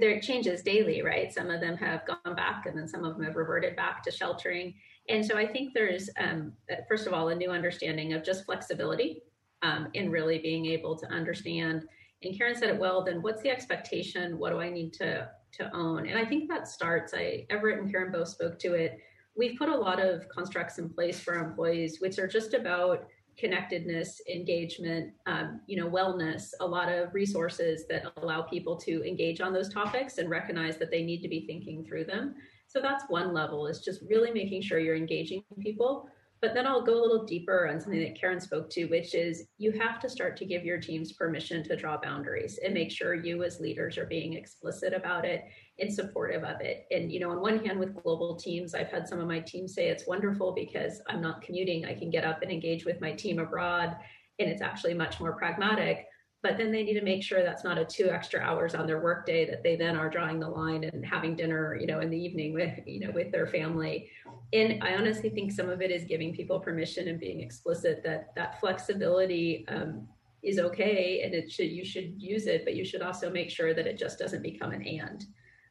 there 0.00 0.20
changes 0.20 0.62
daily, 0.62 1.02
right? 1.02 1.32
Some 1.32 1.50
of 1.50 1.60
them 1.60 1.76
have 1.78 2.06
gone 2.06 2.36
back, 2.36 2.66
and 2.66 2.76
then 2.76 2.86
some 2.86 3.04
of 3.04 3.16
them 3.16 3.24
have 3.24 3.36
reverted 3.36 3.74
back 3.74 4.02
to 4.04 4.10
sheltering. 4.10 4.74
And 5.08 5.24
so 5.24 5.36
I 5.36 5.46
think 5.46 5.74
there's, 5.74 6.08
um, 6.18 6.52
uh, 6.70 6.76
first 6.88 7.06
of 7.06 7.14
all, 7.14 7.28
a 7.28 7.34
new 7.34 7.50
understanding 7.50 8.12
of 8.12 8.22
just 8.22 8.44
flexibility 8.44 9.22
um, 9.62 9.88
in 9.94 10.10
really 10.10 10.38
being 10.38 10.66
able 10.66 10.96
to 10.98 11.06
understand. 11.08 11.84
And 12.22 12.36
Karen 12.36 12.54
said 12.54 12.68
it 12.68 12.78
well. 12.78 13.02
Then 13.02 13.22
what's 13.22 13.42
the 13.42 13.50
expectation? 13.50 14.38
What 14.38 14.50
do 14.50 14.60
I 14.60 14.70
need 14.70 14.92
to 14.94 15.28
to 15.54 15.74
own? 15.74 16.08
And 16.08 16.16
I 16.16 16.24
think 16.24 16.48
that 16.48 16.68
starts. 16.68 17.14
I 17.14 17.46
Everett 17.50 17.80
and 17.80 17.90
Karen 17.90 18.12
both 18.12 18.28
spoke 18.28 18.58
to 18.60 18.74
it 18.74 18.98
we've 19.36 19.58
put 19.58 19.68
a 19.68 19.76
lot 19.76 20.00
of 20.00 20.28
constructs 20.28 20.78
in 20.78 20.88
place 20.88 21.20
for 21.20 21.34
our 21.36 21.44
employees, 21.44 22.00
which 22.00 22.18
are 22.18 22.28
just 22.28 22.54
about 22.54 23.06
connectedness, 23.38 24.20
engagement, 24.32 25.12
um, 25.26 25.60
you 25.66 25.76
know, 25.76 25.88
wellness, 25.88 26.50
a 26.60 26.66
lot 26.66 26.90
of 26.90 27.14
resources 27.14 27.86
that 27.88 28.04
allow 28.18 28.42
people 28.42 28.76
to 28.76 29.02
engage 29.08 29.40
on 29.40 29.52
those 29.52 29.72
topics 29.72 30.18
and 30.18 30.28
recognize 30.28 30.76
that 30.76 30.90
they 30.90 31.02
need 31.02 31.22
to 31.22 31.28
be 31.28 31.46
thinking 31.46 31.84
through 31.84 32.04
them. 32.04 32.34
So 32.66 32.80
that's 32.80 33.04
one 33.08 33.32
level 33.32 33.66
is 33.66 33.80
just 33.80 34.02
really 34.08 34.30
making 34.30 34.62
sure 34.62 34.78
you're 34.78 34.96
engaging 34.96 35.44
people. 35.60 36.08
But 36.42 36.54
then 36.54 36.66
I'll 36.66 36.82
go 36.82 37.00
a 37.00 37.00
little 37.00 37.24
deeper 37.24 37.68
on 37.68 37.80
something 37.80 38.00
that 38.00 38.20
Karen 38.20 38.40
spoke 38.40 38.68
to, 38.70 38.86
which 38.86 39.14
is 39.14 39.44
you 39.58 39.70
have 39.72 40.00
to 40.00 40.08
start 40.08 40.36
to 40.38 40.44
give 40.44 40.64
your 40.64 40.80
teams 40.80 41.12
permission 41.12 41.62
to 41.62 41.76
draw 41.76 41.96
boundaries 41.96 42.58
and 42.64 42.74
make 42.74 42.90
sure 42.90 43.14
you 43.14 43.44
as 43.44 43.60
leaders 43.60 43.96
are 43.96 44.06
being 44.06 44.32
explicit 44.32 44.92
about 44.92 45.24
it 45.24 45.44
and 45.78 45.94
supportive 45.94 46.42
of 46.42 46.60
it. 46.60 46.84
And, 46.90 47.12
you 47.12 47.20
know, 47.20 47.30
on 47.30 47.40
one 47.40 47.64
hand, 47.64 47.78
with 47.78 47.94
global 48.02 48.34
teams, 48.34 48.74
I've 48.74 48.90
had 48.90 49.06
some 49.06 49.20
of 49.20 49.28
my 49.28 49.38
teams 49.38 49.72
say 49.72 49.86
it's 49.86 50.08
wonderful 50.08 50.52
because 50.52 51.00
I'm 51.08 51.22
not 51.22 51.42
commuting. 51.42 51.84
I 51.84 51.94
can 51.94 52.10
get 52.10 52.24
up 52.24 52.42
and 52.42 52.50
engage 52.50 52.84
with 52.84 53.00
my 53.00 53.12
team 53.12 53.38
abroad, 53.38 53.96
and 54.40 54.50
it's 54.50 54.62
actually 54.62 54.94
much 54.94 55.20
more 55.20 55.34
pragmatic 55.34 56.06
but 56.42 56.58
then 56.58 56.72
they 56.72 56.82
need 56.82 56.94
to 56.94 57.04
make 57.04 57.22
sure 57.22 57.42
that's 57.42 57.62
not 57.62 57.78
a 57.78 57.84
two 57.84 58.10
extra 58.10 58.40
hours 58.40 58.74
on 58.74 58.86
their 58.86 59.00
workday 59.00 59.48
that 59.48 59.62
they 59.62 59.76
then 59.76 59.96
are 59.96 60.10
drawing 60.10 60.40
the 60.40 60.48
line 60.48 60.84
and 60.84 61.06
having 61.06 61.36
dinner 61.36 61.76
you 61.80 61.86
know 61.86 62.00
in 62.00 62.10
the 62.10 62.18
evening 62.18 62.52
with 62.52 62.78
you 62.86 63.00
know 63.00 63.12
with 63.12 63.30
their 63.32 63.46
family. 63.46 64.10
And 64.52 64.82
i 64.82 64.94
honestly 64.94 65.30
think 65.30 65.52
some 65.52 65.70
of 65.70 65.80
it 65.80 65.90
is 65.90 66.04
giving 66.04 66.34
people 66.34 66.60
permission 66.60 67.08
and 67.08 67.18
being 67.18 67.40
explicit 67.40 68.02
that 68.04 68.34
that 68.36 68.60
flexibility 68.60 69.64
um, 69.68 70.08
is 70.42 70.58
okay 70.58 71.22
and 71.24 71.32
it 71.34 71.50
should 71.50 71.70
you 71.70 71.84
should 71.84 72.20
use 72.20 72.46
it 72.46 72.64
but 72.64 72.74
you 72.74 72.84
should 72.84 73.02
also 73.02 73.30
make 73.30 73.50
sure 73.50 73.72
that 73.72 73.86
it 73.86 73.96
just 73.96 74.18
doesn't 74.18 74.42
become 74.42 74.72
an 74.72 74.82
and. 74.82 75.26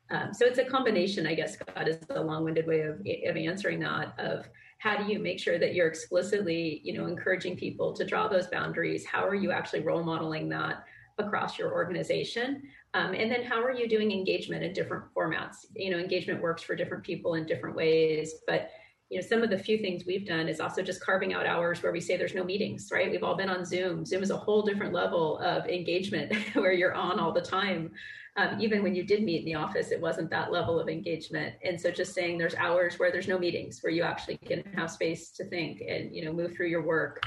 Um, 0.09 0.33
so 0.33 0.45
it's 0.45 0.59
a 0.59 0.65
combination 0.65 1.25
i 1.25 1.35
guess 1.35 1.53
scott 1.53 1.87
is 1.87 1.97
a 2.09 2.21
long-winded 2.21 2.67
way 2.67 2.81
of, 2.81 2.99
of 2.99 3.37
answering 3.37 3.79
that 3.79 4.13
of 4.19 4.49
how 4.81 4.97
do 4.97 5.11
you 5.11 5.19
make 5.19 5.39
sure 5.39 5.59
that 5.59 5.75
you're 5.75 5.87
explicitly 5.87 6.81
you 6.83 6.93
know 6.93 7.05
encouraging 7.05 7.55
people 7.55 7.93
to 7.93 8.03
draw 8.03 8.27
those 8.27 8.47
boundaries? 8.47 9.05
How 9.05 9.25
are 9.27 9.35
you 9.35 9.51
actually 9.51 9.81
role 9.81 10.03
modeling 10.03 10.49
that 10.49 10.85
across 11.19 11.59
your 11.59 11.71
organization? 11.71 12.63
Um, 12.95 13.13
and 13.13 13.31
then 13.31 13.43
how 13.43 13.63
are 13.63 13.71
you 13.71 13.87
doing 13.87 14.11
engagement 14.11 14.63
in 14.63 14.73
different 14.73 15.05
formats? 15.15 15.67
You 15.75 15.91
know 15.91 15.99
engagement 15.99 16.41
works 16.41 16.63
for 16.63 16.75
different 16.75 17.03
people 17.03 17.35
in 17.35 17.45
different 17.45 17.75
ways 17.75 18.33
but 18.47 18.71
you 19.09 19.19
know 19.19 19.27
some 19.27 19.43
of 19.43 19.51
the 19.51 19.57
few 19.57 19.77
things 19.77 20.03
we've 20.07 20.25
done 20.25 20.49
is 20.49 20.59
also 20.59 20.81
just 20.81 20.99
carving 21.01 21.33
out 21.33 21.45
hours 21.45 21.83
where 21.83 21.91
we 21.91 22.01
say 22.01 22.17
there's 22.17 22.33
no 22.33 22.43
meetings 22.43 22.89
right? 22.91 23.11
We've 23.11 23.23
all 23.23 23.37
been 23.37 23.49
on 23.49 23.63
zoom. 23.63 24.03
Zoom 24.03 24.23
is 24.23 24.31
a 24.31 24.37
whole 24.37 24.63
different 24.63 24.93
level 24.93 25.37
of 25.39 25.67
engagement 25.67 26.33
where 26.55 26.73
you're 26.73 26.95
on 26.95 27.19
all 27.19 27.31
the 27.31 27.41
time 27.41 27.91
um, 28.37 28.61
even 28.61 28.81
when 28.81 28.95
you 28.95 29.03
did 29.03 29.23
meet 29.23 29.39
in 29.39 29.45
the 29.45 29.55
office, 29.55 29.91
it 29.91 29.99
wasn't 29.99 30.29
that 30.29 30.51
level 30.51 30.79
of 30.79 30.87
engagement. 30.87 31.55
And 31.63 31.79
so 31.79 31.91
just 31.91 32.13
saying 32.13 32.37
there's 32.37 32.55
hours 32.55 32.97
where 32.97 33.11
there's 33.11 33.27
no 33.27 33.37
meetings, 33.37 33.79
where 33.81 33.91
you 33.91 34.03
actually 34.03 34.37
can 34.37 34.63
have 34.75 34.89
space 34.89 35.31
to 35.31 35.45
think 35.45 35.81
and, 35.81 36.15
you 36.15 36.23
know, 36.23 36.31
move 36.31 36.53
through 36.55 36.67
your 36.67 36.83
work, 36.83 37.21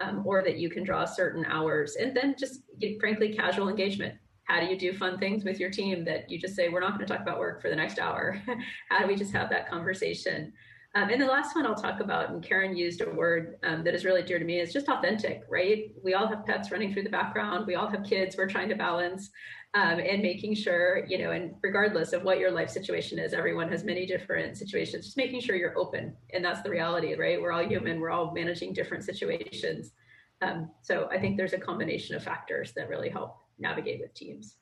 um, 0.00 0.22
or 0.26 0.42
that 0.42 0.58
you 0.58 0.68
can 0.68 0.82
draw 0.82 1.04
certain 1.04 1.44
hours. 1.44 1.96
And 1.96 2.16
then 2.16 2.34
just 2.38 2.62
frankly, 2.98 3.34
casual 3.34 3.68
engagement. 3.68 4.14
How 4.44 4.60
do 4.60 4.66
you 4.66 4.78
do 4.78 4.92
fun 4.94 5.18
things 5.18 5.44
with 5.44 5.60
your 5.60 5.70
team 5.70 6.04
that 6.06 6.30
you 6.30 6.40
just 6.40 6.56
say, 6.56 6.70
we're 6.70 6.80
not 6.80 6.94
going 6.94 7.06
to 7.06 7.12
talk 7.12 7.20
about 7.20 7.38
work 7.38 7.60
for 7.62 7.68
the 7.68 7.76
next 7.76 7.98
hour? 7.98 8.42
How 8.88 9.00
do 9.00 9.06
we 9.06 9.14
just 9.14 9.32
have 9.32 9.50
that 9.50 9.68
conversation? 9.68 10.52
Um, 10.94 11.10
and 11.10 11.20
the 11.20 11.26
last 11.26 11.54
one 11.54 11.66
I'll 11.66 11.74
talk 11.74 12.00
about, 12.00 12.30
and 12.30 12.42
Karen 12.42 12.74
used 12.74 13.02
a 13.02 13.10
word 13.10 13.56
um, 13.62 13.84
that 13.84 13.94
is 13.94 14.06
really 14.06 14.22
dear 14.22 14.38
to 14.38 14.44
me, 14.44 14.58
is 14.58 14.72
just 14.72 14.88
authentic, 14.88 15.42
right? 15.48 15.92
We 16.02 16.14
all 16.14 16.26
have 16.26 16.46
pets 16.46 16.70
running 16.72 16.92
through 16.92 17.02
the 17.02 17.10
background. 17.10 17.66
We 17.66 17.74
all 17.74 17.88
have 17.88 18.04
kids 18.04 18.36
we're 18.36 18.48
trying 18.48 18.70
to 18.70 18.74
balance 18.74 19.30
um, 19.74 20.00
and 20.00 20.22
making 20.22 20.54
sure, 20.54 21.04
you 21.06 21.18
know, 21.18 21.30
and 21.30 21.54
regardless 21.62 22.12
of 22.12 22.22
what 22.22 22.38
your 22.38 22.50
life 22.50 22.70
situation 22.70 23.18
is, 23.18 23.34
everyone 23.34 23.68
has 23.68 23.84
many 23.84 24.06
different 24.06 24.56
situations, 24.56 25.04
just 25.04 25.16
making 25.16 25.40
sure 25.40 25.56
you're 25.56 25.78
open. 25.78 26.16
And 26.32 26.44
that's 26.44 26.62
the 26.62 26.70
reality, 26.70 27.14
right? 27.14 27.40
We're 27.40 27.52
all 27.52 27.66
human, 27.66 28.00
we're 28.00 28.10
all 28.10 28.32
managing 28.32 28.72
different 28.72 29.04
situations. 29.04 29.92
Um, 30.40 30.70
so 30.82 31.08
I 31.10 31.18
think 31.18 31.36
there's 31.36 31.52
a 31.52 31.58
combination 31.58 32.16
of 32.16 32.22
factors 32.22 32.72
that 32.76 32.88
really 32.88 33.10
help 33.10 33.36
navigate 33.58 34.00
with 34.00 34.14
teams. 34.14 34.56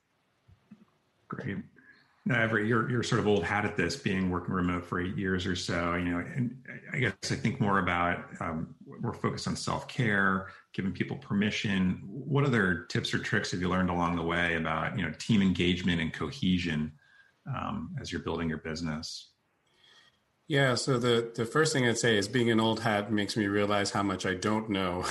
Great. 1.29 1.59
Now, 2.29 2.43
Everett, 2.43 2.67
you're 2.67 2.91
you're 2.91 3.05
sort 3.05 3.21
of 3.21 3.29
old 3.29 3.45
hat 3.45 3.65
at 3.65 3.77
this, 3.77 3.95
being 3.95 4.31
working 4.31 4.53
remote 4.53 4.85
for 4.85 5.01
eight 5.01 5.17
years 5.17 5.47
or 5.47 5.55
so. 5.55 5.95
You 5.95 6.07
know, 6.07 6.19
and 6.19 6.61
I 6.93 6.99
guess 6.99 7.15
I 7.31 7.37
think 7.37 7.61
more 7.61 7.79
about 7.79 8.25
um, 8.41 8.75
we're 8.85 9.13
focused 9.13 9.47
on 9.47 9.55
self 9.55 9.87
care, 9.87 10.49
giving 10.73 10.91
people 10.91 11.17
permission. 11.19 12.03
What 12.05 12.45
other 12.45 12.87
tips 12.89 13.15
or 13.15 13.19
tricks 13.21 13.53
have 13.53 13.61
you 13.61 13.69
learned 13.69 13.91
along 13.91 14.17
the 14.17 14.25
way 14.25 14.57
about 14.57 14.99
you 14.99 15.05
know 15.05 15.13
team 15.21 15.41
engagement 15.41 16.01
and 16.01 16.13
cohesion 16.13 16.91
um, 17.47 17.95
as 18.01 18.11
you're 18.11 18.23
building 18.23 18.49
your 18.49 18.59
business? 18.59 19.29
Yeah, 20.49 20.75
so 20.75 20.99
the 20.99 21.31
the 21.33 21.47
first 21.47 21.73
thing 21.73 21.87
I'd 21.87 21.97
say 21.97 22.17
is 22.17 22.27
being 22.27 22.51
an 22.51 22.59
old 22.59 22.81
hat 22.81 23.13
makes 23.13 23.37
me 23.37 23.47
realize 23.47 23.93
how 23.93 24.03
much 24.03 24.27
I 24.27 24.35
don't 24.35 24.69
know 24.69 25.05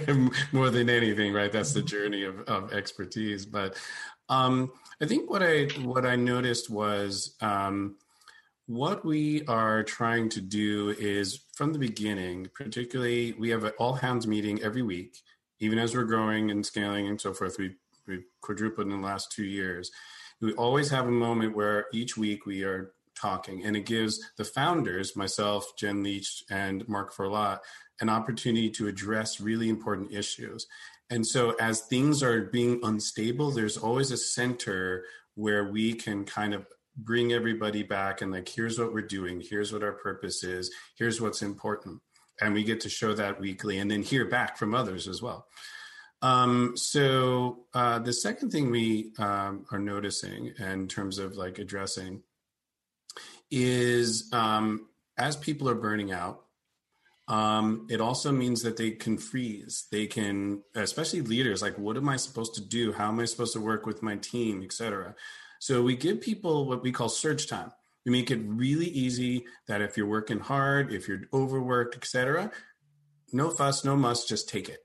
more 0.52 0.68
than 0.68 0.90
anything, 0.90 1.32
right? 1.32 1.50
That's 1.50 1.72
the 1.72 1.82
journey 1.82 2.24
of, 2.24 2.40
of 2.40 2.74
expertise. 2.74 3.46
But 3.46 3.76
um, 4.28 4.72
I 5.00 5.06
think 5.06 5.30
what 5.30 5.42
I 5.42 5.64
what 5.82 6.04
I 6.04 6.16
noticed 6.16 6.70
was 6.70 7.36
um, 7.40 7.96
what 8.66 9.04
we 9.04 9.44
are 9.46 9.82
trying 9.82 10.28
to 10.30 10.40
do 10.40 10.94
is 10.98 11.40
from 11.54 11.72
the 11.72 11.78
beginning, 11.78 12.48
particularly 12.54 13.32
we 13.32 13.50
have 13.50 13.64
an 13.64 13.72
all 13.78 13.94
hands 13.94 14.26
meeting 14.26 14.62
every 14.62 14.82
week, 14.82 15.22
even 15.60 15.78
as 15.78 15.94
we're 15.94 16.04
growing 16.04 16.50
and 16.50 16.64
scaling 16.64 17.08
and 17.08 17.20
so 17.20 17.32
forth. 17.32 17.58
We 17.58 17.76
we 18.06 18.24
quadrupled 18.40 18.86
in 18.86 19.00
the 19.00 19.06
last 19.06 19.32
two 19.32 19.44
years. 19.44 19.90
We 20.40 20.52
always 20.52 20.90
have 20.90 21.06
a 21.06 21.12
moment 21.12 21.56
where 21.56 21.86
each 21.92 22.16
week 22.16 22.46
we 22.46 22.62
are 22.62 22.92
talking, 23.14 23.64
and 23.64 23.76
it 23.76 23.86
gives 23.86 24.20
the 24.36 24.44
founders, 24.44 25.16
myself, 25.16 25.76
Jen 25.76 26.02
Leech, 26.02 26.44
and 26.50 26.88
Mark 26.88 27.12
Ferlatte, 27.12 27.60
an 28.00 28.08
opportunity 28.08 28.70
to 28.70 28.86
address 28.86 29.40
really 29.40 29.68
important 29.68 30.12
issues. 30.12 30.66
And 31.10 31.26
so, 31.26 31.54
as 31.60 31.80
things 31.82 32.22
are 32.22 32.42
being 32.42 32.80
unstable, 32.82 33.50
there's 33.50 33.76
always 33.76 34.10
a 34.10 34.16
center 34.16 35.04
where 35.34 35.70
we 35.70 35.94
can 35.94 36.24
kind 36.24 36.52
of 36.52 36.66
bring 36.96 37.32
everybody 37.32 37.82
back 37.82 38.20
and 38.20 38.32
like, 38.32 38.48
here's 38.48 38.78
what 38.78 38.92
we're 38.92 39.02
doing, 39.02 39.40
here's 39.40 39.72
what 39.72 39.84
our 39.84 39.92
purpose 39.92 40.42
is, 40.42 40.70
here's 40.96 41.20
what's 41.20 41.42
important. 41.42 42.00
And 42.40 42.54
we 42.54 42.64
get 42.64 42.80
to 42.82 42.88
show 42.88 43.14
that 43.14 43.40
weekly 43.40 43.78
and 43.78 43.90
then 43.90 44.02
hear 44.02 44.24
back 44.24 44.58
from 44.58 44.74
others 44.74 45.08
as 45.08 45.22
well. 45.22 45.46
Um, 46.20 46.76
so, 46.76 47.66
uh, 47.72 48.00
the 48.00 48.12
second 48.12 48.50
thing 48.50 48.70
we 48.70 49.12
um, 49.18 49.64
are 49.70 49.78
noticing 49.78 50.52
in 50.58 50.88
terms 50.88 51.18
of 51.18 51.36
like 51.36 51.58
addressing 51.58 52.22
is 53.50 54.28
um, 54.32 54.88
as 55.16 55.36
people 55.36 55.68
are 55.68 55.74
burning 55.74 56.12
out, 56.12 56.44
um, 57.28 57.86
it 57.90 58.00
also 58.00 58.32
means 58.32 58.62
that 58.62 58.78
they 58.78 58.90
can 58.92 59.18
freeze. 59.18 59.86
They 59.92 60.06
can, 60.06 60.62
especially 60.74 61.20
leaders, 61.20 61.60
like, 61.60 61.78
what 61.78 61.98
am 61.98 62.08
I 62.08 62.16
supposed 62.16 62.54
to 62.54 62.62
do? 62.62 62.92
How 62.92 63.08
am 63.08 63.20
I 63.20 63.26
supposed 63.26 63.52
to 63.52 63.60
work 63.60 63.84
with 63.84 64.02
my 64.02 64.16
team, 64.16 64.62
etc. 64.62 65.14
So 65.60 65.82
we 65.82 65.94
give 65.94 66.22
people 66.22 66.66
what 66.66 66.82
we 66.82 66.90
call 66.90 67.10
surge 67.10 67.46
time. 67.46 67.70
We 68.06 68.12
make 68.12 68.30
it 68.30 68.40
really 68.44 68.86
easy 68.86 69.44
that 69.66 69.82
if 69.82 69.96
you're 69.96 70.06
working 70.06 70.40
hard, 70.40 70.92
if 70.92 71.06
you're 71.06 71.22
overworked, 71.32 71.96
etc., 71.96 72.50
no 73.30 73.50
fuss, 73.50 73.84
no 73.84 73.94
muss, 73.94 74.24
just 74.24 74.48
take 74.48 74.70
it. 74.70 74.78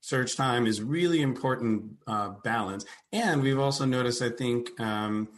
Surge 0.00 0.36
time 0.36 0.68
is 0.68 0.80
really 0.80 1.20
important 1.20 1.96
uh, 2.06 2.28
balance. 2.44 2.84
And 3.12 3.42
we've 3.42 3.58
also 3.58 3.84
noticed, 3.86 4.22
I 4.22 4.28
think, 4.28 4.78
um, 4.78 5.28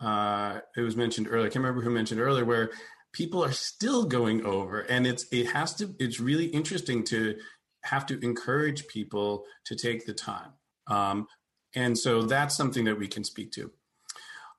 uh, 0.00 0.60
it 0.74 0.80
was 0.80 0.96
mentioned 0.96 1.26
earlier. 1.28 1.46
I 1.46 1.50
can't 1.50 1.56
remember 1.56 1.82
who 1.82 1.90
mentioned 1.90 2.20
earlier, 2.20 2.46
where 2.46 2.70
people 3.14 3.42
are 3.42 3.52
still 3.52 4.04
going 4.04 4.44
over 4.44 4.80
and 4.80 5.06
it's 5.06 5.24
it 5.32 5.46
has 5.52 5.74
to 5.76 5.94
it's 5.98 6.20
really 6.20 6.46
interesting 6.46 7.02
to 7.04 7.36
have 7.84 8.04
to 8.06 8.18
encourage 8.20 8.86
people 8.88 9.44
to 9.64 9.74
take 9.74 10.04
the 10.04 10.14
time. 10.14 10.52
Um, 10.86 11.26
and 11.74 11.98
so 11.98 12.22
that's 12.22 12.56
something 12.56 12.84
that 12.84 12.98
we 12.98 13.08
can 13.08 13.24
speak 13.24 13.52
to. 13.52 13.70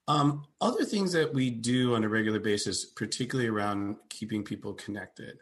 Um, 0.08 0.46
other 0.62 0.86
things 0.86 1.14
that 1.14 1.34
we 1.34 1.50
do 1.50 1.96
on 1.96 2.04
a 2.04 2.10
regular 2.10 2.40
basis 2.40 2.86
particularly 2.86 3.50
around 3.50 3.98
keeping 4.10 4.44
people 4.44 4.74
connected 4.74 5.40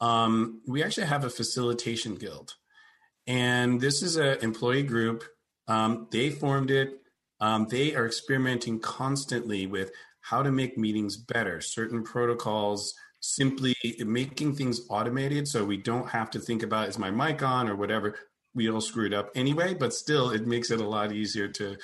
um, 0.00 0.60
we 0.66 0.82
actually 0.82 1.06
have 1.06 1.24
a 1.24 1.30
facilitation 1.30 2.14
guild. 2.14 2.54
And 3.26 3.80
this 3.80 4.02
is 4.02 4.16
an 4.16 4.38
employee 4.42 4.82
group. 4.82 5.24
Um, 5.66 6.08
they 6.10 6.30
formed 6.30 6.70
it. 6.70 7.00
Um, 7.40 7.66
they 7.70 7.94
are 7.94 8.06
experimenting 8.06 8.80
constantly 8.80 9.66
with 9.66 9.90
how 10.24 10.42
to 10.42 10.50
make 10.50 10.78
meetings 10.78 11.18
better, 11.18 11.60
certain 11.60 12.02
protocols, 12.02 12.94
simply 13.20 13.74
making 13.98 14.54
things 14.54 14.80
automated 14.88 15.46
so 15.46 15.64
we 15.64 15.76
don't 15.76 16.08
have 16.08 16.30
to 16.30 16.40
think 16.40 16.62
about 16.62 16.88
is 16.88 16.98
my 16.98 17.10
mic 17.10 17.42
on 17.42 17.68
or 17.68 17.76
whatever. 17.76 18.14
We 18.54 18.70
all 18.70 18.80
screwed 18.80 19.12
up 19.12 19.30
anyway, 19.34 19.74
but 19.74 19.92
still 19.92 20.30
it 20.30 20.46
makes 20.46 20.70
it 20.70 20.80
a 20.80 20.88
lot 20.88 21.12
easier 21.12 21.48
to 21.48 21.76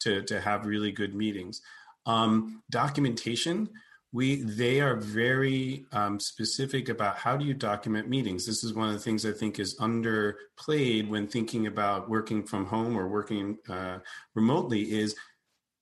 to 0.00 0.22
to 0.22 0.40
have 0.40 0.64
really 0.64 0.92
good 0.92 1.14
meetings. 1.14 1.60
Um, 2.06 2.62
documentation, 2.70 3.68
we 4.12 4.42
they 4.42 4.80
are 4.80 4.96
very 4.96 5.84
um, 5.92 6.20
specific 6.20 6.88
about 6.88 7.16
how 7.16 7.36
do 7.36 7.44
you 7.44 7.54
document 7.54 8.08
meetings. 8.08 8.46
This 8.46 8.62
is 8.62 8.74
one 8.74 8.88
of 8.88 8.94
the 8.94 9.00
things 9.00 9.26
I 9.26 9.32
think 9.32 9.58
is 9.58 9.76
underplayed 9.78 11.08
when 11.08 11.26
thinking 11.26 11.66
about 11.66 12.08
working 12.08 12.44
from 12.44 12.66
home 12.66 12.96
or 12.96 13.08
working 13.08 13.58
uh, 13.68 13.98
remotely. 14.34 14.92
Is 14.92 15.16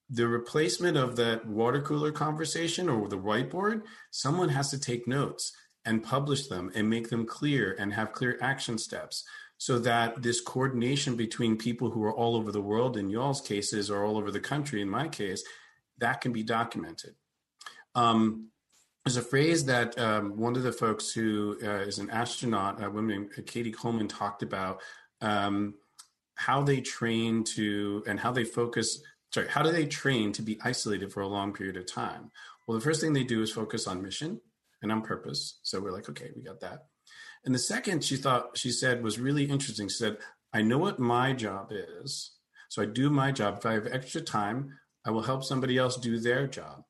the 0.09 0.29
replacement 0.29 0.97
of 0.97 1.17
that 1.17 1.47
water 1.47 1.81
cooler 1.81 2.13
conversation 2.13 2.89
or 2.89 3.09
the 3.09 3.19
whiteboard, 3.19 3.83
someone 4.11 4.51
has 4.51 4.71
to 4.71 4.79
take 4.79 5.07
notes. 5.09 5.53
and 5.87 6.03
publish 6.03 6.49
them 6.49 6.69
and 6.75 6.91
make 6.91 7.11
them 7.11 7.25
clear 7.25 7.77
and 7.79 7.95
have 7.95 8.11
clear 8.11 8.37
action 8.41 8.77
steps 8.77 9.25
so 9.57 9.79
that 9.79 10.21
this 10.21 10.41
coordination 10.41 11.17
between 11.17 11.57
people 11.57 11.91
who 11.91 12.03
are 12.03 12.15
all 12.15 12.37
over 12.37 12.53
the 12.53 12.61
world 12.61 12.97
in 12.97 13.09
y'all's 13.09 13.41
cases 13.41 13.91
or 13.91 14.05
all 14.05 14.19
over 14.19 14.31
the 14.31 14.41
country 14.41 14.83
in 14.83 14.89
my 14.89 15.09
case 15.09 15.43
that 15.99 16.21
can 16.21 16.33
be 16.33 16.43
documented 16.43 17.15
um, 17.95 18.49
there's 19.05 19.17
a 19.17 19.23
phrase 19.23 19.65
that 19.67 19.97
um, 19.99 20.37
one 20.37 20.57
of 20.57 20.65
the 20.65 20.73
folks 20.73 21.13
who 21.13 21.57
uh, 21.63 21.87
is 21.87 21.99
an 21.99 22.11
astronaut 22.11 22.83
a 22.83 22.91
woman 22.91 23.29
named 23.31 23.47
Cady 23.47 23.71
Coleman 23.71 24.09
talked 24.09 24.43
about 24.43 24.83
um, 25.21 25.75
how 26.35 26.63
they 26.63 26.81
train 26.81 27.45
to 27.45 28.03
and 28.07 28.21
how 28.21 28.33
they 28.33 28.45
focus 28.45 29.01
sorry 29.37 29.49
how 29.49 29.63
do 29.63 29.71
they 29.71 29.87
train 29.87 30.33
to 30.33 30.43
be 30.43 30.59
isolated 30.65 31.13
for 31.13 31.21
a 31.21 31.29
long 31.29 31.53
period 31.53 31.77
of 31.77 31.87
time 31.87 32.31
well 32.67 32.79
the 32.79 32.85
first 32.85 33.01
thing 33.01 33.13
they 33.13 33.25
do 33.25 33.43
is 33.43 33.51
focus 33.53 33.87
on 33.87 34.03
mission 34.03 34.41
and 34.83 34.91
on 34.91 35.03
purpose 35.03 35.61
so 35.63 35.81
we're 35.81 35.93
like 35.93 36.09
okay 36.09 36.31
we 36.35 36.43
got 36.43 36.61
that 36.61 36.87
and 37.47 37.55
the 37.55 37.61
second 37.61 38.03
she 38.03 38.17
thought 38.17 38.59
she 38.59 38.73
said 38.73 39.03
was 39.03 39.21
really 39.21 39.45
interesting. 39.45 39.89
She 39.89 39.95
said, 39.95 40.19
I 40.53 40.63
know 40.63 40.79
what 40.79 40.99
my 40.99 41.33
job 41.33 41.71
is. 41.71 42.33
So 42.69 42.83
I 42.83 42.87
do 42.87 43.09
my 43.09 43.31
job. 43.31 43.59
If 43.59 43.67
I 43.67 43.75
have 43.75 43.87
extra 43.87 44.21
time, 44.21 44.77
I 45.05 45.13
will 45.13 45.23
help 45.23 45.45
somebody 45.45 45.79
else 45.79 45.97
do 45.97 46.19
their 46.19 46.49
job. 46.49 46.83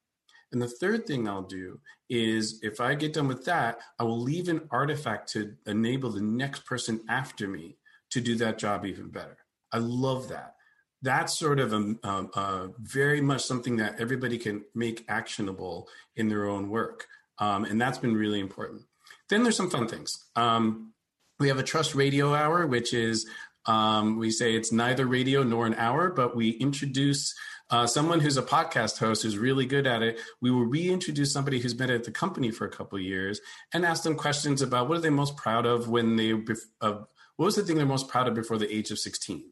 And 0.53 0.63
the 0.63 0.69
third 0.69 1.07
thing 1.07 1.29
I'll 1.29 1.43
do 1.43 1.79
is 2.09 2.61
if 2.63 2.81
I 2.81 2.95
get 2.95 3.13
done 3.13 3.29
with 3.29 3.45
that, 3.45 3.81
I 3.99 4.05
will 4.05 4.19
leave 4.19 4.49
an 4.49 4.67
artifact 4.71 5.31
to 5.33 5.53
enable 5.67 6.11
the 6.11 6.23
next 6.23 6.65
person 6.65 7.01
after 7.09 7.47
me 7.47 7.77
to 8.11 8.23
do 8.23 8.37
that 8.37 8.59
job 8.59 8.87
even 8.87 9.09
better. 9.09 9.37
I 9.73 9.79
love 9.79 10.29
that. 10.29 10.55
That's 11.03 11.39
sort 11.39 11.61
of 11.61 11.73
a, 11.73 11.95
a, 12.03 12.09
a 12.09 12.71
very 12.79 13.21
much 13.21 13.45
something 13.45 13.77
that 13.77 14.01
everybody 14.01 14.39
can 14.39 14.65
make 14.75 15.05
actionable 15.09 15.89
in 16.17 16.29
their 16.29 16.47
own 16.47 16.69
work. 16.71 17.07
Um, 17.39 17.65
and 17.65 17.81
that's 17.81 17.99
been 17.99 18.17
really 18.17 18.41
important. 18.41 18.83
Then 19.29 19.43
there's 19.43 19.57
some 19.57 19.71
fun 19.71 19.89
things. 19.89 20.25
Um, 20.37 20.93
we 21.39 21.49
have 21.49 21.59
a 21.59 21.63
Truss 21.63 21.95
radio 21.95 22.35
hour, 22.35 22.67
which 22.67 22.95
is 22.95 23.27
um, 23.67 24.19
we 24.19 24.31
say 24.31 24.55
it's 24.55 24.73
neither 24.73 25.07
radio 25.07 25.43
nor 25.43 25.67
an 25.67 25.75
hour, 25.75 26.11
but 26.11 26.37
we 26.37 26.51
introduce 26.51 27.35
uh, 27.71 27.87
someone 27.87 28.21
who's 28.21 28.37
a 28.37 28.43
podcast 28.43 28.99
host 28.99 29.23
who's 29.23 29.37
really 29.37 29.67
good 29.67 29.87
at 29.87 30.03
it. 30.03 30.21
We 30.41 30.51
will 30.51 30.65
reintroduce 30.65 31.33
somebody 31.33 31.59
who's 31.59 31.75
been 31.75 31.91
at 31.91 32.05
the 32.05 32.13
company 32.13 32.53
for 32.53 32.65
a 32.65 32.71
couple 32.71 32.99
years 33.01 33.41
and 33.75 33.85
ask 33.85 34.05
them 34.05 34.15
questions 34.15 34.63
about 34.63 34.89
what 34.89 34.99
are 34.99 35.01
they 35.01 35.11
most 35.11 35.37
proud 35.37 35.67
of 35.67 35.89
when 35.89 36.17
they 36.17 36.33
uh, 36.81 36.99
what 37.37 37.47
was 37.47 37.57
the 37.57 37.63
thing 37.63 37.77
they're 37.77 37.87
most 37.87 38.09
proud 38.09 38.29
of 38.29 38.35
before 38.35 38.57
the 38.57 38.73
age 38.75 38.91
of 38.91 38.99
16 38.99 39.45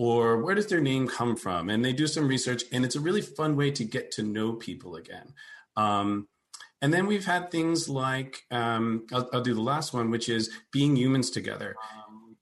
or 0.00 0.38
where 0.38 0.54
does 0.54 0.66
their 0.68 0.80
name 0.80 1.06
come 1.06 1.36
from 1.36 1.68
and 1.68 1.84
they 1.84 1.92
do 1.92 2.06
some 2.06 2.26
research 2.26 2.62
and 2.72 2.84
it's 2.84 2.96
a 2.96 3.00
really 3.00 3.20
fun 3.20 3.54
way 3.56 3.70
to 3.70 3.84
get 3.84 4.10
to 4.10 4.22
know 4.22 4.52
people 4.54 4.96
again 4.96 5.34
um, 5.76 6.26
and 6.82 6.92
then 6.92 7.06
we've 7.06 7.24
had 7.24 7.50
things 7.50 7.88
like 7.88 8.44
um, 8.50 9.06
I'll, 9.12 9.28
I'll, 9.32 9.42
do 9.42 9.54
the 9.54 9.60
last 9.60 9.92
one, 9.92 10.10
which 10.10 10.28
is 10.28 10.50
being 10.72 10.96
humans 10.96 11.30
together. 11.30 11.76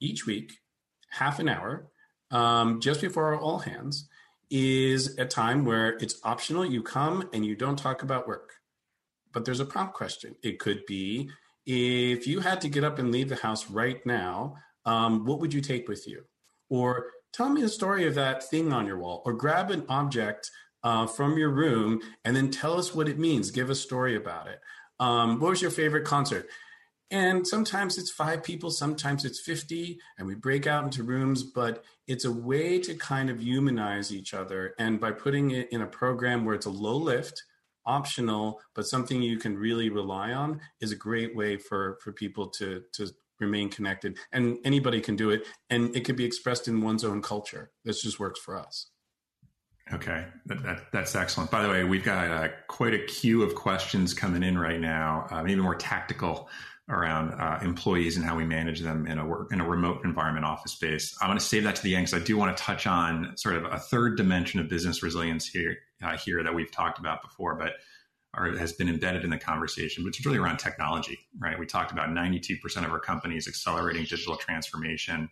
Each 0.01 0.27
week, 0.27 0.59
half 1.11 1.41
an 1.41 1.49
hour, 1.49 1.89
um, 2.31 2.81
just 2.81 3.01
before 3.01 3.35
our 3.35 3.41
all 3.41 3.59
hands, 3.59 4.09
is 4.51 5.19
a 5.19 5.25
time 5.25 5.65
where 5.65 5.91
it's 5.97 6.21
optional. 6.23 6.65
You 6.65 6.83
come 6.83 7.29
and 7.33 7.45
you 7.45 7.57
don't 7.57 7.79
talk 7.79 8.03
about 8.03 8.29
work, 8.29 8.53
but 9.33 9.45
there's 9.45 9.61
a 9.61 9.65
prompt 9.65 9.95
question. 9.95 10.37
It 10.43 10.61
could 10.61 10.87
be 10.87 11.31
if 11.67 12.27
you 12.27 12.41
had 12.41 12.61
to 12.61 12.69
get 12.69 12.85
up 12.85 12.99
and 12.99 13.11
leave 13.11 13.29
the 13.29 13.37
house 13.37 13.69
right 13.69 14.05
now, 14.07 14.55
um, 14.87 15.27
what 15.27 15.41
would 15.41 15.53
you 15.53 15.61
take 15.61 15.89
with 15.89 16.07
you? 16.07 16.23
Or 16.71 17.11
tell 17.39 17.49
me 17.49 17.63
the 17.63 17.69
story 17.69 18.05
of 18.05 18.17
that 18.17 18.43
thing 18.43 18.73
on 18.73 18.85
your 18.85 18.99
wall, 18.99 19.23
or 19.25 19.33
grab 19.33 19.71
an 19.71 19.85
object 19.89 20.51
uh, 20.83 21.07
from 21.07 21.39
your 21.39 21.51
room 21.51 22.01
and 22.25 22.35
then 22.35 22.51
tell 22.51 22.77
us 22.77 22.93
what 22.93 23.09
it 23.09 23.17
means. 23.17 23.53
Give 23.53 23.71
a 23.71 23.77
story 23.77 24.17
about 24.17 24.49
it. 24.49 24.59
Um, 24.99 25.39
what 25.39 25.51
was 25.51 25.63
your 25.63 25.71
favorite 25.71 26.05
concert? 26.05 26.49
And 27.13 27.47
sometimes 27.47 27.97
it's 27.97 28.11
five 28.11 28.43
people, 28.43 28.71
sometimes 28.71 29.25
it's 29.25 29.41
50, 29.41 30.01
and 30.19 30.27
we 30.27 30.35
break 30.35 30.67
out 30.67 30.83
into 30.83 31.05
rooms, 31.05 31.45
but 31.45 31.85
it's 32.09 32.25
a 32.25 32.33
way 32.33 32.81
to 32.81 32.95
kind 32.97 33.31
of 33.31 33.41
humanize 33.41 34.13
each 34.13 34.35
other. 34.35 34.75
And 34.79 35.01
by 35.01 35.13
putting 35.13 35.53
it 35.53 35.69
in 35.71 35.81
a 35.81 35.87
program 35.87 36.45
where 36.45 36.57
it's 36.57 36.67
a 36.67 36.71
low 36.71 36.97
lift, 36.97 37.45
optional, 37.87 38.61
but 38.75 38.83
something 38.83 39.23
you 39.23 39.39
can 39.39 39.57
really 39.57 39.91
rely 39.91 40.33
on 40.33 40.61
is 40.81 40.91
a 40.91 40.97
great 40.97 41.37
way 41.37 41.57
for, 41.57 41.99
for 42.03 42.13
people 42.13 42.49
to, 42.49 42.83
to 42.95 43.09
remain 43.41 43.71
connected. 43.71 44.17
And 44.33 44.59
anybody 44.65 45.01
can 45.01 45.17
do 45.17 45.31
it. 45.31 45.47
And 45.71 45.95
it 45.97 46.05
can 46.05 46.17
be 46.17 46.25
expressed 46.25 46.69
in 46.69 46.81
one's 46.81 47.05
own 47.05 47.23
culture. 47.23 47.71
This 47.85 48.03
just 48.03 48.19
works 48.21 48.41
for 48.41 48.59
us. 48.59 48.91
Okay, 49.93 50.27
that, 50.47 50.63
that, 50.65 50.83
that's 50.93 51.15
excellent. 51.15 51.51
By 51.51 51.63
the 51.63 51.69
way, 51.71 51.83
we've 51.83 52.05
got 52.05 52.31
uh, 52.31 52.49
quite 52.67 52.93
a 52.93 52.99
queue 53.07 53.43
of 53.43 53.55
questions 53.55 54.13
coming 54.13 54.43
in 54.43 54.59
right 54.59 54.79
now, 54.79 55.27
uh, 55.31 55.43
maybe 55.43 55.63
more 55.63 55.75
tactical 55.75 56.51
around 56.91 57.33
uh, 57.33 57.59
employees 57.63 58.17
and 58.17 58.25
how 58.25 58.37
we 58.37 58.45
manage 58.45 58.81
them 58.81 59.07
in 59.07 59.19
a 59.19 59.27
work 59.27 59.53
in 59.53 59.61
a 59.61 59.69
remote 59.69 60.01
environment 60.05 60.45
office 60.45 60.73
space. 60.73 61.17
I 61.21 61.29
want 61.29 61.39
to 61.39 61.45
save 61.45 61.65
that 61.65 61.77
to 61.77 61.83
the 61.83 61.95
end 61.95 62.07
because 62.07 62.21
I 62.21 62.25
do 62.25 62.37
want 62.37 62.57
to 62.57 62.63
touch 62.63 62.87
on 62.87 63.37
sort 63.37 63.57
of 63.57 63.65
a 63.65 63.79
third 63.79 64.17
dimension 64.17 64.61
of 64.61 64.69
business 64.69 65.03
resilience 65.03 65.47
here 65.47 65.77
uh, 66.03 66.17
here 66.17 66.43
that 66.43 66.55
we've 66.55 66.71
talked 66.71 66.99
about 66.99 67.23
before, 67.23 67.57
but 67.57 67.73
or 68.37 68.57
has 68.57 68.73
been 68.73 68.89
embedded 68.89 69.25
in 69.25 69.31
the 69.31 69.39
conversation, 69.39 70.05
which 70.05 70.21
is 70.21 70.27
really 70.27 70.39
around 70.39 70.59
technology. 70.59 71.19
Right? 71.39 71.59
We 71.59 71.67
talked 71.67 71.93
about 71.93 72.11
92% 72.11 72.59
of 72.85 72.91
our 72.91 73.01
companies 73.01 73.49
accelerating 73.49 74.03
digital 74.03 74.37
transformation. 74.37 75.29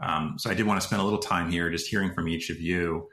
Um, 0.00 0.36
so 0.38 0.48
I 0.48 0.54
did 0.54 0.66
want 0.66 0.80
to 0.80 0.86
spend 0.86 1.02
a 1.02 1.04
little 1.04 1.18
time 1.18 1.50
here 1.50 1.70
just 1.70 1.88
hearing 1.88 2.12
from 2.12 2.28
each 2.28 2.50
of 2.50 2.60
you 2.60 3.08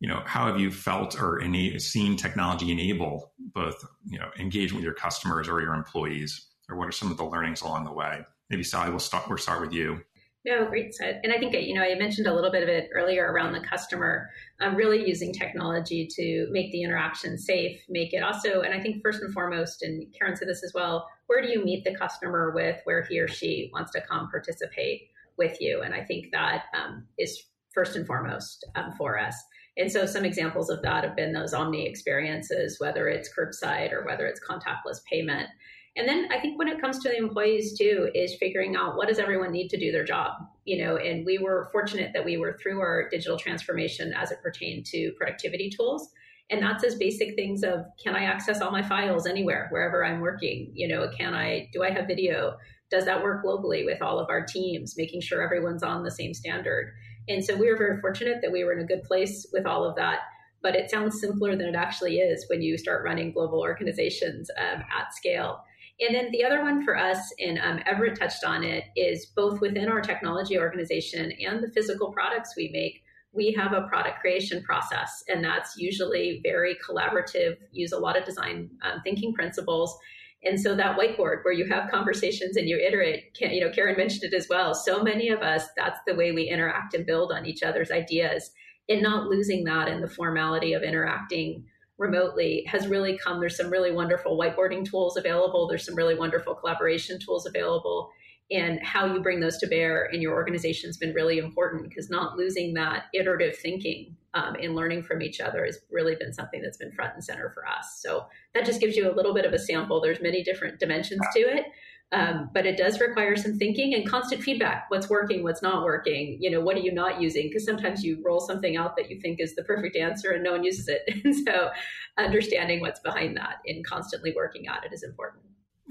you 0.00 0.08
know, 0.08 0.22
how 0.24 0.46
have 0.46 0.58
you 0.58 0.70
felt 0.70 1.20
or 1.20 1.40
any, 1.40 1.78
seen 1.78 2.16
technology 2.16 2.72
enable 2.72 3.32
both, 3.54 3.84
you 4.08 4.18
know, 4.18 4.30
engagement 4.38 4.76
with 4.76 4.84
your 4.84 4.94
customers 4.94 5.46
or 5.46 5.60
your 5.60 5.74
employees? 5.74 6.46
Or 6.68 6.76
what 6.76 6.88
are 6.88 6.92
some 6.92 7.10
of 7.10 7.16
the 7.16 7.24
learnings 7.24 7.60
along 7.60 7.84
the 7.84 7.92
way? 7.92 8.24
Maybe 8.48 8.64
Sally, 8.64 8.90
we'll 8.90 8.98
start, 8.98 9.28
we'll 9.28 9.38
start 9.38 9.60
with 9.60 9.72
you. 9.72 10.00
No, 10.46 10.64
great 10.66 10.94
set. 10.94 11.20
And 11.22 11.34
I 11.34 11.38
think, 11.38 11.52
you 11.52 11.74
know, 11.74 11.82
I 11.82 11.94
mentioned 11.96 12.26
a 12.26 12.34
little 12.34 12.50
bit 12.50 12.62
of 12.62 12.68
it 12.70 12.88
earlier 12.94 13.30
around 13.30 13.52
the 13.52 13.60
customer, 13.60 14.30
um, 14.60 14.74
really 14.74 15.06
using 15.06 15.34
technology 15.34 16.08
to 16.16 16.48
make 16.50 16.72
the 16.72 16.82
interaction 16.82 17.36
safe, 17.36 17.78
make 17.90 18.14
it 18.14 18.22
also, 18.22 18.62
and 18.62 18.72
I 18.72 18.80
think 18.80 19.02
first 19.02 19.22
and 19.22 19.34
foremost, 19.34 19.82
and 19.82 20.06
Karen 20.18 20.36
said 20.36 20.48
this 20.48 20.64
as 20.64 20.72
well, 20.74 21.06
where 21.26 21.42
do 21.42 21.48
you 21.48 21.62
meet 21.62 21.84
the 21.84 21.94
customer 21.94 22.52
with 22.54 22.80
where 22.84 23.02
he 23.02 23.20
or 23.20 23.28
she 23.28 23.70
wants 23.74 23.92
to 23.92 24.00
come 24.00 24.30
participate 24.30 25.10
with 25.36 25.60
you? 25.60 25.82
And 25.82 25.94
I 25.94 26.04
think 26.04 26.28
that 26.32 26.64
um, 26.74 27.06
is 27.18 27.42
first 27.74 27.94
and 27.94 28.06
foremost 28.06 28.66
um, 28.76 28.92
for 28.96 29.18
us. 29.18 29.34
And 29.76 29.92
so 29.92 30.06
some 30.06 30.24
examples 30.24 30.70
of 30.70 30.80
that 30.82 31.04
have 31.04 31.16
been 31.16 31.32
those 31.32 31.52
omni 31.52 31.86
experiences, 31.86 32.80
whether 32.80 33.08
it's 33.08 33.30
curbside 33.32 33.92
or 33.92 34.04
whether 34.04 34.26
it's 34.26 34.40
contactless 34.40 35.04
payment. 35.04 35.48
And 35.96 36.08
then 36.08 36.28
I 36.30 36.38
think 36.40 36.58
when 36.58 36.68
it 36.68 36.80
comes 36.80 37.00
to 37.00 37.08
the 37.08 37.16
employees 37.16 37.76
too, 37.76 38.10
is 38.14 38.36
figuring 38.36 38.76
out 38.76 38.96
what 38.96 39.08
does 39.08 39.18
everyone 39.18 39.50
need 39.50 39.68
to 39.70 39.78
do 39.78 39.90
their 39.90 40.04
job, 40.04 40.32
you 40.64 40.84
know. 40.84 40.96
And 40.96 41.26
we 41.26 41.38
were 41.38 41.68
fortunate 41.72 42.12
that 42.14 42.24
we 42.24 42.36
were 42.36 42.56
through 42.62 42.80
our 42.80 43.08
digital 43.08 43.36
transformation 43.36 44.12
as 44.12 44.30
it 44.30 44.40
pertained 44.40 44.86
to 44.86 45.12
productivity 45.18 45.68
tools, 45.68 46.10
and 46.50 46.62
that's 46.62 46.84
as 46.84 46.96
basic 46.96 47.34
things 47.34 47.62
of 47.62 47.86
can 48.02 48.14
I 48.14 48.24
access 48.24 48.60
all 48.60 48.70
my 48.70 48.82
files 48.82 49.26
anywhere, 49.26 49.68
wherever 49.70 50.04
I'm 50.04 50.20
working, 50.20 50.72
you 50.74 50.88
know, 50.88 51.08
can 51.16 51.34
I 51.34 51.68
do 51.72 51.82
I 51.82 51.90
have 51.90 52.06
video? 52.06 52.56
Does 52.90 53.04
that 53.04 53.22
work 53.22 53.44
globally 53.44 53.84
with 53.84 54.02
all 54.02 54.18
of 54.18 54.28
our 54.30 54.44
teams, 54.44 54.94
making 54.96 55.20
sure 55.20 55.42
everyone's 55.42 55.84
on 55.84 56.02
the 56.02 56.10
same 56.10 56.34
standard? 56.34 56.92
And 57.28 57.44
so 57.44 57.56
we 57.56 57.70
were 57.70 57.76
very 57.76 58.00
fortunate 58.00 58.38
that 58.42 58.50
we 58.50 58.64
were 58.64 58.72
in 58.72 58.80
a 58.80 58.86
good 58.86 59.04
place 59.04 59.46
with 59.52 59.64
all 59.66 59.84
of 59.84 59.94
that. 59.96 60.20
But 60.62 60.74
it 60.74 60.90
sounds 60.90 61.20
simpler 61.20 61.56
than 61.56 61.68
it 61.68 61.74
actually 61.76 62.18
is 62.18 62.44
when 62.50 62.62
you 62.62 62.76
start 62.76 63.04
running 63.04 63.32
global 63.32 63.60
organizations 63.60 64.50
um, 64.58 64.82
at 64.82 65.14
scale. 65.14 65.62
And 66.00 66.14
then 66.14 66.30
the 66.32 66.44
other 66.44 66.62
one 66.62 66.82
for 66.84 66.96
us, 66.96 67.18
and 67.38 67.58
um, 67.58 67.80
Everett 67.86 68.18
touched 68.18 68.42
on 68.44 68.64
it, 68.64 68.84
is 68.96 69.26
both 69.36 69.60
within 69.60 69.88
our 69.88 70.00
technology 70.00 70.58
organization 70.58 71.32
and 71.46 71.62
the 71.62 71.70
physical 71.72 72.10
products 72.10 72.54
we 72.56 72.70
make, 72.72 73.02
we 73.32 73.52
have 73.52 73.72
a 73.72 73.86
product 73.86 74.20
creation 74.20 74.62
process. 74.62 75.22
And 75.28 75.44
that's 75.44 75.76
usually 75.76 76.40
very 76.42 76.76
collaborative, 76.76 77.56
use 77.70 77.92
a 77.92 77.98
lot 77.98 78.18
of 78.18 78.24
design 78.24 78.70
um, 78.82 79.00
thinking 79.04 79.34
principles. 79.34 79.96
And 80.42 80.58
so 80.58 80.74
that 80.74 80.98
whiteboard 80.98 81.44
where 81.44 81.52
you 81.52 81.66
have 81.66 81.90
conversations 81.90 82.56
and 82.56 82.66
you 82.66 82.78
iterate, 82.78 83.34
can, 83.34 83.50
you 83.50 83.60
know, 83.60 83.70
Karen 83.70 83.96
mentioned 83.96 84.24
it 84.24 84.34
as 84.34 84.48
well. 84.48 84.74
So 84.74 85.02
many 85.02 85.28
of 85.28 85.42
us, 85.42 85.66
that's 85.76 86.00
the 86.06 86.14
way 86.14 86.32
we 86.32 86.48
interact 86.48 86.94
and 86.94 87.04
build 87.04 87.30
on 87.30 87.44
each 87.44 87.62
other's 87.62 87.90
ideas. 87.90 88.50
And 88.88 89.02
not 89.02 89.28
losing 89.28 89.64
that 89.64 89.86
in 89.86 90.00
the 90.00 90.08
formality 90.08 90.72
of 90.72 90.82
interacting 90.82 91.66
remotely 92.00 92.64
has 92.66 92.88
really 92.88 93.16
come. 93.18 93.38
There's 93.38 93.56
some 93.56 93.70
really 93.70 93.92
wonderful 93.92 94.36
whiteboarding 94.36 94.88
tools 94.88 95.16
available. 95.16 95.68
There's 95.68 95.84
some 95.84 95.94
really 95.94 96.16
wonderful 96.16 96.54
collaboration 96.54 97.20
tools 97.20 97.46
available 97.46 98.10
and 98.50 98.80
how 98.82 99.06
you 99.06 99.20
bring 99.20 99.40
those 99.40 99.58
to 99.58 99.66
bear 99.66 100.06
in 100.06 100.20
your 100.20 100.34
organization 100.34 100.88
has 100.88 100.96
been 100.96 101.14
really 101.14 101.38
important 101.38 101.88
because 101.88 102.10
not 102.10 102.36
losing 102.36 102.74
that 102.74 103.04
iterative 103.14 103.56
thinking 103.56 104.16
um, 104.34 104.56
and 104.60 104.74
learning 104.74 105.02
from 105.02 105.22
each 105.22 105.40
other 105.40 105.64
has 105.64 105.78
really 105.90 106.16
been 106.16 106.32
something 106.32 106.60
that's 106.60 106.76
been 106.76 106.92
front 106.92 107.14
and 107.14 107.24
center 107.24 107.50
for 107.50 107.66
us 107.66 108.00
so 108.02 108.26
that 108.54 108.66
just 108.66 108.80
gives 108.80 108.96
you 108.96 109.10
a 109.10 109.14
little 109.14 109.34
bit 109.34 109.44
of 109.44 109.52
a 109.52 109.58
sample 109.58 110.00
there's 110.00 110.20
many 110.20 110.42
different 110.42 110.80
dimensions 110.80 111.20
to 111.34 111.40
it 111.40 111.66
um, 112.12 112.50
but 112.52 112.66
it 112.66 112.76
does 112.76 113.00
require 113.00 113.36
some 113.36 113.56
thinking 113.56 113.94
and 113.94 114.08
constant 114.08 114.42
feedback 114.42 114.86
what's 114.88 115.08
working 115.08 115.42
what's 115.42 115.62
not 115.62 115.84
working 115.84 116.36
you 116.40 116.50
know 116.50 116.60
what 116.60 116.76
are 116.76 116.80
you 116.80 116.92
not 116.92 117.20
using 117.20 117.48
because 117.48 117.64
sometimes 117.64 118.04
you 118.04 118.20
roll 118.24 118.40
something 118.40 118.76
out 118.76 118.96
that 118.96 119.10
you 119.10 119.20
think 119.20 119.40
is 119.40 119.54
the 119.54 119.64
perfect 119.64 119.96
answer 119.96 120.32
and 120.32 120.42
no 120.42 120.52
one 120.52 120.64
uses 120.64 120.88
it 120.88 121.02
and 121.24 121.34
so 121.34 121.70
understanding 122.18 122.80
what's 122.80 123.00
behind 123.00 123.36
that 123.36 123.56
and 123.66 123.84
constantly 123.86 124.32
working 124.36 124.66
at 124.68 124.84
it 124.84 124.92
is 124.92 125.02
important 125.02 125.42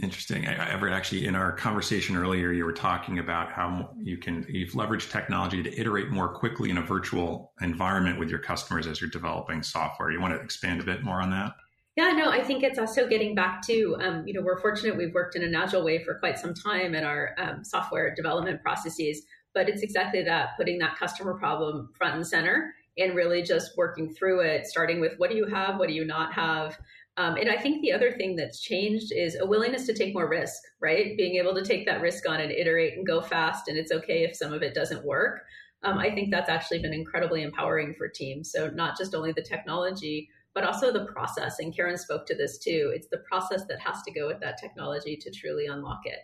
Interesting. 0.02 0.48
I, 0.48 0.72
Everett, 0.72 0.94
actually, 0.94 1.26
in 1.26 1.36
our 1.36 1.52
conversation 1.52 2.16
earlier, 2.16 2.54
you 2.54 2.64
were 2.64 2.72
talking 2.72 3.20
about 3.20 3.52
how 3.52 3.90
you 4.02 4.18
can 4.18 4.46
you've 4.48 4.72
leveraged 4.72 5.12
technology 5.12 5.62
to 5.62 5.78
iterate 5.78 6.10
more 6.10 6.30
quickly 6.30 6.70
in 6.70 6.78
a 6.78 6.82
virtual 6.82 7.52
environment 7.60 8.18
with 8.18 8.30
your 8.30 8.40
customers 8.40 8.88
as 8.88 9.02
you're 9.02 9.10
developing 9.10 9.62
software. 9.62 10.10
You 10.10 10.22
want 10.22 10.34
to 10.34 10.40
expand 10.40 10.80
a 10.80 10.86
bit 10.86 11.04
more 11.04 11.22
on 11.22 11.32
that? 11.32 11.52
Yeah, 12.00 12.12
no, 12.12 12.30
I 12.32 12.42
think 12.42 12.64
it's 12.64 12.80
also 12.80 13.10
getting 13.10 13.36
back 13.36 13.62
to, 13.64 13.98
um, 14.00 14.26
you 14.26 14.34
know, 14.34 14.42
we're 14.42 14.62
fortunate 14.62 14.96
we've 14.96 15.14
worked 15.14 15.36
in 15.36 15.44
an 15.44 15.54
agile 15.54 15.84
way 15.84 16.02
for 16.02 16.14
quite 16.14 16.40
some 16.40 16.54
time 16.54 16.96
in 16.96 17.04
our 17.04 17.36
um, 17.38 17.66
software 17.66 18.16
development 18.16 18.62
processes, 18.62 19.24
but 19.54 19.68
it's 19.68 19.82
exactly 19.82 20.24
that 20.24 20.52
putting 20.56 20.80
that 20.80 20.96
customer 20.96 21.34
problem 21.38 21.90
front 21.98 22.16
and 22.16 22.26
center 22.26 22.74
and 22.98 23.18
really 23.18 23.42
just 23.42 23.76
working 23.76 24.14
through 24.14 24.40
it, 24.40 24.66
starting 24.66 25.02
with 25.02 25.16
what 25.18 25.30
do 25.30 25.36
you 25.36 25.46
have, 25.46 25.78
what 25.78 25.90
do 25.90 25.94
you 25.94 26.06
not 26.06 26.32
have. 26.32 26.80
Um, 27.18 27.36
and 27.36 27.50
I 27.50 27.58
think 27.58 27.82
the 27.82 27.92
other 27.92 28.14
thing 28.14 28.38
that's 28.38 28.62
changed 28.62 29.12
is 29.14 29.36
a 29.36 29.46
willingness 29.46 29.86
to 29.88 29.94
take 29.94 30.14
more 30.14 30.30
risk, 30.30 30.56
right? 30.80 31.18
Being 31.18 31.36
able 31.36 31.54
to 31.54 31.66
take 31.66 31.86
that 31.88 32.00
risk 32.00 32.26
on 32.30 32.40
and 32.40 32.50
iterate 32.50 32.94
and 32.94 33.06
go 33.06 33.20
fast, 33.20 33.68
and 33.68 33.78
it's 33.78 33.92
okay 33.92 34.24
if 34.24 34.38
some 34.38 34.54
of 34.54 34.64
it 34.64 34.74
doesn't 34.74 35.04
work. 35.04 35.42
Um, 35.84 35.98
I 35.98 36.16
think 36.16 36.32
that's 36.32 36.50
actually 36.50 36.80
been 36.80 36.94
incredibly 36.94 37.42
empowering 37.42 37.94
for 37.98 38.08
teams. 38.08 38.54
So, 38.54 38.70
not 38.70 38.98
just 38.98 39.14
only 39.14 39.34
the 39.34 39.42
technology, 39.42 40.30
but 40.54 40.64
also 40.64 40.92
the 40.92 41.06
process. 41.06 41.60
And 41.60 41.76
Karen 41.76 41.98
spoke 41.98 42.26
to 42.28 42.36
this 42.36 42.58
too. 42.58 42.92
It's 42.94 43.08
the 43.08 43.24
process 43.30 43.66
that 43.68 43.80
has 43.80 44.02
to 44.04 44.12
go 44.12 44.28
with 44.28 44.40
that 44.42 44.58
technology 44.58 45.16
to 45.18 45.32
truly 45.32 45.68
unlock 45.68 46.02
it. 46.06 46.20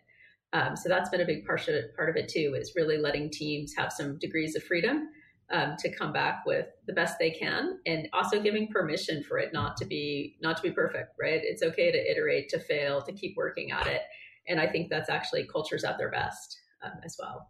Um, 0.54 0.76
so 0.76 0.90
that's 0.90 1.10
been 1.10 1.22
a 1.22 1.26
big 1.26 1.46
part 1.46 1.68
of 1.68 1.76
it, 1.76 1.96
part 1.96 2.10
of 2.10 2.16
it 2.16 2.30
too. 2.30 2.56
Is 2.58 2.74
really 2.76 2.98
letting 2.98 3.30
teams 3.30 3.74
have 3.76 3.92
some 3.92 4.18
degrees 4.20 4.56
of 4.56 4.64
freedom 4.64 5.10
um, 5.52 5.76
to 5.80 5.94
come 5.94 6.14
back 6.14 6.44
with 6.46 6.68
the 6.88 6.94
best 6.94 7.16
they 7.20 7.32
can, 7.32 7.80
and 7.86 8.08
also 8.14 8.42
giving 8.42 8.68
permission 8.68 9.24
for 9.24 9.38
it 9.38 9.54
not 9.54 9.78
to 9.78 9.86
be 9.86 10.38
not 10.42 10.58
to 10.58 10.64
be 10.64 10.72
perfect. 10.72 11.12
Right? 11.20 11.42
It's 11.44 11.62
okay 11.62 11.92
to 11.92 12.12
iterate, 12.12 12.50
to 12.50 12.60
fail, 12.60 13.02
to 13.02 13.12
keep 13.12 13.36
working 13.36 13.72
at 13.72 13.88
it. 13.88 14.02
And 14.48 14.60
I 14.60 14.68
think 14.68 14.90
that's 14.90 15.10
actually 15.10 15.46
cultures 15.52 15.84
at 15.84 15.98
their 15.98 16.12
best 16.12 16.60
um, 16.84 17.00
as 17.04 17.18
well. 17.20 17.50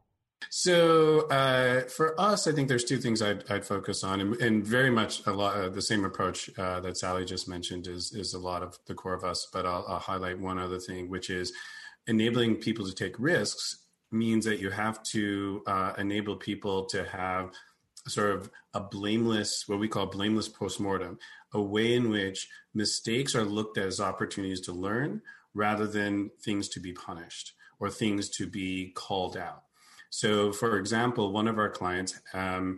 So 0.50 1.28
uh, 1.30 1.82
for 1.82 2.20
us, 2.20 2.48
I 2.48 2.52
think 2.52 2.70
there's 2.70 2.84
two 2.84 2.98
things 2.98 3.22
I'd, 3.22 3.50
I'd 3.50 3.66
focus 3.66 4.04
on, 4.04 4.22
and, 4.22 4.36
and, 4.36 4.66
very 4.66 4.90
much 4.90 5.26
a 5.26 5.32
lot 5.32 5.56
uh, 5.58 5.70
the 5.70 5.82
same 5.82 6.06
approach 6.06 6.50
uh, 6.58 6.80
that 6.82 6.98
Sally 6.98 7.26
just 7.26 7.48
mentioned 7.48 7.88
is 7.88 8.14
is 8.14 8.34
a 8.34 8.40
lot 8.40 8.64
of 8.64 8.78
the 8.86 8.94
core 8.94 9.14
of 9.14 9.24
us. 9.24 9.48
But 9.52 9.66
I'll, 9.66 9.86
I'll 9.88 10.00
highlight 10.00 10.40
one 10.40 10.60
other 10.60 10.80
thing, 10.80 11.10
which 11.10 11.30
is 11.30 11.52
enabling 12.08 12.58
people 12.58 12.86
to 12.86 12.94
take 12.94 13.16
risks 13.20 13.86
means 14.12 14.46
that 14.46 14.60
you 14.60 14.70
have 14.70 15.02
to 15.04 15.62
uh, 15.68 15.94
enable 15.98 16.36
people 16.36 16.86
to 16.86 17.04
have 17.06 17.52
sort 18.08 18.36
of 18.36 18.52
a 18.74 18.80
blameless, 18.80 19.68
what 19.68 19.80
we 19.80 19.88
call 19.88 20.06
blameless 20.06 20.48
postmortem, 20.48 21.18
a 21.54 21.62
way 21.62 21.96
in 21.96 22.10
which 22.10 22.48
mistakes 22.74 23.36
are 23.36 23.44
looked 23.44 23.78
at 23.78 23.88
as 23.88 24.00
opportunities 24.00 24.62
to 24.62 24.72
learn 24.72 25.22
rather 25.54 25.88
than 25.88 26.30
things 26.42 26.70
to 26.70 26.80
be 26.80 26.94
punished 26.94 27.54
or 27.80 27.90
things 27.90 28.30
to 28.30 28.48
be 28.48 28.92
called 28.96 29.38
out. 29.38 29.64
So, 30.10 30.52
for 30.52 30.78
example, 30.78 31.32
one 31.32 31.48
of 31.48 31.58
our 31.58 31.70
clients 31.70 32.20
um, 32.34 32.78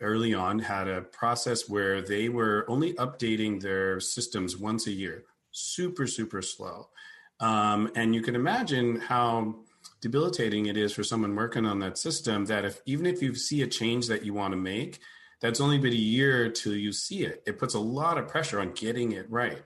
early 0.00 0.34
on 0.34 0.58
had 0.58 0.88
a 0.88 1.02
process 1.02 1.68
where 1.68 2.02
they 2.02 2.28
were 2.28 2.64
only 2.68 2.94
updating 2.94 3.60
their 3.60 4.00
systems 4.00 4.56
once 4.56 4.86
a 4.86 4.92
year, 4.92 5.24
super, 5.52 6.06
super 6.06 6.42
slow. 6.42 6.88
Um, 7.40 7.90
and 7.94 8.14
you 8.14 8.22
can 8.22 8.34
imagine 8.34 8.96
how 8.96 9.56
debilitating 10.00 10.66
it 10.66 10.76
is 10.76 10.92
for 10.92 11.04
someone 11.04 11.34
working 11.34 11.66
on 11.66 11.78
that 11.80 11.98
system 11.98 12.44
that 12.46 12.64
if 12.64 12.80
even 12.86 13.06
if 13.06 13.22
you 13.22 13.34
see 13.34 13.62
a 13.62 13.66
change 13.66 14.06
that 14.08 14.24
you 14.24 14.34
want 14.34 14.52
to 14.52 14.58
make, 14.58 15.00
that's 15.40 15.60
only 15.60 15.78
been 15.78 15.92
a 15.92 15.96
year 15.96 16.50
till 16.50 16.74
you 16.74 16.92
see 16.92 17.24
it. 17.24 17.42
It 17.46 17.58
puts 17.58 17.74
a 17.74 17.80
lot 17.80 18.18
of 18.18 18.28
pressure 18.28 18.60
on 18.60 18.72
getting 18.72 19.12
it 19.12 19.30
right. 19.30 19.62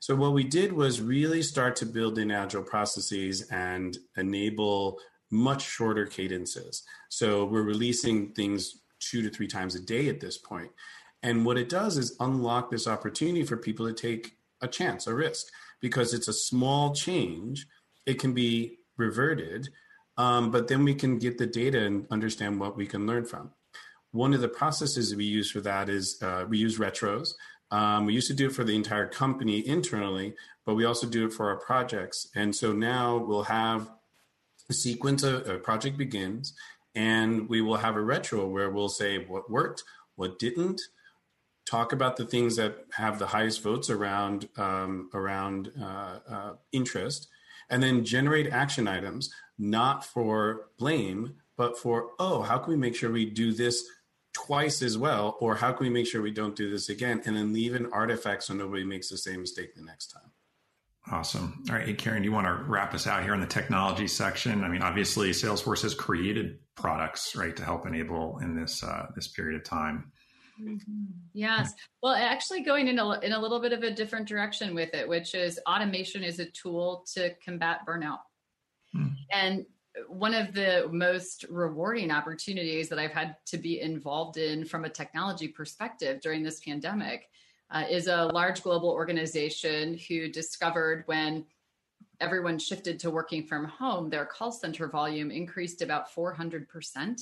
So 0.00 0.14
what 0.14 0.32
we 0.32 0.44
did 0.44 0.72
was 0.72 1.00
really 1.00 1.42
start 1.42 1.76
to 1.76 1.86
build 1.86 2.18
in 2.18 2.30
agile 2.30 2.62
processes 2.62 3.42
and 3.50 3.96
enable 4.16 4.98
much 5.30 5.62
shorter 5.62 6.06
cadences. 6.06 6.82
So 7.08 7.44
we're 7.44 7.62
releasing 7.62 8.32
things 8.32 8.80
two 9.00 9.22
to 9.22 9.30
three 9.30 9.46
times 9.46 9.74
a 9.74 9.80
day 9.80 10.08
at 10.08 10.20
this 10.20 10.38
point. 10.38 10.70
And 11.22 11.44
what 11.44 11.58
it 11.58 11.68
does 11.68 11.98
is 11.98 12.16
unlock 12.20 12.70
this 12.70 12.86
opportunity 12.86 13.44
for 13.44 13.56
people 13.56 13.86
to 13.86 13.92
take 13.92 14.36
a 14.60 14.68
chance, 14.68 15.06
a 15.06 15.14
risk, 15.14 15.46
because 15.80 16.14
it's 16.14 16.28
a 16.28 16.32
small 16.32 16.94
change. 16.94 17.66
It 18.06 18.18
can 18.18 18.32
be 18.32 18.78
reverted, 18.96 19.68
um, 20.16 20.50
but 20.50 20.68
then 20.68 20.84
we 20.84 20.94
can 20.94 21.18
get 21.18 21.38
the 21.38 21.46
data 21.46 21.84
and 21.84 22.06
understand 22.10 22.60
what 22.60 22.76
we 22.76 22.86
can 22.86 23.06
learn 23.06 23.24
from. 23.24 23.52
One 24.12 24.34
of 24.34 24.40
the 24.40 24.48
processes 24.48 25.14
we 25.14 25.24
use 25.24 25.50
for 25.50 25.60
that 25.60 25.88
is 25.88 26.20
uh, 26.22 26.44
we 26.48 26.58
use 26.58 26.78
retros. 26.78 27.34
Um, 27.70 28.06
we 28.06 28.14
used 28.14 28.28
to 28.28 28.34
do 28.34 28.46
it 28.46 28.54
for 28.54 28.64
the 28.64 28.74
entire 28.74 29.06
company 29.06 29.66
internally, 29.66 30.34
but 30.64 30.74
we 30.74 30.86
also 30.86 31.06
do 31.06 31.26
it 31.26 31.32
for 31.32 31.50
our 31.50 31.58
projects. 31.58 32.28
And 32.34 32.54
so 32.54 32.72
now 32.72 33.18
we'll 33.18 33.44
have 33.44 33.90
sequence 34.70 35.22
a, 35.22 35.36
a 35.36 35.58
project 35.58 35.96
begins 35.96 36.54
and 36.94 37.48
we 37.48 37.60
will 37.60 37.76
have 37.76 37.96
a 37.96 38.00
retro 38.00 38.46
where 38.46 38.70
we'll 38.70 38.88
say 38.88 39.24
what 39.24 39.50
worked 39.50 39.84
what 40.16 40.38
didn't 40.38 40.80
talk 41.64 41.92
about 41.92 42.16
the 42.16 42.24
things 42.24 42.56
that 42.56 42.86
have 42.92 43.18
the 43.18 43.26
highest 43.26 43.62
votes 43.62 43.90
around 43.90 44.48
um, 44.56 45.10
around 45.14 45.70
uh, 45.80 46.18
uh, 46.28 46.52
interest 46.72 47.28
and 47.70 47.82
then 47.82 48.04
generate 48.04 48.50
action 48.52 48.88
items 48.88 49.30
not 49.58 50.04
for 50.04 50.66
blame 50.78 51.34
but 51.56 51.78
for 51.78 52.10
oh 52.18 52.42
how 52.42 52.58
can 52.58 52.72
we 52.72 52.78
make 52.78 52.94
sure 52.94 53.10
we 53.10 53.24
do 53.24 53.52
this 53.52 53.84
twice 54.32 54.82
as 54.82 54.96
well 54.96 55.36
or 55.40 55.56
how 55.56 55.72
can 55.72 55.84
we 55.86 55.90
make 55.90 56.06
sure 56.06 56.22
we 56.22 56.30
don't 56.30 56.56
do 56.56 56.70
this 56.70 56.88
again 56.88 57.20
and 57.24 57.36
then 57.36 57.52
leave 57.52 57.74
an 57.74 57.90
artifact 57.92 58.42
so 58.42 58.54
nobody 58.54 58.84
makes 58.84 59.08
the 59.08 59.18
same 59.18 59.40
mistake 59.40 59.74
the 59.74 59.82
next 59.82 60.08
time 60.08 60.27
Awesome. 61.10 61.64
All 61.70 61.76
right, 61.76 61.86
hey, 61.86 61.94
Karen, 61.94 62.22
do 62.22 62.28
you 62.28 62.32
want 62.32 62.46
to 62.46 62.64
wrap 62.64 62.92
us 62.92 63.06
out 63.06 63.22
here 63.22 63.34
in 63.34 63.40
the 63.40 63.46
technology 63.46 64.06
section? 64.06 64.62
I 64.62 64.68
mean, 64.68 64.82
obviously, 64.82 65.30
Salesforce 65.30 65.82
has 65.82 65.94
created 65.94 66.58
products, 66.74 67.34
right, 67.34 67.56
to 67.56 67.64
help 67.64 67.86
enable 67.86 68.38
in 68.38 68.54
this 68.54 68.82
uh, 68.82 69.06
this 69.14 69.28
period 69.28 69.58
of 69.58 69.64
time. 69.64 70.12
Mm-hmm. 70.60 71.04
Yes. 71.32 71.72
Well, 72.02 72.14
actually, 72.14 72.62
going 72.62 72.88
in 72.88 72.98
a, 72.98 73.20
in 73.20 73.32
a 73.32 73.40
little 73.40 73.60
bit 73.60 73.72
of 73.72 73.82
a 73.82 73.90
different 73.90 74.28
direction 74.28 74.74
with 74.74 74.92
it, 74.92 75.08
which 75.08 75.34
is 75.34 75.58
automation 75.66 76.22
is 76.22 76.40
a 76.40 76.46
tool 76.46 77.06
to 77.14 77.34
combat 77.44 77.80
burnout. 77.86 78.18
Hmm. 78.92 79.08
And 79.30 79.66
one 80.08 80.34
of 80.34 80.52
the 80.52 80.88
most 80.92 81.44
rewarding 81.48 82.10
opportunities 82.10 82.88
that 82.88 82.98
I've 82.98 83.12
had 83.12 83.36
to 83.46 83.58
be 83.58 83.80
involved 83.80 84.36
in 84.36 84.64
from 84.64 84.84
a 84.84 84.90
technology 84.90 85.48
perspective 85.48 86.20
during 86.20 86.42
this 86.42 86.60
pandemic 86.60 87.28
uh, 87.70 87.84
is 87.90 88.06
a 88.06 88.26
large 88.26 88.62
global 88.62 88.90
organization 88.90 89.98
who 90.08 90.28
discovered 90.28 91.04
when 91.06 91.44
everyone 92.20 92.58
shifted 92.58 92.98
to 93.00 93.10
working 93.10 93.44
from 93.44 93.64
home, 93.64 94.10
their 94.10 94.26
call 94.26 94.50
center 94.50 94.88
volume 94.88 95.30
increased 95.30 95.82
about 95.82 96.12
400% 96.12 97.20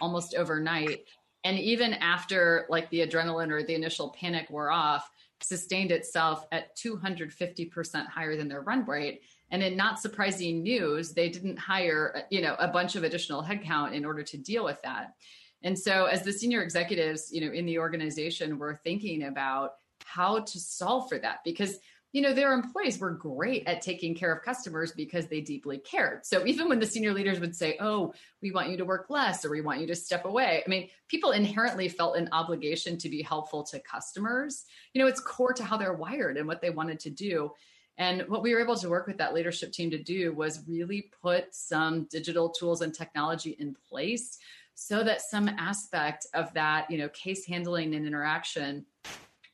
almost 0.00 0.34
overnight. 0.34 1.04
And 1.44 1.58
even 1.58 1.94
after 1.94 2.66
like 2.68 2.90
the 2.90 3.06
adrenaline 3.06 3.50
or 3.50 3.62
the 3.62 3.74
initial 3.74 4.10
panic 4.10 4.50
wore 4.50 4.70
off, 4.70 5.10
sustained 5.40 5.92
itself 5.92 6.46
at 6.50 6.76
250% 6.76 8.06
higher 8.06 8.36
than 8.36 8.48
their 8.48 8.62
run 8.62 8.84
rate. 8.84 9.22
And 9.50 9.62
in 9.62 9.76
not 9.76 10.00
surprising 10.00 10.62
news, 10.62 11.12
they 11.12 11.28
didn't 11.28 11.58
hire, 11.58 12.24
you 12.30 12.42
know, 12.42 12.56
a 12.58 12.68
bunch 12.68 12.96
of 12.96 13.04
additional 13.04 13.42
headcount 13.42 13.94
in 13.94 14.04
order 14.04 14.22
to 14.24 14.36
deal 14.36 14.64
with 14.64 14.82
that. 14.82 15.14
And 15.62 15.78
so 15.78 16.06
as 16.06 16.22
the 16.22 16.32
senior 16.32 16.62
executives, 16.62 17.30
you 17.32 17.40
know, 17.40 17.52
in 17.52 17.66
the 17.66 17.78
organization 17.78 18.58
were 18.58 18.80
thinking 18.84 19.24
about 19.24 19.72
how 20.04 20.40
to 20.40 20.60
solve 20.60 21.08
for 21.08 21.18
that 21.18 21.40
because 21.44 21.78
you 22.12 22.22
know 22.22 22.32
their 22.32 22.54
employees 22.54 22.98
were 22.98 23.10
great 23.10 23.66
at 23.66 23.82
taking 23.82 24.14
care 24.14 24.32
of 24.32 24.42
customers 24.42 24.92
because 24.92 25.26
they 25.26 25.42
deeply 25.42 25.78
cared. 25.78 26.24
So 26.24 26.46
even 26.46 26.68
when 26.68 26.80
the 26.80 26.86
senior 26.86 27.12
leaders 27.12 27.40
would 27.40 27.54
say 27.54 27.76
oh 27.80 28.14
we 28.40 28.50
want 28.50 28.70
you 28.70 28.78
to 28.78 28.84
work 28.84 29.10
less 29.10 29.44
or 29.44 29.50
we 29.50 29.60
want 29.60 29.80
you 29.80 29.86
to 29.88 29.94
step 29.94 30.24
away 30.24 30.62
i 30.66 30.70
mean 30.70 30.88
people 31.08 31.32
inherently 31.32 31.88
felt 31.88 32.16
an 32.16 32.28
obligation 32.32 32.96
to 32.98 33.08
be 33.10 33.20
helpful 33.20 33.62
to 33.64 33.80
customers. 33.80 34.64
You 34.94 35.02
know 35.02 35.08
it's 35.08 35.20
core 35.20 35.52
to 35.52 35.64
how 35.64 35.76
they're 35.76 35.92
wired 35.92 36.38
and 36.38 36.46
what 36.46 36.62
they 36.62 36.70
wanted 36.70 37.00
to 37.00 37.10
do. 37.10 37.52
And 37.98 38.22
what 38.28 38.42
we 38.42 38.54
were 38.54 38.60
able 38.60 38.76
to 38.76 38.88
work 38.88 39.08
with 39.08 39.18
that 39.18 39.34
leadership 39.34 39.72
team 39.72 39.90
to 39.90 40.02
do 40.02 40.32
was 40.32 40.62
really 40.68 41.10
put 41.20 41.52
some 41.52 42.04
digital 42.04 42.48
tools 42.48 42.80
and 42.80 42.94
technology 42.94 43.56
in 43.58 43.74
place 43.88 44.38
so 44.80 45.02
that 45.02 45.20
some 45.20 45.48
aspect 45.48 46.28
of 46.34 46.54
that, 46.54 46.88
you 46.88 46.98
know, 46.98 47.08
case 47.08 47.44
handling 47.44 47.96
and 47.96 48.06
interaction 48.06 48.86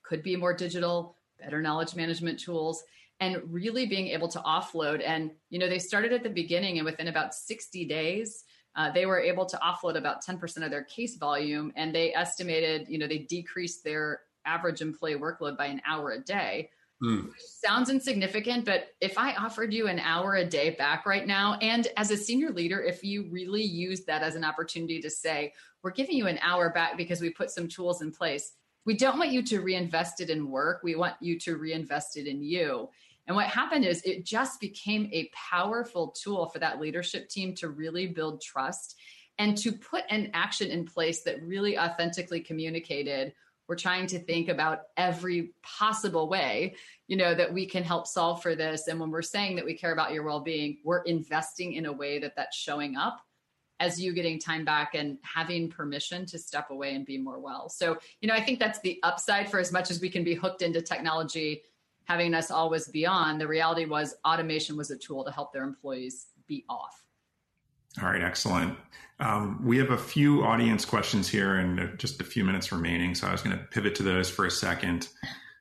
could 0.03 0.22
be 0.22 0.37
more 0.37 0.53
digital, 0.53 1.16
better 1.41 1.62
knowledge 1.62 1.97
management 1.97 2.39
tools, 2.39 2.85
and 3.20 3.41
really 3.47 3.87
being 3.87 4.09
able 4.09 4.29
to 4.29 4.39
offload. 4.41 5.03
And, 5.03 5.31
you 5.49 5.59
know, 5.59 5.66
they 5.66 5.79
started 5.79 6.12
at 6.12 6.22
the 6.22 6.29
beginning 6.29 6.77
and 6.77 6.85
within 6.85 7.09
about 7.09 7.35
60 7.35 7.87
days, 7.87 8.45
uh, 8.77 8.93
they 8.93 9.07
were 9.07 9.18
able 9.18 9.47
to 9.47 9.57
offload 9.64 9.97
about 9.97 10.22
10% 10.22 10.62
of 10.62 10.70
their 10.70 10.85
case 10.85 11.16
volume. 11.16 11.72
And 11.75 11.95
they 11.95 12.12
estimated, 12.12 12.87
you 12.91 12.99
know, 12.99 13.07
they 13.07 13.20
decreased 13.20 13.83
their 13.83 14.20
average 14.45 14.83
employee 14.83 15.16
workload 15.16 15.57
by 15.57 15.66
an 15.66 15.81
hour 15.87 16.11
a 16.11 16.20
day 16.20 16.68
Mm. 17.03 17.28
Sounds 17.38 17.90
insignificant, 17.90 18.64
but 18.64 18.88
if 19.01 19.18
I 19.18 19.34
offered 19.34 19.72
you 19.72 19.88
an 19.88 19.99
hour 19.99 20.36
a 20.36 20.45
day 20.45 20.70
back 20.70 21.07
right 21.07 21.26
now, 21.26 21.59
and 21.61 21.88
as 21.97 22.11
a 22.11 22.16
senior 22.16 22.51
leader, 22.51 22.80
if 22.80 23.03
you 23.03 23.28
really 23.30 23.62
use 23.62 24.05
that 24.05 24.22
as 24.22 24.36
an 24.36 24.45
opportunity 24.45 25.01
to 25.01 25.11
say, 25.11 25.53
we're 25.82 25.90
giving 25.90 26.16
you 26.16 26.26
an 26.26 26.38
hour 26.40 26.70
back 26.70 26.97
because 26.97 27.20
we 27.20 27.30
put 27.30 27.51
some 27.51 27.68
tools 27.68 28.01
in 28.01 28.12
place, 28.12 28.53
we 28.86 28.97
don't 28.97 29.18
want 29.18 29.32
you 29.32 29.42
to 29.42 29.61
reinvest 29.61 30.20
it 30.20 30.30
in 30.30 30.51
work. 30.51 30.80
We 30.82 30.95
want 30.95 31.14
you 31.20 31.38
to 31.40 31.57
reinvest 31.57 32.16
it 32.16 32.26
in 32.26 32.42
you. 32.42 32.88
And 33.26 33.34
what 33.34 33.47
happened 33.47 33.84
is 33.84 34.03
it 34.03 34.26
just 34.26 34.61
became 34.61 35.09
a 35.12 35.30
powerful 35.51 36.14
tool 36.22 36.49
for 36.51 36.59
that 36.59 36.80
leadership 36.80 37.28
team 37.28 37.55
to 37.57 37.70
really 37.70 38.07
build 38.07 38.42
trust 38.42 38.97
and 39.38 39.57
to 39.59 39.72
put 39.72 40.05
an 40.11 40.30
action 40.34 40.70
in 40.70 40.84
place 40.84 41.22
that 41.22 41.42
really 41.42 41.78
authentically 41.78 42.40
communicated 42.40 43.32
we're 43.69 43.77
trying 43.77 44.07
to 44.07 44.19
think 44.19 44.49
about 44.49 44.83
every 44.97 45.53
possible 45.62 46.29
way 46.29 46.75
you 47.07 47.17
know 47.17 47.35
that 47.35 47.53
we 47.53 47.67
can 47.67 47.83
help 47.83 48.07
solve 48.07 48.43
for 48.43 48.55
this. 48.55 48.89
And 48.89 48.99
when 48.99 49.11
we're 49.11 49.23
saying 49.23 49.57
that 49.57 49.65
we 49.65 49.75
care 49.75 49.93
about 49.93 50.12
your 50.12 50.23
well-being 50.23 50.79
we're 50.85 51.03
investing 51.03 51.75
in 51.75 51.87
a 51.87 51.93
way 51.93 52.19
that 52.19 52.35
that's 52.37 52.57
showing 52.57 52.97
up 52.97 53.21
as 53.81 54.01
you 54.01 54.12
getting 54.12 54.39
time 54.39 54.65
back 54.65 54.95
and 54.95 55.19
having 55.23 55.69
permission 55.69 56.25
to 56.27 56.39
step 56.39 56.71
away 56.71 56.95
and 56.95 57.05
be 57.05 57.19
more 57.19 57.41
well. 57.41 57.69
So 57.69 57.99
you 58.21 58.29
know 58.29 58.35
i 58.35 58.41
think 58.41 58.59
that's 58.59 58.81
the 58.81 59.01
upside 59.03 59.51
for 59.51 59.59
as 59.59 59.73
much 59.73 59.91
as 59.91 60.01
we 60.01 60.11
can 60.11 60.25
be 60.25 60.35
hooked 60.35 60.62
into 60.62 60.81
technology 60.81 61.62
having 62.05 62.35
us 62.35 62.51
always 62.51 62.89
be 62.89 63.07
on. 63.07 63.39
The 63.39 63.49
reality 63.49 63.87
was 63.87 64.15
automation 64.27 64.77
was 64.77 64.91
a 64.91 64.99
tool 64.99 65.25
to 65.25 65.31
help 65.31 65.53
their 65.53 65.65
employees 65.65 66.27
be 66.47 66.65
off 66.69 67.03
all 68.03 68.09
right, 68.09 68.22
excellent. 68.22 68.76
Um, 69.20 69.64
we 69.64 69.78
have 69.78 69.90
a 69.90 69.99
few 69.99 70.42
audience 70.42 70.84
questions 70.84 71.28
here 71.28 71.57
and 71.57 71.99
just 71.99 72.20
a 72.20 72.24
few 72.24 72.45
minutes 72.45 72.72
remaining, 72.72 73.14
so 73.14 73.28
I 73.28 73.32
was 73.32 73.42
going 73.42 73.57
to 73.57 73.62
pivot 73.64 73.95
to 73.97 74.03
those 74.03 74.28
for 74.28 74.45
a 74.45 74.51
second. 74.51 75.09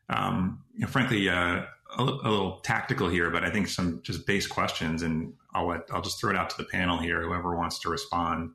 Um, 0.09 0.63
you 0.73 0.81
know, 0.81 0.87
frankly, 0.87 1.29
uh, 1.29 1.65
a, 1.97 2.01
a, 2.01 2.03
little 2.03 2.59
tactical 2.61 3.07
here, 3.07 3.29
but 3.29 3.43
I 3.43 3.51
think 3.51 3.67
some 3.67 4.01
just 4.01 4.25
base 4.25 4.47
questions, 4.47 5.03
and 5.03 5.33
I'll 5.53 5.67
let, 5.67 5.81
I'll 5.91 6.01
just 6.01 6.19
throw 6.19 6.31
it 6.31 6.35
out 6.35 6.49
to 6.49 6.57
the 6.57 6.63
panel 6.65 6.97
here. 6.97 7.21
Whoever 7.21 7.55
wants 7.55 7.79
to 7.79 7.89
respond. 7.89 8.51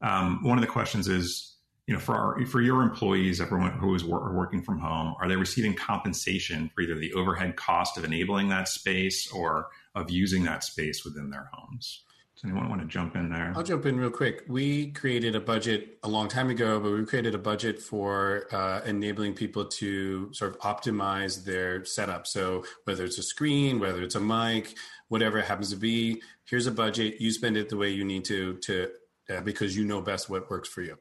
Um, 0.00 0.42
one 0.42 0.56
of 0.56 0.62
the 0.62 0.70
questions 0.70 1.06
is, 1.06 1.56
you 1.86 1.92
know, 1.92 2.00
for 2.00 2.14
our, 2.14 2.46
for 2.46 2.62
your 2.62 2.82
employees, 2.82 3.40
everyone 3.40 3.72
who 3.72 3.94
is 3.94 4.04
wor- 4.04 4.32
working 4.32 4.62
from 4.62 4.78
home, 4.78 5.14
are 5.20 5.28
they 5.28 5.36
receiving 5.36 5.74
compensation 5.74 6.70
for 6.74 6.80
either 6.80 6.94
the 6.94 7.12
overhead 7.12 7.56
cost 7.56 7.98
of 7.98 8.04
enabling 8.04 8.48
that 8.48 8.68
space 8.68 9.30
or 9.30 9.68
of 9.94 10.10
using 10.10 10.44
that 10.44 10.64
space 10.64 11.04
within 11.04 11.28
their 11.28 11.50
homes? 11.52 12.04
Does 12.40 12.50
anyone 12.50 12.70
want 12.70 12.80
to 12.80 12.86
jump 12.86 13.16
in 13.16 13.28
there? 13.28 13.52
I'll 13.54 13.62
jump 13.62 13.84
in 13.84 14.00
real 14.00 14.08
quick. 14.08 14.44
We 14.48 14.92
created 14.92 15.36
a 15.36 15.40
budget 15.40 15.98
a 16.04 16.08
long 16.08 16.26
time 16.26 16.48
ago, 16.48 16.80
but 16.80 16.90
we 16.90 17.04
created 17.04 17.34
a 17.34 17.38
budget 17.38 17.82
for 17.82 18.46
uh, 18.50 18.80
enabling 18.86 19.34
people 19.34 19.66
to 19.66 20.32
sort 20.32 20.56
of 20.56 20.58
optimize 20.60 21.44
their 21.44 21.84
setup. 21.84 22.26
So 22.26 22.64
whether 22.84 23.04
it's 23.04 23.18
a 23.18 23.22
screen, 23.22 23.78
whether 23.78 24.02
it's 24.02 24.14
a 24.14 24.20
mic, 24.20 24.74
whatever 25.08 25.38
it 25.38 25.44
happens 25.44 25.68
to 25.68 25.76
be, 25.76 26.22
here's 26.44 26.66
a 26.66 26.70
budget. 26.70 27.20
You 27.20 27.30
spend 27.30 27.58
it 27.58 27.68
the 27.68 27.76
way 27.76 27.90
you 27.90 28.04
need 28.06 28.24
to 28.26 28.56
to 28.56 28.88
uh, 29.28 29.42
because 29.42 29.76
you 29.76 29.84
know 29.84 30.00
best 30.00 30.30
what 30.30 30.48
works 30.48 30.70
for 30.70 30.80
you. 30.80 30.96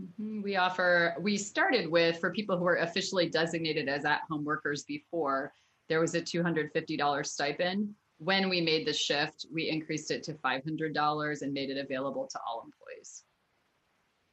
Mm-hmm. 0.00 0.42
We 0.42 0.54
offer. 0.54 1.16
We 1.18 1.38
started 1.38 1.90
with 1.90 2.20
for 2.20 2.30
people 2.30 2.56
who 2.56 2.64
were 2.64 2.76
officially 2.76 3.28
designated 3.28 3.88
as 3.88 4.04
at-home 4.04 4.44
workers 4.44 4.84
before. 4.84 5.52
There 5.88 5.98
was 5.98 6.14
a 6.14 6.20
two 6.20 6.44
hundred 6.44 6.70
fifty 6.72 6.96
dollars 6.96 7.32
stipend 7.32 7.96
when 8.18 8.48
we 8.48 8.60
made 8.60 8.86
the 8.86 8.92
shift, 8.92 9.46
we 9.52 9.68
increased 9.68 10.10
it 10.10 10.22
to 10.24 10.34
$500 10.34 11.42
and 11.42 11.52
made 11.52 11.70
it 11.70 11.78
available 11.78 12.26
to 12.26 12.38
all 12.46 12.64
employees. 12.64 13.24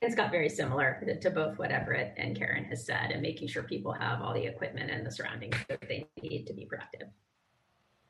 It's 0.02 0.16
got 0.16 0.32
very 0.32 0.50
similar 0.50 1.02
to 1.22 1.30
both 1.30 1.58
what 1.58 1.72
Everett 1.72 2.14
and 2.18 2.38
Karen 2.38 2.66
has 2.66 2.86
said, 2.86 3.12
and 3.12 3.22
making 3.22 3.48
sure 3.48 3.64
people 3.64 3.94
have 3.94 4.22
all 4.22 4.34
the 4.34 4.44
equipment 4.44 4.92
and 4.92 5.06
the 5.06 5.12
surroundings 5.12 5.56
that 5.70 5.80
they 5.88 6.06
need 6.22 6.46
to 6.48 6.54
be 6.54 6.66
productive. 6.66 7.08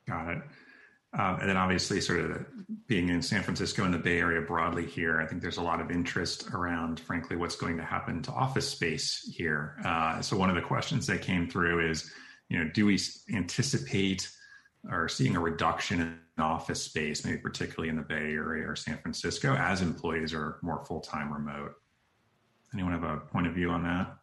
Got 0.07 0.29
it. 0.29 0.41
Um, 1.15 1.39
and 1.39 1.49
then 1.49 1.57
obviously, 1.57 2.01
sort 2.01 2.21
of 2.21 2.45
being 2.87 3.09
in 3.09 3.21
San 3.21 3.43
Francisco 3.43 3.83
and 3.83 3.93
the 3.93 3.99
Bay 3.99 4.17
Area 4.17 4.41
broadly 4.41 4.87
here, 4.87 5.21
I 5.21 5.27
think 5.27 5.43
there's 5.43 5.57
a 5.57 5.61
lot 5.61 5.79
of 5.79 5.91
interest 5.91 6.49
around, 6.51 6.99
frankly, 6.99 7.35
what's 7.35 7.55
going 7.55 7.77
to 7.77 7.83
happen 7.83 8.23
to 8.23 8.31
office 8.31 8.67
space 8.67 9.31
here. 9.31 9.77
Uh, 9.85 10.21
so 10.21 10.35
one 10.35 10.49
of 10.49 10.55
the 10.55 10.61
questions 10.63 11.05
that 11.05 11.21
came 11.21 11.47
through 11.47 11.87
is, 11.87 12.11
you 12.49 12.57
know, 12.57 12.69
do 12.73 12.87
we 12.87 12.99
anticipate 13.31 14.27
are 14.89 15.07
seeing 15.07 15.35
a 15.35 15.39
reduction 15.39 16.01
in 16.01 16.19
office 16.37 16.81
space, 16.81 17.25
maybe 17.25 17.37
particularly 17.37 17.89
in 17.89 17.95
the 17.95 18.01
Bay 18.01 18.15
Area 18.15 18.67
or 18.67 18.75
San 18.75 18.97
Francisco, 18.97 19.53
as 19.55 19.81
employees 19.81 20.33
are 20.33 20.59
more 20.61 20.83
full 20.85 20.99
time 20.99 21.31
remote. 21.31 21.73
Anyone 22.73 22.93
have 22.93 23.03
a 23.03 23.17
point 23.17 23.47
of 23.47 23.53
view 23.53 23.69
on 23.69 23.83
that? 23.83 24.17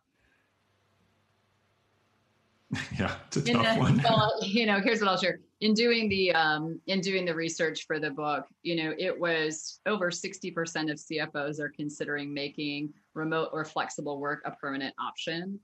yeah, 2.98 3.16
it's 3.26 3.36
a 3.36 3.52
tough 3.52 3.74
the, 3.74 3.80
one. 3.80 4.00
well, 4.02 4.32
you 4.42 4.64
know, 4.64 4.80
here's 4.80 5.00
what 5.00 5.08
I'll 5.08 5.16
share. 5.16 5.40
In 5.60 5.74
doing 5.74 6.08
the 6.08 6.32
um, 6.32 6.80
in 6.86 7.00
doing 7.00 7.24
the 7.24 7.34
research 7.34 7.86
for 7.86 7.98
the 7.98 8.10
book, 8.10 8.46
you 8.62 8.76
know, 8.76 8.94
it 8.96 9.18
was 9.18 9.80
over 9.86 10.10
60% 10.10 10.54
of 10.90 10.98
CFOs 10.98 11.58
are 11.58 11.68
considering 11.68 12.32
making 12.32 12.92
remote 13.14 13.50
or 13.52 13.64
flexible 13.64 14.20
work 14.20 14.42
a 14.44 14.52
permanent 14.52 14.94
option 15.00 15.58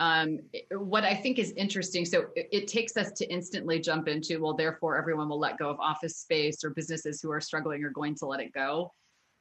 um, 0.00 0.40
what 0.72 1.04
I 1.04 1.14
think 1.14 1.38
is 1.38 1.52
interesting, 1.52 2.04
so 2.04 2.26
it, 2.34 2.48
it, 2.50 2.68
takes 2.68 2.96
us 2.96 3.12
to 3.12 3.32
instantly 3.32 3.78
jump 3.78 4.08
into, 4.08 4.40
well, 4.40 4.54
therefore 4.54 4.98
everyone 4.98 5.28
will 5.28 5.38
let 5.38 5.56
go 5.56 5.70
of 5.70 5.78
office 5.78 6.16
space 6.16 6.64
or 6.64 6.70
businesses 6.70 7.20
who 7.22 7.30
are 7.30 7.40
struggling 7.40 7.84
are 7.84 7.90
going 7.90 8.16
to 8.16 8.26
let 8.26 8.40
it 8.40 8.52
go. 8.52 8.90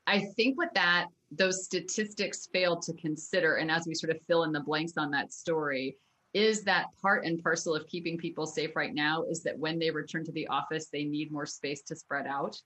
I 0.05 0.19
think 0.35 0.57
what 0.57 0.73
that 0.75 1.07
those 1.31 1.65
statistics 1.65 2.47
fail 2.53 2.79
to 2.81 2.93
consider, 2.93 3.55
and 3.55 3.71
as 3.71 3.87
we 3.87 3.95
sort 3.95 4.15
of 4.15 4.21
fill 4.27 4.43
in 4.43 4.51
the 4.51 4.59
blanks 4.59 4.93
on 4.97 5.09
that 5.11 5.33
story, 5.33 5.97
is 6.33 6.63
that 6.63 6.85
part 7.01 7.25
and 7.25 7.41
parcel 7.41 7.75
of 7.75 7.87
keeping 7.87 8.17
people 8.17 8.45
safe 8.45 8.75
right 8.75 8.93
now 8.93 9.23
is 9.23 9.43
that 9.43 9.57
when 9.57 9.79
they 9.79 9.89
return 9.89 10.23
to 10.25 10.31
the 10.31 10.47
office, 10.47 10.87
they 10.91 11.03
need 11.03 11.31
more 11.31 11.45
space 11.45 11.81
to 11.83 11.95
spread 11.95 12.27
out. 12.27 12.59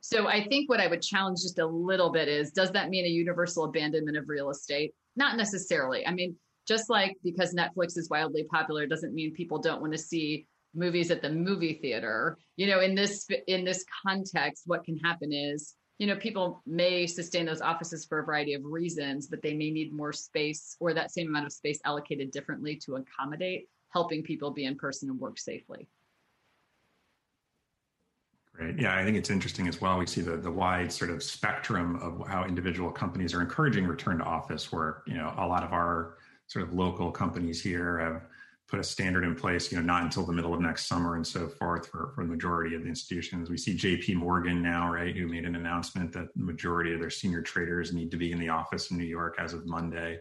So 0.00 0.26
I 0.26 0.46
think 0.46 0.68
what 0.68 0.80
I 0.80 0.86
would 0.86 1.00
challenge 1.00 1.40
just 1.42 1.58
a 1.58 1.66
little 1.66 2.10
bit 2.10 2.28
is 2.28 2.50
does 2.50 2.70
that 2.72 2.90
mean 2.90 3.06
a 3.06 3.08
universal 3.08 3.64
abandonment 3.64 4.16
of 4.16 4.28
real 4.28 4.50
estate? 4.50 4.94
Not 5.16 5.36
necessarily. 5.36 6.06
I 6.06 6.12
mean, 6.12 6.36
just 6.66 6.90
like 6.90 7.16
because 7.22 7.54
Netflix 7.54 7.96
is 7.96 8.08
wildly 8.10 8.44
popular 8.44 8.86
doesn't 8.86 9.14
mean 9.14 9.32
people 9.32 9.58
don't 9.58 9.80
want 9.80 9.92
to 9.92 9.98
see 9.98 10.46
movies 10.74 11.10
at 11.10 11.22
the 11.22 11.30
movie 11.30 11.74
theater. 11.74 12.38
You 12.56 12.66
know, 12.68 12.80
in 12.80 12.94
this 12.94 13.26
in 13.46 13.64
this 13.64 13.84
context, 14.06 14.64
what 14.66 14.84
can 14.84 14.98
happen 14.98 15.32
is 15.32 15.74
you 15.98 16.06
know 16.06 16.16
people 16.16 16.62
may 16.66 17.06
sustain 17.06 17.46
those 17.46 17.60
offices 17.60 18.04
for 18.04 18.18
a 18.20 18.24
variety 18.24 18.54
of 18.54 18.64
reasons, 18.64 19.26
but 19.26 19.42
they 19.42 19.54
may 19.54 19.70
need 19.70 19.92
more 19.92 20.12
space 20.12 20.76
or 20.80 20.92
that 20.94 21.12
same 21.12 21.28
amount 21.28 21.46
of 21.46 21.52
space 21.52 21.80
allocated 21.84 22.30
differently 22.30 22.76
to 22.84 22.96
accommodate 22.96 23.68
helping 23.90 24.22
people 24.22 24.50
be 24.50 24.64
in 24.64 24.76
person 24.76 25.08
and 25.08 25.20
work 25.20 25.38
safely. 25.38 25.88
Great. 28.52 28.78
Yeah, 28.78 28.96
I 28.96 29.04
think 29.04 29.16
it's 29.16 29.30
interesting 29.30 29.66
as 29.66 29.80
well. 29.80 29.98
We 29.98 30.06
see 30.06 30.20
the 30.20 30.36
the 30.36 30.50
wide 30.50 30.92
sort 30.92 31.10
of 31.10 31.22
spectrum 31.22 31.96
of 31.96 32.26
how 32.28 32.44
individual 32.44 32.90
companies 32.90 33.34
are 33.34 33.40
encouraging 33.40 33.86
return 33.86 34.18
to 34.18 34.24
office, 34.24 34.70
where 34.70 35.02
you 35.06 35.14
know 35.14 35.34
a 35.36 35.46
lot 35.46 35.64
of 35.64 35.72
our 35.72 36.18
sort 36.46 36.66
of 36.66 36.74
local 36.74 37.10
companies 37.10 37.62
here 37.62 37.98
have 37.98 38.22
put 38.68 38.80
a 38.80 38.84
standard 38.84 39.24
in 39.24 39.34
place, 39.34 39.70
you 39.70 39.78
know, 39.78 39.84
not 39.84 40.02
until 40.02 40.24
the 40.24 40.32
middle 40.32 40.54
of 40.54 40.60
next 40.60 40.86
summer 40.86 41.16
and 41.16 41.26
so 41.26 41.46
forth 41.46 41.86
for, 41.88 42.12
for 42.14 42.24
the 42.24 42.30
majority 42.30 42.74
of 42.74 42.82
the 42.82 42.88
institutions. 42.88 43.50
We 43.50 43.58
see 43.58 43.76
JP 43.76 44.16
Morgan 44.16 44.62
now, 44.62 44.92
right, 44.92 45.14
who 45.14 45.28
made 45.28 45.44
an 45.44 45.54
announcement 45.54 46.12
that 46.12 46.28
the 46.34 46.42
majority 46.42 46.94
of 46.94 47.00
their 47.00 47.10
senior 47.10 47.42
traders 47.42 47.92
need 47.92 48.10
to 48.10 48.16
be 48.16 48.32
in 48.32 48.38
the 48.38 48.48
office 48.48 48.90
in 48.90 48.96
New 48.96 49.04
York 49.04 49.36
as 49.38 49.52
of 49.52 49.66
Monday. 49.66 50.18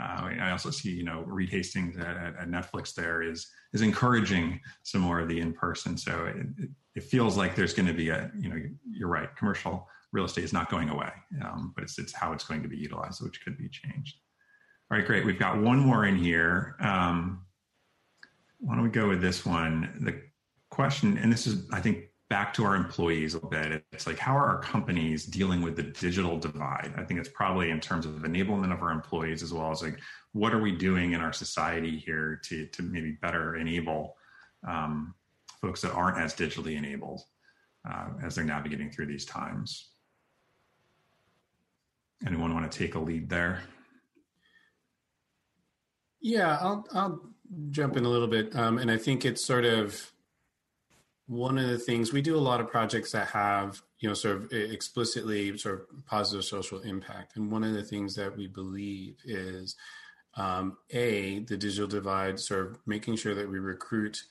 Uh, 0.00 0.30
I 0.40 0.50
also 0.50 0.70
see, 0.70 0.90
you 0.90 1.04
know, 1.04 1.22
Reed 1.26 1.50
Hastings 1.50 1.96
at, 1.96 2.16
at, 2.16 2.48
Netflix 2.48 2.94
there 2.94 3.22
is 3.22 3.48
is 3.72 3.80
encouraging 3.80 4.60
some 4.82 5.00
more 5.00 5.20
of 5.20 5.28
the 5.28 5.40
in 5.40 5.54
person. 5.54 5.96
So 5.96 6.26
it, 6.26 6.36
it, 6.58 6.70
it, 6.96 7.02
feels 7.02 7.38
like 7.38 7.54
there's 7.54 7.72
going 7.72 7.86
to 7.86 7.94
be 7.94 8.10
a, 8.10 8.30
you 8.38 8.50
know, 8.50 8.56
you're 8.84 9.08
right, 9.08 9.34
commercial 9.36 9.88
real 10.12 10.26
estate 10.26 10.44
is 10.44 10.52
not 10.52 10.70
going 10.70 10.90
away, 10.90 11.12
um, 11.42 11.72
but 11.74 11.84
it's 11.84 11.98
it's 11.98 12.12
how 12.12 12.32
it's 12.32 12.44
going 12.44 12.62
to 12.62 12.68
be 12.68 12.76
utilized, 12.76 13.22
which 13.22 13.42
could 13.42 13.56
be 13.56 13.70
changed. 13.70 14.16
All 14.88 14.96
right, 14.96 15.06
great. 15.06 15.26
We've 15.26 15.38
got 15.38 15.60
one 15.60 15.80
more 15.80 16.04
in 16.04 16.16
here. 16.16 16.76
Um, 16.78 17.42
why 18.58 18.74
don't 18.74 18.84
we 18.84 18.90
go 18.90 19.08
with 19.08 19.20
this 19.20 19.44
one? 19.44 19.98
The 20.00 20.22
question, 20.70 21.18
and 21.18 21.32
this 21.32 21.46
is, 21.46 21.68
I 21.72 21.80
think, 21.80 22.04
back 22.28 22.54
to 22.54 22.64
our 22.64 22.76
employees 22.76 23.34
a 23.34 23.40
bit. 23.40 23.84
It's 23.92 24.06
like, 24.06 24.18
how 24.18 24.36
are 24.36 24.46
our 24.46 24.60
companies 24.60 25.24
dealing 25.26 25.62
with 25.62 25.76
the 25.76 25.82
digital 25.82 26.38
divide? 26.38 26.92
I 26.96 27.04
think 27.04 27.18
it's 27.18 27.28
probably 27.28 27.70
in 27.70 27.80
terms 27.80 28.06
of 28.06 28.12
enablement 28.12 28.72
of 28.72 28.82
our 28.82 28.90
employees 28.90 29.42
as 29.42 29.52
well 29.52 29.70
as 29.70 29.82
like, 29.82 29.98
what 30.32 30.52
are 30.52 30.60
we 30.60 30.72
doing 30.72 31.12
in 31.12 31.20
our 31.20 31.32
society 31.32 31.98
here 31.98 32.40
to 32.44 32.66
to 32.66 32.82
maybe 32.82 33.12
better 33.22 33.56
enable 33.56 34.16
um, 34.66 35.14
folks 35.60 35.80
that 35.82 35.92
aren't 35.92 36.18
as 36.18 36.34
digitally 36.34 36.76
enabled 36.76 37.22
uh, 37.88 38.08
as 38.22 38.34
they're 38.34 38.44
navigating 38.44 38.90
through 38.90 39.06
these 39.06 39.24
times? 39.24 39.90
Anyone 42.26 42.54
want 42.54 42.70
to 42.70 42.78
take 42.78 42.94
a 42.94 42.98
lead 42.98 43.28
there? 43.28 43.62
Yeah, 46.20 46.58
I'll 46.60 46.86
I'll 46.92 47.20
jump 47.70 47.96
in 47.96 48.04
a 48.04 48.08
little 48.08 48.28
bit, 48.28 48.54
um, 48.56 48.78
and 48.78 48.90
I 48.90 48.96
think 48.96 49.24
it's 49.24 49.44
sort 49.44 49.64
of 49.64 50.12
one 51.26 51.58
of 51.58 51.68
the 51.68 51.78
things 51.78 52.12
we 52.12 52.22
do 52.22 52.36
a 52.36 52.38
lot 52.38 52.60
of 52.60 52.68
projects 52.68 53.12
that 53.12 53.26
have 53.28 53.82
you 54.00 54.08
know 54.08 54.14
sort 54.14 54.36
of 54.36 54.52
explicitly 54.52 55.56
sort 55.58 55.74
of 55.80 56.06
positive 56.06 56.44
social 56.44 56.80
impact, 56.80 57.36
and 57.36 57.50
one 57.50 57.64
of 57.64 57.74
the 57.74 57.82
things 57.82 58.14
that 58.16 58.36
we 58.36 58.46
believe 58.46 59.16
is 59.24 59.76
um, 60.36 60.76
a 60.90 61.40
the 61.40 61.56
digital 61.56 61.86
divide, 61.88 62.38
sort 62.40 62.66
of 62.66 62.78
making 62.86 63.16
sure 63.16 63.34
that 63.34 63.48
we 63.48 63.58
recruit 63.58 64.22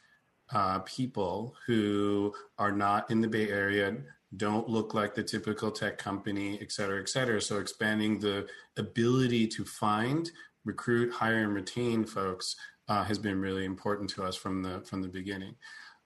uh, 0.53 0.79
people 0.79 1.55
who 1.65 2.33
are 2.57 2.71
not 2.71 3.09
in 3.09 3.21
the 3.21 3.27
Bay 3.27 3.49
Area, 3.49 3.95
don't 4.37 4.69
look 4.69 4.93
like 4.93 5.15
the 5.15 5.23
typical 5.23 5.71
tech 5.71 5.97
company, 5.97 6.59
et 6.61 6.71
cetera, 6.71 6.99
et 7.01 7.09
cetera. 7.09 7.41
So 7.41 7.59
expanding 7.59 8.19
the 8.19 8.47
ability 8.77 9.47
to 9.47 9.65
find 9.65 10.29
recruit, 10.65 11.13
hire, 11.13 11.43
and 11.43 11.53
retain 11.53 12.05
folks 12.05 12.55
uh, 12.87 13.03
has 13.03 13.17
been 13.17 13.39
really 13.39 13.65
important 13.65 14.09
to 14.11 14.23
us 14.23 14.35
from 14.35 14.61
the 14.61 14.81
from 14.81 15.01
the 15.01 15.07
beginning. 15.07 15.55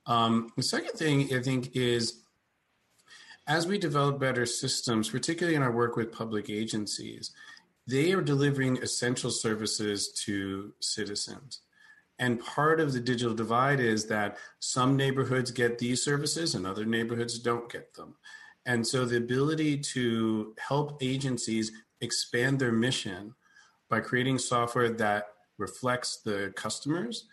Um, 0.05 0.51
the 0.55 0.63
second 0.63 0.93
thing 0.93 1.33
I 1.33 1.41
think 1.41 1.75
is 1.75 2.23
as 3.47 3.65
we 3.65 3.79
develop 3.79 4.19
better 4.19 4.45
systems, 4.45 5.09
particularly 5.09 5.55
in 5.55 5.63
our 5.63 5.71
work 5.71 5.95
with 5.95 6.11
public 6.11 6.49
agencies, 6.49 7.31
they 7.87 8.13
are 8.13 8.21
delivering 8.21 8.77
essential 8.77 9.31
services 9.31 10.11
to 10.25 10.71
citizens. 10.79 11.61
And 12.19 12.39
part 12.39 12.79
of 12.79 12.93
the 12.93 12.99
digital 12.99 13.33
divide 13.33 13.79
is 13.79 14.05
that 14.07 14.37
some 14.59 14.95
neighborhoods 14.95 15.51
get 15.51 15.79
these 15.79 16.03
services 16.03 16.53
and 16.53 16.67
other 16.67 16.85
neighborhoods 16.85 17.39
don't 17.39 17.71
get 17.71 17.93
them. 17.95 18.15
And 18.65 18.85
so 18.85 19.05
the 19.05 19.17
ability 19.17 19.79
to 19.93 20.53
help 20.59 21.01
agencies 21.01 21.71
expand 22.01 22.59
their 22.59 22.71
mission 22.71 23.33
by 23.89 23.99
creating 23.99 24.37
software 24.37 24.89
that 24.89 25.27
reflects 25.57 26.17
the 26.17 26.53
customers 26.55 27.25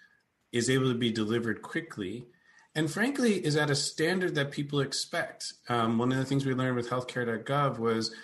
is 0.53 0.71
able 0.71 0.89
to 0.91 0.99
be 0.99 1.13
delivered 1.13 1.63
quickly 1.63 2.27
and 2.75 2.91
frankly 2.91 3.45
is 3.45 3.57
at 3.57 3.71
a 3.71 3.75
standard 3.75 4.35
that 4.35 4.51
people 4.51 4.81
expect. 4.81 5.55
Um, 5.69 5.99
one 5.99 6.13
of 6.13 6.19
the 6.19 6.25
things 6.25 6.45
we 6.45 6.55
learned 6.55 6.77
with 6.77 6.91
healthcare.gov 6.91 7.79
was 7.79 8.15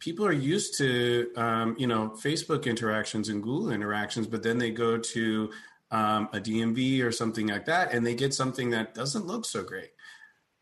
people 0.00 0.26
are 0.26 0.32
used 0.32 0.76
to 0.78 1.30
um, 1.36 1.76
you 1.78 1.86
know 1.86 2.12
facebook 2.20 2.66
interactions 2.66 3.28
and 3.28 3.42
google 3.42 3.70
interactions 3.70 4.26
but 4.26 4.42
then 4.42 4.58
they 4.58 4.70
go 4.70 4.98
to 4.98 5.50
um, 5.92 6.28
a 6.32 6.40
dmv 6.40 7.04
or 7.04 7.12
something 7.12 7.46
like 7.46 7.66
that 7.66 7.92
and 7.92 8.04
they 8.04 8.14
get 8.14 8.34
something 8.34 8.70
that 8.70 8.94
doesn't 8.94 9.26
look 9.26 9.44
so 9.44 9.62
great. 9.62 9.90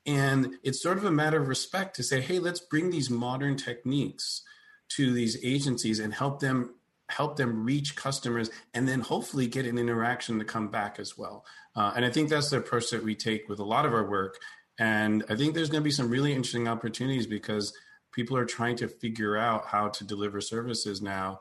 And 0.07 0.55
it's 0.62 0.83
sort 0.83 0.97
of 0.97 1.05
a 1.05 1.11
matter 1.11 1.41
of 1.41 1.49
respect 1.49 1.97
to 1.97 2.03
say 2.03 2.21
hey 2.21 2.39
let's 2.39 2.61
bring 2.61 2.91
these 2.91 3.09
modern 3.09 3.57
techniques 3.57 4.43
to 4.91 5.12
these 5.12 5.43
agencies 5.43 6.01
and 6.01 6.12
help 6.12 6.41
them 6.41 6.75
help 7.11 7.37
them 7.37 7.65
reach 7.65 7.97
customers 7.97 8.51
and 8.75 8.89
then 8.89 9.01
hopefully 9.01 9.47
get 9.47 9.67
an 9.67 9.79
interaction 9.79 10.39
to 10.39 10.45
come 10.45 10.69
back 10.69 10.99
as 10.99 11.19
well. 11.19 11.45
Uh, 11.77 11.93
and 11.95 12.05
i 12.05 12.11
think 12.11 12.29
that's 12.29 12.51
the 12.51 12.57
approach 12.57 12.91
that 12.91 13.03
we 13.03 13.15
take 13.15 13.49
with 13.49 13.59
a 13.59 13.65
lot 13.65 13.87
of 13.87 13.93
our 13.93 14.09
work. 14.09 14.39
And 14.79 15.25
i 15.29 15.37
think 15.37 15.55
there's 15.55 15.71
going 15.71 15.83
to 15.83 15.85
be 15.85 15.91
some 15.91 16.11
really 16.11 16.33
interesting 16.33 16.69
opportunities 16.69 17.27
because 17.27 17.73
people 18.13 18.37
are 18.37 18.45
trying 18.45 18.77
to 18.77 18.89
figure 18.89 19.37
out 19.37 19.67
how 19.67 19.89
to 19.89 20.05
deliver 20.05 20.41
services 20.41 21.01
now. 21.01 21.41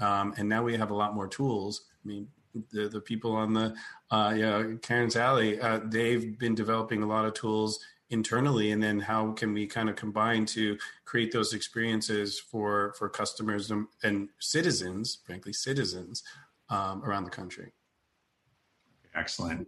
Um, 0.00 0.34
and 0.36 0.48
now 0.48 0.62
we 0.64 0.76
have 0.76 0.90
a 0.90 0.94
lot 0.94 1.14
more 1.14 1.28
tools. 1.28 1.86
I 2.04 2.08
mean 2.08 2.28
the, 2.72 2.88
the 2.88 3.00
people 3.00 3.32
on 3.32 3.52
the 3.52 3.74
uh, 4.10 4.32
you 4.34 4.42
know, 4.42 4.78
Karen's 4.80 5.16
Alley, 5.16 5.60
uh, 5.60 5.80
they've 5.84 6.38
been 6.38 6.54
developing 6.54 7.02
a 7.02 7.06
lot 7.06 7.26
of 7.26 7.34
tools 7.34 7.78
internally 8.10 8.72
and 8.72 8.82
then 8.82 8.98
how 8.98 9.32
can 9.32 9.52
we 9.52 9.66
kind 9.66 9.88
of 9.88 9.96
combine 9.96 10.46
to 10.46 10.78
create 11.04 11.32
those 11.32 11.52
experiences 11.52 12.38
for 12.38 12.94
for 12.98 13.08
customers 13.08 13.70
and, 13.70 13.86
and 14.02 14.28
citizens 14.38 15.18
frankly 15.26 15.52
citizens 15.52 16.22
um, 16.70 17.04
around 17.04 17.24
the 17.24 17.30
country? 17.30 17.72
Excellent. 19.14 19.66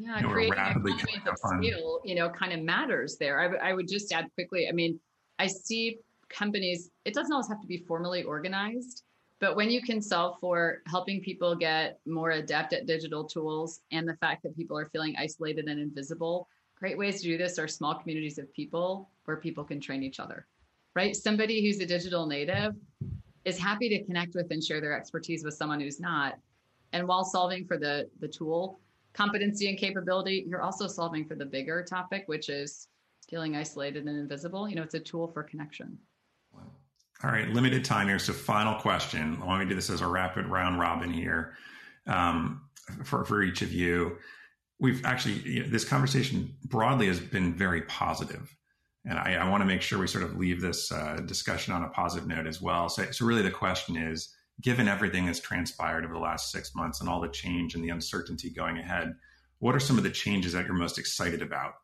Yeah 0.00 0.16
you 0.16 0.22
know, 0.22 0.28
creating 0.32 0.52
economies 0.52 1.02
of 1.26 1.36
scale 1.36 2.00
you 2.04 2.14
know 2.14 2.30
kind 2.30 2.52
of 2.52 2.60
matters 2.60 3.16
there. 3.16 3.40
I, 3.40 3.44
w- 3.44 3.62
I 3.62 3.72
would 3.72 3.88
just 3.88 4.12
add 4.12 4.26
quickly 4.34 4.68
i 4.68 4.72
mean 4.72 4.98
i 5.38 5.46
see 5.46 5.98
companies 6.28 6.90
it 7.04 7.12
doesn't 7.12 7.32
always 7.32 7.48
have 7.48 7.60
to 7.60 7.66
be 7.66 7.78
formally 7.78 8.22
organized 8.22 9.02
but 9.40 9.56
when 9.56 9.70
you 9.70 9.82
can 9.82 10.00
solve 10.00 10.38
for 10.38 10.82
helping 10.86 11.20
people 11.20 11.56
get 11.56 11.98
more 12.06 12.30
adept 12.30 12.72
at 12.72 12.86
digital 12.86 13.24
tools 13.24 13.80
and 13.90 14.08
the 14.08 14.16
fact 14.16 14.42
that 14.42 14.56
people 14.56 14.78
are 14.78 14.88
feeling 14.90 15.14
isolated 15.18 15.66
and 15.66 15.80
invisible 15.80 16.46
Great 16.80 16.96
ways 16.96 17.20
to 17.20 17.28
do 17.28 17.36
this 17.36 17.58
are 17.58 17.68
small 17.68 17.94
communities 17.94 18.38
of 18.38 18.50
people 18.54 19.10
where 19.26 19.36
people 19.36 19.62
can 19.62 19.80
train 19.80 20.02
each 20.02 20.18
other, 20.18 20.46
right? 20.96 21.14
Somebody 21.14 21.62
who's 21.62 21.78
a 21.78 21.86
digital 21.86 22.26
native 22.26 22.74
is 23.44 23.58
happy 23.58 23.90
to 23.90 24.02
connect 24.04 24.34
with 24.34 24.50
and 24.50 24.64
share 24.64 24.80
their 24.80 24.96
expertise 24.96 25.44
with 25.44 25.52
someone 25.54 25.78
who's 25.78 26.00
not. 26.00 26.38
And 26.94 27.06
while 27.06 27.22
solving 27.22 27.66
for 27.66 27.76
the, 27.76 28.08
the 28.20 28.28
tool 28.28 28.80
competency 29.12 29.68
and 29.68 29.76
capability, 29.76 30.46
you're 30.48 30.62
also 30.62 30.86
solving 30.86 31.26
for 31.26 31.34
the 31.34 31.44
bigger 31.44 31.84
topic, 31.84 32.24
which 32.26 32.48
is 32.48 32.88
feeling 33.28 33.56
isolated 33.56 34.06
and 34.06 34.18
invisible. 34.18 34.66
You 34.66 34.76
know, 34.76 34.82
it's 34.82 34.94
a 34.94 35.00
tool 35.00 35.28
for 35.28 35.42
connection. 35.42 35.98
All 37.22 37.30
right, 37.30 37.48
limited 37.50 37.84
time 37.84 38.08
here. 38.08 38.18
So, 38.18 38.32
final 38.32 38.74
question. 38.80 39.38
Want 39.44 39.60
to 39.60 39.68
do 39.68 39.74
this 39.74 39.90
as 39.90 40.00
a 40.00 40.06
rapid 40.06 40.46
round 40.46 40.80
robin 40.80 41.12
here 41.12 41.54
um, 42.06 42.62
for, 43.04 43.26
for 43.26 43.42
each 43.42 43.60
of 43.60 43.72
you 43.72 44.16
we've 44.80 45.04
actually 45.04 45.34
you 45.40 45.62
know, 45.62 45.68
this 45.68 45.84
conversation 45.84 46.54
broadly 46.64 47.06
has 47.06 47.20
been 47.20 47.54
very 47.54 47.82
positive. 47.82 48.56
And 49.06 49.18
i, 49.18 49.34
I 49.34 49.48
want 49.48 49.62
to 49.62 49.66
make 49.66 49.82
sure 49.82 49.98
we 49.98 50.06
sort 50.06 50.24
of 50.24 50.36
leave 50.36 50.60
this 50.60 50.92
uh, 50.92 51.20
discussion 51.24 51.72
on 51.72 51.82
a 51.82 51.88
positive 51.88 52.28
note 52.28 52.46
as 52.46 52.60
well. 52.60 52.88
So, 52.88 53.10
so 53.10 53.24
really 53.24 53.42
the 53.42 53.50
question 53.50 53.96
is 53.96 54.34
given 54.60 54.88
everything 54.88 55.26
that's 55.26 55.40
transpired 55.40 56.04
over 56.04 56.12
the 56.12 56.20
last 56.20 56.50
six 56.50 56.74
months 56.74 57.00
and 57.00 57.08
all 57.08 57.20
the 57.20 57.28
change 57.28 57.74
and 57.74 57.82
the 57.82 57.88
uncertainty 57.88 58.50
going 58.50 58.78
ahead 58.78 59.14
what 59.60 59.74
are 59.74 59.80
some 59.80 59.98
of 59.98 60.04
the 60.04 60.10
changes 60.10 60.54
that 60.54 60.66
you're 60.66 60.74
most 60.74 60.98
excited 60.98 61.42
about? 61.42 61.74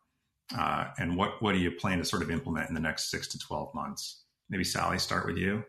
Uh, 0.57 0.89
and 0.99 1.17
what, 1.17 1.41
what 1.41 1.53
do 1.53 1.59
you 1.59 1.71
plan 1.71 1.99
to 1.99 2.05
sort 2.05 2.23
of 2.23 2.31
implement 2.31 2.69
in 2.69 2.75
the 2.75 2.81
next 2.81 3.11
six 3.11 3.29
to 3.29 3.39
12 3.39 3.75
months? 3.75 4.25
Maybe 4.49 4.65
sally 4.65 4.99
start 4.99 5.27
with 5.27 5.37
you. 5.37 5.63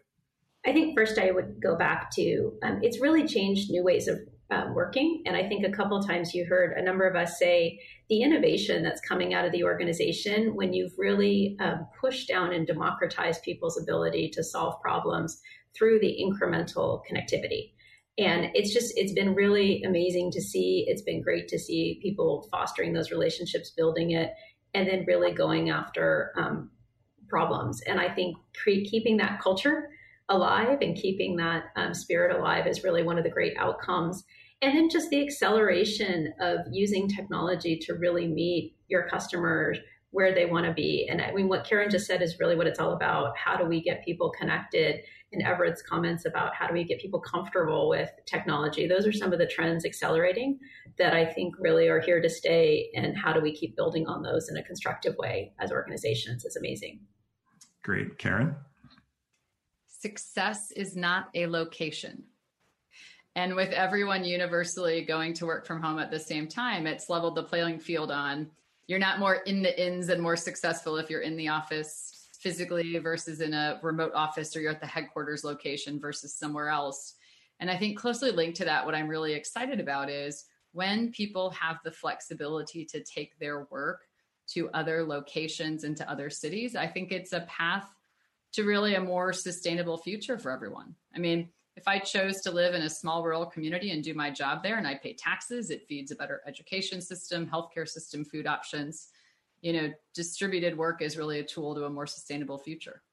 I 0.66 0.74
think 0.74 0.98
first 0.98 1.20
I 1.20 1.32
would 1.32 1.62
go 1.62 1.78
back 1.78 2.12
to 2.16 2.54
um, 2.64 2.80
it's 2.82 3.00
really 3.00 3.28
changed 3.28 3.70
new 3.70 3.84
ways 3.84 4.08
of 4.08 4.20
um, 4.50 4.74
working. 4.74 5.24
And 5.26 5.36
I 5.36 5.48
think 5.48 5.66
a 5.66 5.72
couple 5.72 6.02
times 6.02 6.34
you 6.34 6.46
heard 6.46 6.78
a 6.78 6.84
number 6.84 7.08
of 7.08 7.16
us 7.16 7.38
say 7.38 7.80
the 8.10 8.22
innovation 8.22 8.84
that's 8.84 9.02
coming 9.02 9.34
out 9.34 9.46
of 9.46 9.52
the 9.52 9.64
organization 9.64 10.56
when 10.56 10.74
you've 10.74 10.94
really 10.98 11.58
um, 11.60 11.88
pushed 12.00 12.28
down 12.28 12.54
and 12.54 12.66
democratized 12.66 13.44
people's 13.44 13.82
ability 13.82 14.30
to 14.30 14.44
solve 14.44 14.82
problems 14.82 15.42
through 15.76 16.00
the 16.00 16.18
incremental 16.22 17.02
connectivity. 17.10 17.74
And 18.18 18.50
it's 18.56 18.74
just, 18.74 18.94
it's 18.96 19.14
been 19.14 19.36
really 19.36 19.84
amazing 19.84 20.32
to 20.32 20.42
see. 20.42 20.86
It's 20.88 21.04
been 21.04 21.22
great 21.22 21.48
to 21.50 21.60
see 21.60 22.00
people 22.02 22.48
fostering 22.50 22.94
those 22.94 23.12
relationships, 23.12 23.72
building 23.76 24.12
it, 24.12 24.34
and 24.74 24.88
then 24.88 25.06
really 25.06 25.34
going 25.34 25.70
after 25.70 26.32
um, 26.36 26.72
problems. 27.28 27.82
And 27.86 28.00
I 28.00 28.14
think 28.14 28.38
pre- 28.54 28.86
keeping 28.86 29.18
that 29.18 29.40
culture 29.42 29.90
alive 30.30 30.80
and 30.82 30.96
keeping 30.96 31.36
that 31.38 31.66
um, 31.76 31.94
spirit 31.94 32.36
alive 32.36 32.68
is 32.68 32.84
really 32.84 33.04
one 33.04 33.18
of 33.18 33.24
the 33.24 33.30
great 33.30 33.56
outcomes 33.58 34.24
and 34.62 34.76
then 34.76 34.90
just 34.90 35.10
the 35.10 35.24
acceleration 35.24 36.34
of 36.40 36.60
using 36.72 37.08
technology 37.08 37.78
to 37.78 37.94
really 37.94 38.28
meet 38.28 38.76
your 38.88 39.08
customers 39.08 39.78
where 40.12 40.34
they 40.34 40.46
want 40.46 40.66
to 40.66 40.74
be. 40.74 41.08
And 41.10 41.22
I 41.22 41.32
mean, 41.32 41.48
what 41.48 41.66
Karen 41.66 41.92
just 41.92 42.08
said 42.08 42.22
is 42.22 42.40
really 42.40 42.56
what 42.56 42.66
it's 42.66 42.80
all 42.80 42.94
about. 42.94 43.38
How 43.38 43.56
do 43.56 43.66
we 43.66 43.82
get 43.82 44.04
people 44.04 44.32
connected? 44.32 45.02
And 45.32 45.44
Everett's 45.44 45.82
comments 45.82 46.26
about 46.26 46.56
how 46.56 46.66
do 46.66 46.74
we 46.74 46.86
get 46.86 47.00
people 47.00 47.20
comfortable 47.20 47.90
with 47.90 48.10
technology? 48.26 48.88
Those 48.88 49.06
are 49.06 49.12
some 49.12 49.34
of 49.34 49.38
the 49.38 49.46
trends 49.46 49.86
accelerating 49.86 50.58
that 50.98 51.14
I 51.14 51.26
think 51.26 51.54
really 51.60 51.88
are 51.90 52.00
here 52.00 52.22
to 52.22 52.30
stay. 52.30 52.90
And 52.96 53.16
how 53.16 53.34
do 53.34 53.42
we 53.42 53.54
keep 53.54 53.76
building 53.76 54.08
on 54.08 54.24
those 54.24 54.50
in 54.50 54.58
a 54.58 54.64
constructive 54.64 55.16
way 55.18 55.54
as 55.60 55.72
organizations 55.72 56.46
is 56.46 56.56
amazing. 56.56 57.02
Great. 57.84 58.18
Karen? 58.18 58.56
Success 60.00 60.72
is 60.72 60.96
not 60.96 61.30
a 61.34 61.48
location. 61.48 62.24
And 63.36 63.56
with 63.56 63.72
everyone 63.72 64.26
universally 64.26 65.04
going 65.04 65.34
to 65.36 65.46
work 65.46 65.66
from 65.66 65.82
home 65.82 66.00
at 66.00 66.12
the 66.12 66.20
same 66.20 66.48
time, 66.48 66.88
it's 66.88 67.10
leveled 67.10 67.36
the 67.36 67.44
playing 67.44 67.80
field 67.80 68.12
on 68.12 68.50
you're 68.88 69.00
not 69.00 69.20
more 69.20 69.36
in 69.36 69.62
the 69.62 69.86
ins 69.86 70.10
and 70.10 70.22
more 70.22 70.38
successful 70.38 70.98
if 70.98 71.10
you're 71.10 71.22
in 71.22 71.36
the 71.36 71.50
office 71.50 72.30
physically 72.40 72.98
versus 73.00 73.42
in 73.42 73.54
a 73.54 73.80
remote 73.84 74.14
office 74.16 74.56
or 74.56 74.62
you're 74.62 74.72
at 74.72 74.80
the 74.80 74.88
headquarters 74.88 75.44
location 75.44 76.00
versus 76.00 76.34
somewhere 76.34 76.70
else. 76.70 77.16
And 77.60 77.70
I 77.70 77.78
think 77.78 77.98
closely 77.98 78.32
linked 78.32 78.58
to 78.58 78.66
that, 78.66 78.86
what 78.86 78.96
I'm 78.96 79.10
really 79.10 79.34
excited 79.34 79.80
about 79.80 80.10
is 80.10 80.46
when 80.72 81.12
people 81.12 81.50
have 81.50 81.78
the 81.84 81.92
flexibility 81.92 82.86
to 82.86 83.04
take 83.04 83.38
their 83.40 83.68
work 83.72 84.02
to 84.54 84.70
other 84.70 85.04
locations 85.04 85.84
and 85.84 85.98
to 85.98 86.10
other 86.10 86.30
cities, 86.30 86.76
I 86.76 86.88
think 86.88 87.12
it's 87.12 87.34
a 87.34 87.42
path 87.42 87.90
to 88.58 88.64
really 88.64 88.96
a 88.96 89.00
more 89.00 89.32
sustainable 89.34 90.00
future 90.00 90.40
for 90.40 90.50
everyone. 90.50 90.96
I 91.16 91.20
mean, 91.20 91.50
if 91.76 91.88
I 91.88 92.00
chose 92.00 92.42
to 92.42 92.50
live 92.50 92.74
in 92.74 92.82
a 92.82 92.90
small 92.90 93.24
rural 93.24 93.46
community 93.46 93.92
and 93.92 94.04
do 94.04 94.16
my 94.16 94.32
job 94.32 94.64
there 94.64 94.80
and 94.80 94.88
I 94.88 94.96
pay 94.96 95.14
taxes, 95.14 95.70
it 95.70 95.86
feeds 95.88 96.10
a 96.10 96.16
better 96.16 96.42
education 96.48 97.00
system, 97.00 97.46
healthcare 97.46 97.88
system, 97.88 98.26
food 98.26 98.48
options. 98.48 99.10
You 99.62 99.74
know, 99.74 99.94
distributed 100.16 100.76
work 100.76 101.04
is 101.04 101.20
really 101.20 101.40
a 101.40 101.44
tool 101.44 101.76
to 101.76 101.86
a 101.86 101.90
more 101.92 102.08
sustainable 102.08 102.58
future. 102.58 103.04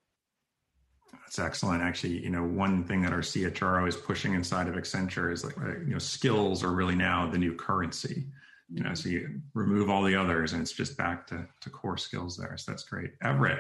That's 1.13 1.39
excellent. 1.39 1.83
Actually, 1.83 2.25
you 2.25 2.31
know, 2.31 2.43
one 2.43 2.83
thing 2.83 3.03
that 3.03 3.13
our 3.13 3.21
CHRO 3.21 3.87
is 3.87 3.97
pushing 3.97 4.33
inside 4.33 4.67
of 4.67 4.77
Accenture 4.77 5.31
is 5.31 5.45
like, 5.45 5.57
you 5.59 5.93
know, 5.93 5.99
skills 5.99 6.65
are 6.65 6.73
really 6.73 6.97
now 6.97 7.29
the 7.29 7.37
new 7.37 7.55
currency. 7.55 8.25
You 8.73 8.83
know, 8.83 8.95
so 8.95 9.11
you 9.11 9.43
remove 9.53 9.91
all 9.91 10.05
the 10.05 10.17
others 10.17 10.55
and 10.55 10.63
it's 10.63 10.73
just 10.73 10.97
back 10.97 11.27
to, 11.27 11.47
to 11.61 11.69
core 11.69 11.99
skills 11.99 12.35
there. 12.35 12.57
So 12.57 12.73
that's 12.73 12.85
great. 12.85 13.11
Everett, 13.23 13.59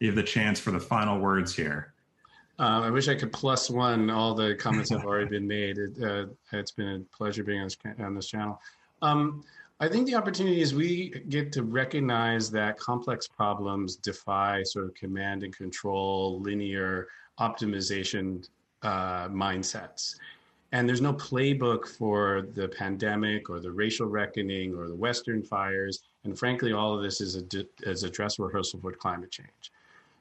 you 0.00 0.08
have 0.08 0.16
the 0.16 0.22
chance 0.22 0.58
for 0.60 0.70
the 0.70 0.80
final 0.80 1.18
words 1.18 1.54
here. 1.54 1.92
Um, 2.60 2.82
I 2.82 2.90
wish 2.90 3.08
I 3.08 3.14
could 3.14 3.32
plus 3.32 3.70
one. 3.70 4.10
All 4.10 4.34
the 4.34 4.54
comments 4.56 4.90
have 4.90 5.04
already 5.04 5.28
been 5.28 5.46
made. 5.46 5.78
It, 5.78 6.02
uh, 6.02 6.26
it's 6.52 6.72
been 6.72 6.88
a 6.88 7.16
pleasure 7.16 7.44
being 7.44 7.60
on 7.60 7.66
this, 7.66 7.76
on 8.00 8.14
this 8.14 8.26
channel. 8.26 8.60
Um, 9.00 9.44
I 9.80 9.86
think 9.86 10.06
the 10.06 10.16
opportunity 10.16 10.60
is 10.60 10.74
we 10.74 11.10
get 11.28 11.52
to 11.52 11.62
recognize 11.62 12.50
that 12.50 12.78
complex 12.80 13.28
problems 13.28 13.94
defy 13.94 14.64
sort 14.64 14.86
of 14.86 14.94
command 14.94 15.44
and 15.44 15.56
control, 15.56 16.40
linear 16.40 17.06
optimization 17.38 18.48
uh, 18.82 19.28
mindsets. 19.28 20.16
And 20.72 20.88
there's 20.88 21.00
no 21.00 21.14
playbook 21.14 21.86
for 21.86 22.48
the 22.54 22.68
pandemic 22.68 23.48
or 23.48 23.60
the 23.60 23.70
racial 23.70 24.06
reckoning 24.06 24.74
or 24.74 24.88
the 24.88 24.96
Western 24.96 25.44
fires. 25.44 26.02
And 26.24 26.36
frankly, 26.36 26.72
all 26.72 26.94
of 26.94 27.02
this 27.02 27.20
is 27.20 27.36
a, 27.36 27.44
is 27.88 28.02
a 28.02 28.10
dress 28.10 28.40
rehearsal 28.40 28.80
for 28.80 28.92
climate 28.92 29.30
change. 29.30 29.72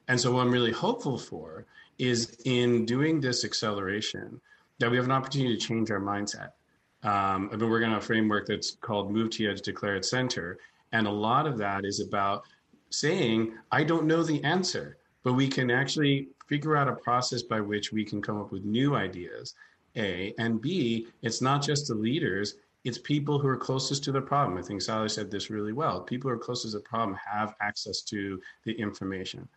And 0.07 0.19
so, 0.19 0.31
what 0.31 0.41
I'm 0.41 0.51
really 0.51 0.71
hopeful 0.71 1.17
for 1.17 1.65
is 1.97 2.37
in 2.45 2.85
doing 2.85 3.19
this 3.19 3.43
acceleration, 3.43 4.39
that 4.79 4.89
we 4.89 4.97
have 4.97 5.05
an 5.05 5.11
opportunity 5.11 5.57
to 5.57 5.67
change 5.67 5.89
our 5.91 5.99
mindset. 5.99 6.51
Um, 7.03 7.49
I've 7.51 7.59
been 7.59 7.69
working 7.69 7.89
on 7.89 7.97
a 7.97 8.01
framework 8.01 8.47
that's 8.47 8.71
called 8.71 9.11
Move 9.11 9.29
to 9.31 9.49
Edge, 9.49 9.61
Declare 9.61 9.97
at 9.97 10.05
Center. 10.05 10.59
And 10.91 11.07
a 11.07 11.11
lot 11.11 11.47
of 11.47 11.57
that 11.57 11.85
is 11.85 11.99
about 11.99 12.43
saying, 12.89 13.53
I 13.71 13.83
don't 13.83 14.05
know 14.05 14.23
the 14.23 14.43
answer, 14.43 14.97
but 15.23 15.33
we 15.33 15.47
can 15.47 15.69
actually 15.69 16.29
figure 16.47 16.77
out 16.77 16.87
a 16.87 16.93
process 16.93 17.41
by 17.41 17.59
which 17.59 17.91
we 17.91 18.05
can 18.05 18.21
come 18.21 18.39
up 18.39 18.51
with 18.51 18.63
new 18.63 18.95
ideas 18.95 19.53
a. 19.97 20.33
And 20.37 20.61
B, 20.61 21.07
it's 21.21 21.41
not 21.41 21.61
just 21.61 21.87
the 21.87 21.95
leaders, 21.95 22.55
it's 22.83 22.97
people 22.97 23.39
who 23.39 23.47
are 23.47 23.57
closest 23.57 24.03
to 24.05 24.11
the 24.11 24.21
problem. 24.21 24.57
I 24.57 24.61
think 24.61 24.81
Sally 24.81 25.09
said 25.09 25.29
this 25.29 25.49
really 25.49 25.73
well. 25.73 26.01
People 26.01 26.29
who 26.29 26.35
are 26.35 26.39
closest 26.39 26.73
to 26.73 26.77
the 26.77 26.83
problem 26.83 27.17
have 27.29 27.55
access 27.59 28.01
to 28.03 28.39
the 28.63 28.73
information. 28.73 29.47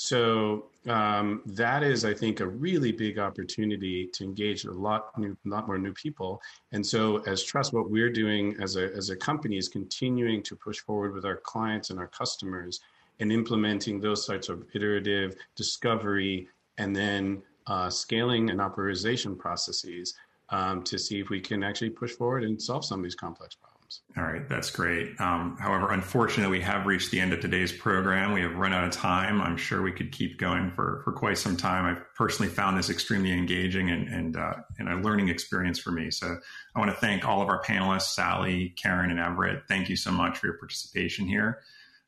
So 0.00 0.66
um, 0.88 1.42
that 1.44 1.82
is, 1.82 2.04
I 2.04 2.14
think, 2.14 2.38
a 2.38 2.46
really 2.46 2.92
big 2.92 3.18
opportunity 3.18 4.06
to 4.12 4.22
engage 4.22 4.64
a 4.64 4.70
lot 4.70 5.18
new, 5.18 5.36
lot 5.44 5.66
more 5.66 5.76
new 5.76 5.92
people. 5.92 6.40
And 6.70 6.86
so, 6.86 7.16
as 7.26 7.42
Truss, 7.42 7.72
what 7.72 7.90
we're 7.90 8.12
doing 8.12 8.56
as 8.62 8.76
a 8.76 8.94
as 8.94 9.10
a 9.10 9.16
company 9.16 9.56
is 9.56 9.68
continuing 9.68 10.40
to 10.44 10.54
push 10.54 10.78
forward 10.78 11.14
with 11.14 11.24
our 11.24 11.38
clients 11.38 11.90
and 11.90 11.98
our 11.98 12.06
customers 12.06 12.78
and 13.18 13.32
implementing 13.32 14.00
those 14.00 14.24
sorts 14.24 14.48
of 14.48 14.64
iterative 14.72 15.34
discovery 15.56 16.46
and 16.78 16.94
then 16.94 17.42
uh, 17.66 17.90
scaling 17.90 18.50
and 18.50 18.60
operationalization 18.60 19.36
processes 19.36 20.14
um, 20.50 20.84
to 20.84 20.96
see 20.96 21.18
if 21.18 21.28
we 21.28 21.40
can 21.40 21.64
actually 21.64 21.90
push 21.90 22.12
forward 22.12 22.44
and 22.44 22.62
solve 22.62 22.84
some 22.84 23.00
of 23.00 23.02
these 23.04 23.16
complex 23.16 23.56
problems. 23.56 23.77
All 24.16 24.24
right, 24.24 24.46
that's 24.48 24.70
great. 24.70 25.18
Um, 25.20 25.56
however, 25.58 25.92
unfortunately, 25.92 26.58
we 26.58 26.64
have 26.64 26.86
reached 26.86 27.10
the 27.10 27.20
end 27.20 27.32
of 27.32 27.40
today's 27.40 27.72
program. 27.72 28.32
We 28.32 28.42
have 28.42 28.54
run 28.54 28.72
out 28.72 28.84
of 28.84 28.90
time. 28.90 29.40
I'm 29.40 29.56
sure 29.56 29.80
we 29.80 29.92
could 29.92 30.12
keep 30.12 30.38
going 30.38 30.72
for, 30.72 31.00
for 31.04 31.12
quite 31.12 31.38
some 31.38 31.56
time. 31.56 31.84
I've 31.86 32.02
personally 32.14 32.50
found 32.50 32.76
this 32.76 32.90
extremely 32.90 33.32
engaging 33.32 33.90
and, 33.90 34.08
and, 34.08 34.36
uh, 34.36 34.54
and 34.78 34.88
a 34.88 34.96
learning 34.96 35.28
experience 35.28 35.78
for 35.78 35.90
me. 35.90 36.10
So 36.10 36.36
I 36.74 36.78
want 36.78 36.90
to 36.90 36.96
thank 36.96 37.26
all 37.26 37.40
of 37.40 37.48
our 37.48 37.62
panelists, 37.62 38.14
Sally, 38.14 38.74
Karen, 38.76 39.10
and 39.10 39.20
Everett. 39.20 39.62
Thank 39.68 39.88
you 39.88 39.96
so 39.96 40.10
much 40.10 40.38
for 40.38 40.48
your 40.48 40.58
participation 40.58 41.26
here, 41.26 41.60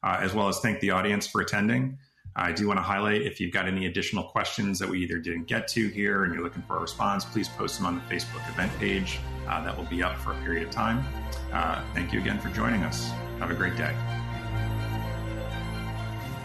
uh, 0.02 0.18
as 0.20 0.34
well 0.34 0.48
as 0.48 0.58
thank 0.60 0.80
the 0.80 0.90
audience 0.90 1.26
for 1.26 1.40
attending. 1.40 1.98
I 2.36 2.52
do 2.52 2.68
want 2.68 2.78
to 2.78 2.82
highlight 2.82 3.22
if 3.22 3.40
you've 3.40 3.52
got 3.52 3.66
any 3.66 3.86
additional 3.86 4.22
questions 4.22 4.78
that 4.78 4.88
we 4.88 5.02
either 5.02 5.18
didn't 5.18 5.46
get 5.46 5.66
to 5.68 5.88
here 5.88 6.24
and 6.24 6.32
you're 6.32 6.44
looking 6.44 6.62
for 6.62 6.76
a 6.76 6.80
response, 6.80 7.24
please 7.24 7.48
post 7.48 7.78
them 7.78 7.86
on 7.86 7.96
the 7.96 8.00
Facebook 8.02 8.48
event 8.48 8.72
page. 8.78 9.18
Uh, 9.48 9.64
that 9.64 9.76
will 9.76 9.86
be 9.86 10.00
up 10.02 10.16
for 10.18 10.32
a 10.32 10.36
period 10.42 10.62
of 10.62 10.70
time. 10.70 11.04
Uh, 11.52 11.82
thank 11.92 12.12
you 12.12 12.20
again 12.20 12.38
for 12.38 12.48
joining 12.50 12.84
us. 12.84 13.10
Have 13.40 13.50
a 13.50 13.54
great 13.54 13.76
day. 13.76 13.94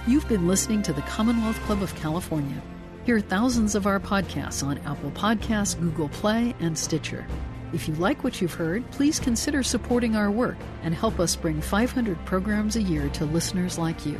You've 0.07 0.27
been 0.27 0.47
listening 0.47 0.81
to 0.83 0.93
the 0.93 1.03
Commonwealth 1.03 1.59
Club 1.61 1.83
of 1.83 1.93
California. 1.95 2.61
Hear 3.05 3.19
thousands 3.19 3.75
of 3.75 3.85
our 3.85 3.99
podcasts 3.99 4.65
on 4.65 4.79
Apple 4.79 5.11
Podcasts, 5.11 5.79
Google 5.79 6.09
Play, 6.09 6.55
and 6.59 6.75
Stitcher. 6.75 7.27
If 7.73 7.87
you 7.87 7.93
like 7.95 8.23
what 8.23 8.41
you've 8.41 8.53
heard, 8.53 8.89
please 8.89 9.19
consider 9.19 9.61
supporting 9.61 10.15
our 10.15 10.31
work 10.31 10.57
and 10.81 10.95
help 10.95 11.19
us 11.19 11.35
bring 11.35 11.61
500 11.61 12.23
programs 12.25 12.75
a 12.75 12.81
year 12.81 13.09
to 13.09 13.25
listeners 13.25 13.77
like 13.77 14.03
you 14.05 14.19